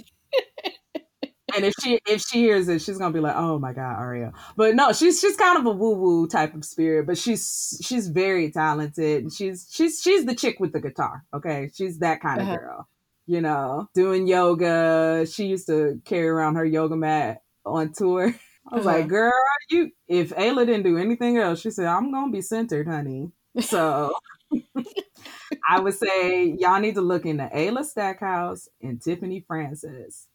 And 1.56 1.64
if 1.64 1.74
she 1.82 2.00
if 2.06 2.20
she 2.22 2.40
hears 2.40 2.68
it, 2.68 2.80
she's 2.82 2.98
gonna 2.98 3.12
be 3.14 3.20
like, 3.20 3.36
"Oh 3.36 3.58
my 3.58 3.72
god, 3.72 4.00
Ariel." 4.00 4.32
But 4.56 4.74
no, 4.74 4.92
she's 4.92 5.20
she's 5.20 5.36
kind 5.36 5.58
of 5.58 5.66
a 5.66 5.70
woo 5.70 5.94
woo 5.94 6.26
type 6.26 6.54
of 6.54 6.64
spirit, 6.64 7.06
but 7.06 7.18
she's 7.18 7.78
she's 7.82 8.08
very 8.08 8.50
talented. 8.50 9.22
and 9.24 9.32
She's 9.32 9.66
she's 9.70 10.00
she's 10.02 10.24
the 10.24 10.34
chick 10.34 10.60
with 10.60 10.72
the 10.72 10.80
guitar. 10.80 11.24
Okay, 11.34 11.70
she's 11.74 11.98
that 12.00 12.20
kind 12.20 12.40
of 12.40 12.48
Uh-huh. 12.48 12.56
girl. 12.56 12.88
You 13.26 13.40
know, 13.40 13.88
doing 13.94 14.26
yoga. 14.26 15.24
She 15.26 15.46
used 15.46 15.66
to 15.68 16.00
carry 16.04 16.28
around 16.28 16.56
her 16.56 16.64
yoga 16.64 16.96
mat 16.96 17.42
on 17.64 17.92
tour. 17.92 18.34
I 18.72 18.76
was 18.76 18.86
Uh-huh. 18.86 18.96
like, 18.98 19.08
"Girl, 19.08 19.32
you." 19.70 19.90
If 20.08 20.30
Ayla 20.30 20.66
didn't 20.66 20.82
do 20.84 20.98
anything 20.98 21.36
else, 21.38 21.60
she 21.60 21.70
said, 21.70 21.86
"I'm 21.86 22.10
gonna 22.12 22.32
be 22.32 22.42
centered, 22.42 22.86
honey." 22.88 23.32
So. 23.60 24.12
I 25.68 25.80
would 25.80 25.94
say 25.94 26.44
y'all 26.58 26.80
need 26.80 26.94
to 26.96 27.00
look 27.00 27.26
into 27.26 27.44
Ayla 27.54 27.84
Stackhouse 27.84 28.68
and 28.82 29.00
Tiffany 29.00 29.44
Francis. 29.46 30.26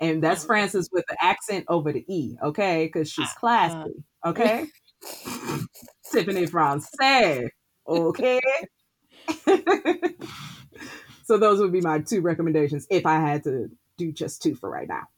And 0.00 0.22
that's 0.22 0.44
Francis 0.44 0.88
with 0.92 1.04
the 1.08 1.16
accent 1.22 1.66
over 1.68 1.92
the 1.92 2.04
E, 2.08 2.36
okay? 2.42 2.86
Because 2.86 3.10
she's 3.10 3.30
classy, 3.38 4.04
okay? 4.24 4.66
Tiffany 6.12 6.46
Francis, 6.46 6.90
okay? 7.86 8.40
so 11.24 11.38
those 11.38 11.60
would 11.60 11.72
be 11.72 11.80
my 11.80 12.00
two 12.00 12.20
recommendations 12.20 12.86
if 12.90 13.06
I 13.06 13.20
had 13.20 13.44
to 13.44 13.70
do 13.96 14.12
just 14.12 14.42
two 14.42 14.54
for 14.54 14.68
right 14.68 14.88
now. 14.88 15.08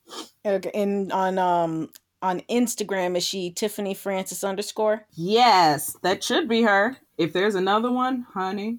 Okay. 0.44 0.70
And 0.74 1.12
on 1.12 1.38
um 1.38 1.90
on 2.22 2.40
Instagram 2.50 3.16
is 3.16 3.24
she 3.24 3.50
Tiffany 3.50 3.94
Francis 3.94 4.44
underscore? 4.44 5.06
Yes, 5.14 5.96
that 6.02 6.22
should 6.22 6.48
be 6.48 6.62
her. 6.62 6.96
If 7.18 7.32
there's 7.32 7.54
another 7.54 7.90
one, 7.90 8.26
honey, 8.32 8.78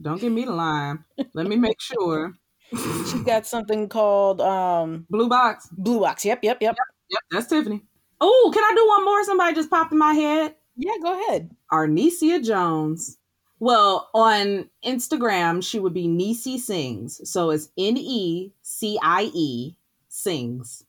don't 0.00 0.20
give 0.20 0.32
me 0.32 0.44
the 0.44 0.52
line. 0.52 1.04
Let 1.34 1.46
me 1.46 1.56
make 1.56 1.80
sure. 1.80 2.34
She's 2.70 3.22
got 3.22 3.46
something 3.46 3.88
called 3.88 4.40
um 4.40 5.06
Blue 5.10 5.28
box. 5.28 5.68
Blue 5.72 6.00
Box. 6.00 6.24
Yep, 6.24 6.40
yep, 6.42 6.58
yep. 6.60 6.76
Yep, 7.10 7.20
that's 7.30 7.46
Tiffany. 7.46 7.82
Oh, 8.20 8.50
can 8.52 8.64
I 8.64 8.74
do 8.74 8.86
one 8.88 9.04
more? 9.04 9.24
Somebody 9.24 9.54
just 9.54 9.70
popped 9.70 9.92
in 9.92 9.98
my 9.98 10.12
head. 10.12 10.54
Yeah, 10.76 10.92
go 11.02 11.20
ahead. 11.20 11.50
Arnesia 11.72 12.44
Jones. 12.44 13.18
Well, 13.60 14.08
on 14.14 14.68
Instagram, 14.84 15.64
she 15.64 15.78
would 15.78 15.94
be 15.94 16.06
Niecy 16.06 16.58
Sings. 16.58 17.20
So 17.28 17.50
it's 17.50 17.70
N 17.76 17.96
E 17.96 18.52
C 18.62 18.98
I 19.02 19.30
E 19.34 19.74
Sings. 20.08 20.84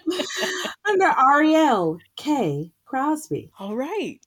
under 0.87 1.13
Ariel 1.31 1.97
K. 2.15 2.71
Crosby. 2.85 3.51
All 3.59 3.75
right. 3.75 4.19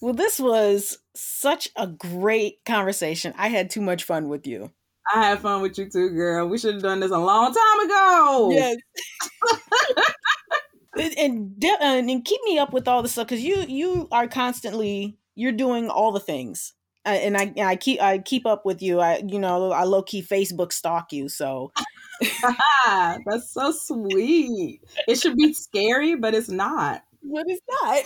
Well, 0.00 0.14
this 0.14 0.38
was 0.38 0.98
such 1.14 1.68
a 1.76 1.86
great 1.86 2.64
conversation. 2.64 3.34
I 3.36 3.48
had 3.48 3.70
too 3.70 3.80
much 3.80 4.04
fun 4.04 4.28
with 4.28 4.46
you. 4.46 4.70
I 5.14 5.24
had 5.24 5.40
fun 5.40 5.62
with 5.62 5.78
you 5.78 5.88
too, 5.88 6.10
girl. 6.10 6.46
We 6.48 6.58
should 6.58 6.74
have 6.74 6.82
done 6.82 7.00
this 7.00 7.10
a 7.10 7.18
long 7.18 7.54
time 7.54 7.86
ago. 7.86 8.50
Yes. 8.52 8.76
and 10.98 11.18
and, 11.18 11.60
de- 11.60 11.78
and 11.80 12.24
keep 12.24 12.40
me 12.44 12.58
up 12.58 12.72
with 12.72 12.86
all 12.86 13.02
the 13.02 13.08
stuff 13.08 13.28
because 13.28 13.42
you 13.42 13.64
you 13.68 14.08
are 14.12 14.28
constantly 14.28 15.16
you're 15.34 15.52
doing 15.52 15.88
all 15.88 16.12
the 16.12 16.20
things. 16.20 16.74
Uh, 17.06 17.10
and 17.10 17.36
I 17.36 17.44
and 17.56 17.60
I 17.60 17.76
keep 17.76 18.00
I 18.00 18.18
keep 18.18 18.46
up 18.46 18.66
with 18.66 18.82
you. 18.82 19.00
I 19.00 19.22
you 19.26 19.38
know 19.38 19.72
I 19.72 19.84
low 19.84 20.02
key 20.02 20.22
Facebook 20.22 20.72
stalk 20.72 21.12
you. 21.12 21.28
So 21.28 21.72
That's 23.26 23.50
so 23.52 23.72
sweet. 23.72 24.80
It 25.06 25.18
should 25.18 25.36
be 25.36 25.52
scary, 25.52 26.14
but 26.16 26.34
it's 26.34 26.48
not. 26.48 27.02
what 27.22 27.48
is 27.48 27.60
that? 27.68 28.02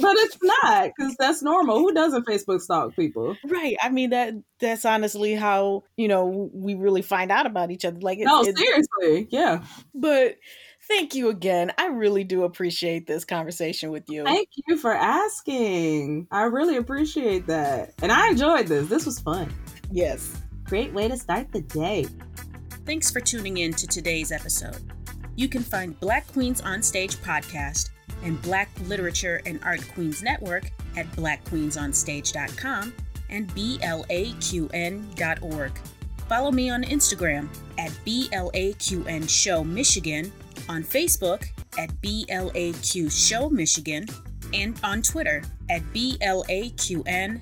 But 0.00 0.16
it's 0.18 0.36
not 0.42 0.90
because 0.98 1.16
that's 1.18 1.42
normal. 1.42 1.78
Who 1.78 1.94
doesn't 1.94 2.26
Facebook 2.26 2.60
stalk 2.60 2.94
people? 2.94 3.36
right. 3.46 3.74
I 3.82 3.88
mean 3.88 4.10
that 4.10 4.34
that's 4.60 4.84
honestly 4.84 5.34
how 5.34 5.84
you 5.96 6.08
know 6.08 6.50
we 6.52 6.74
really 6.74 7.00
find 7.00 7.30
out 7.32 7.46
about 7.46 7.70
each 7.70 7.86
other. 7.86 7.98
Like 8.00 8.18
it's, 8.18 8.26
No, 8.26 8.42
it's- 8.42 8.58
seriously. 8.58 9.28
Yeah. 9.30 9.64
but 9.94 10.36
Thank 10.86 11.14
you 11.14 11.28
again. 11.28 11.70
I 11.76 11.88
really 11.88 12.24
do 12.24 12.44
appreciate 12.44 13.06
this 13.06 13.26
conversation 13.26 13.90
with 13.90 14.08
you. 14.08 14.24
Thank 14.24 14.48
you 14.66 14.78
for 14.78 14.92
asking. 14.92 16.28
I 16.30 16.44
really 16.44 16.76
appreciate 16.78 17.46
that. 17.48 17.92
And 18.00 18.10
I 18.10 18.28
enjoyed 18.30 18.68
this. 18.68 18.88
This 18.88 19.04
was 19.04 19.18
fun. 19.20 19.52
Yes. 19.90 20.34
Great 20.64 20.94
way 20.94 21.06
to 21.08 21.16
start 21.18 21.52
the 21.52 21.60
day. 21.60 22.06
Thanks 22.88 23.10
for 23.10 23.20
tuning 23.20 23.58
in 23.58 23.74
to 23.74 23.86
today's 23.86 24.32
episode. 24.32 24.78
You 25.36 25.46
can 25.46 25.62
find 25.62 26.00
Black 26.00 26.26
Queens 26.32 26.62
on 26.62 26.82
Stage 26.82 27.16
podcast 27.16 27.90
and 28.24 28.40
Black 28.40 28.70
Literature 28.86 29.42
and 29.44 29.60
Art 29.62 29.86
Queens 29.92 30.22
Network 30.22 30.70
at 30.96 31.04
blackqueensonstage.com 31.12 32.94
and 33.28 33.46
blaqn.org. 33.48 34.72
Follow 36.30 36.50
me 36.50 36.70
on 36.70 36.82
Instagram 36.82 37.48
at 37.76 37.90
BLAQN 38.06 39.28
Show 39.28 39.62
Michigan, 39.62 40.32
on 40.70 40.82
Facebook 40.82 41.44
at 41.78 41.90
BLAQ 42.00 43.12
Show 43.12 43.50
Michigan, 43.50 44.06
and 44.54 44.80
on 44.82 45.02
Twitter 45.02 45.42
at 45.68 45.82
BLAQNMI. 45.92 47.34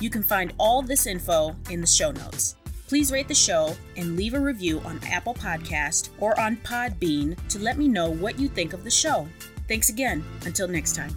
You 0.00 0.10
can 0.10 0.22
find 0.22 0.52
all 0.58 0.80
this 0.82 1.08
info 1.08 1.56
in 1.70 1.80
the 1.80 1.88
show 1.88 2.12
notes. 2.12 2.54
Please 2.88 3.12
rate 3.12 3.28
the 3.28 3.34
show 3.34 3.76
and 3.96 4.16
leave 4.16 4.32
a 4.32 4.40
review 4.40 4.80
on 4.80 4.98
Apple 5.06 5.34
Podcast 5.34 6.08
or 6.18 6.38
on 6.40 6.56
Podbean 6.56 7.36
to 7.48 7.58
let 7.58 7.76
me 7.76 7.86
know 7.86 8.10
what 8.10 8.38
you 8.38 8.48
think 8.48 8.72
of 8.72 8.82
the 8.82 8.90
show. 8.90 9.28
Thanks 9.68 9.90
again. 9.90 10.24
Until 10.46 10.66
next 10.66 10.96
time. 10.96 11.14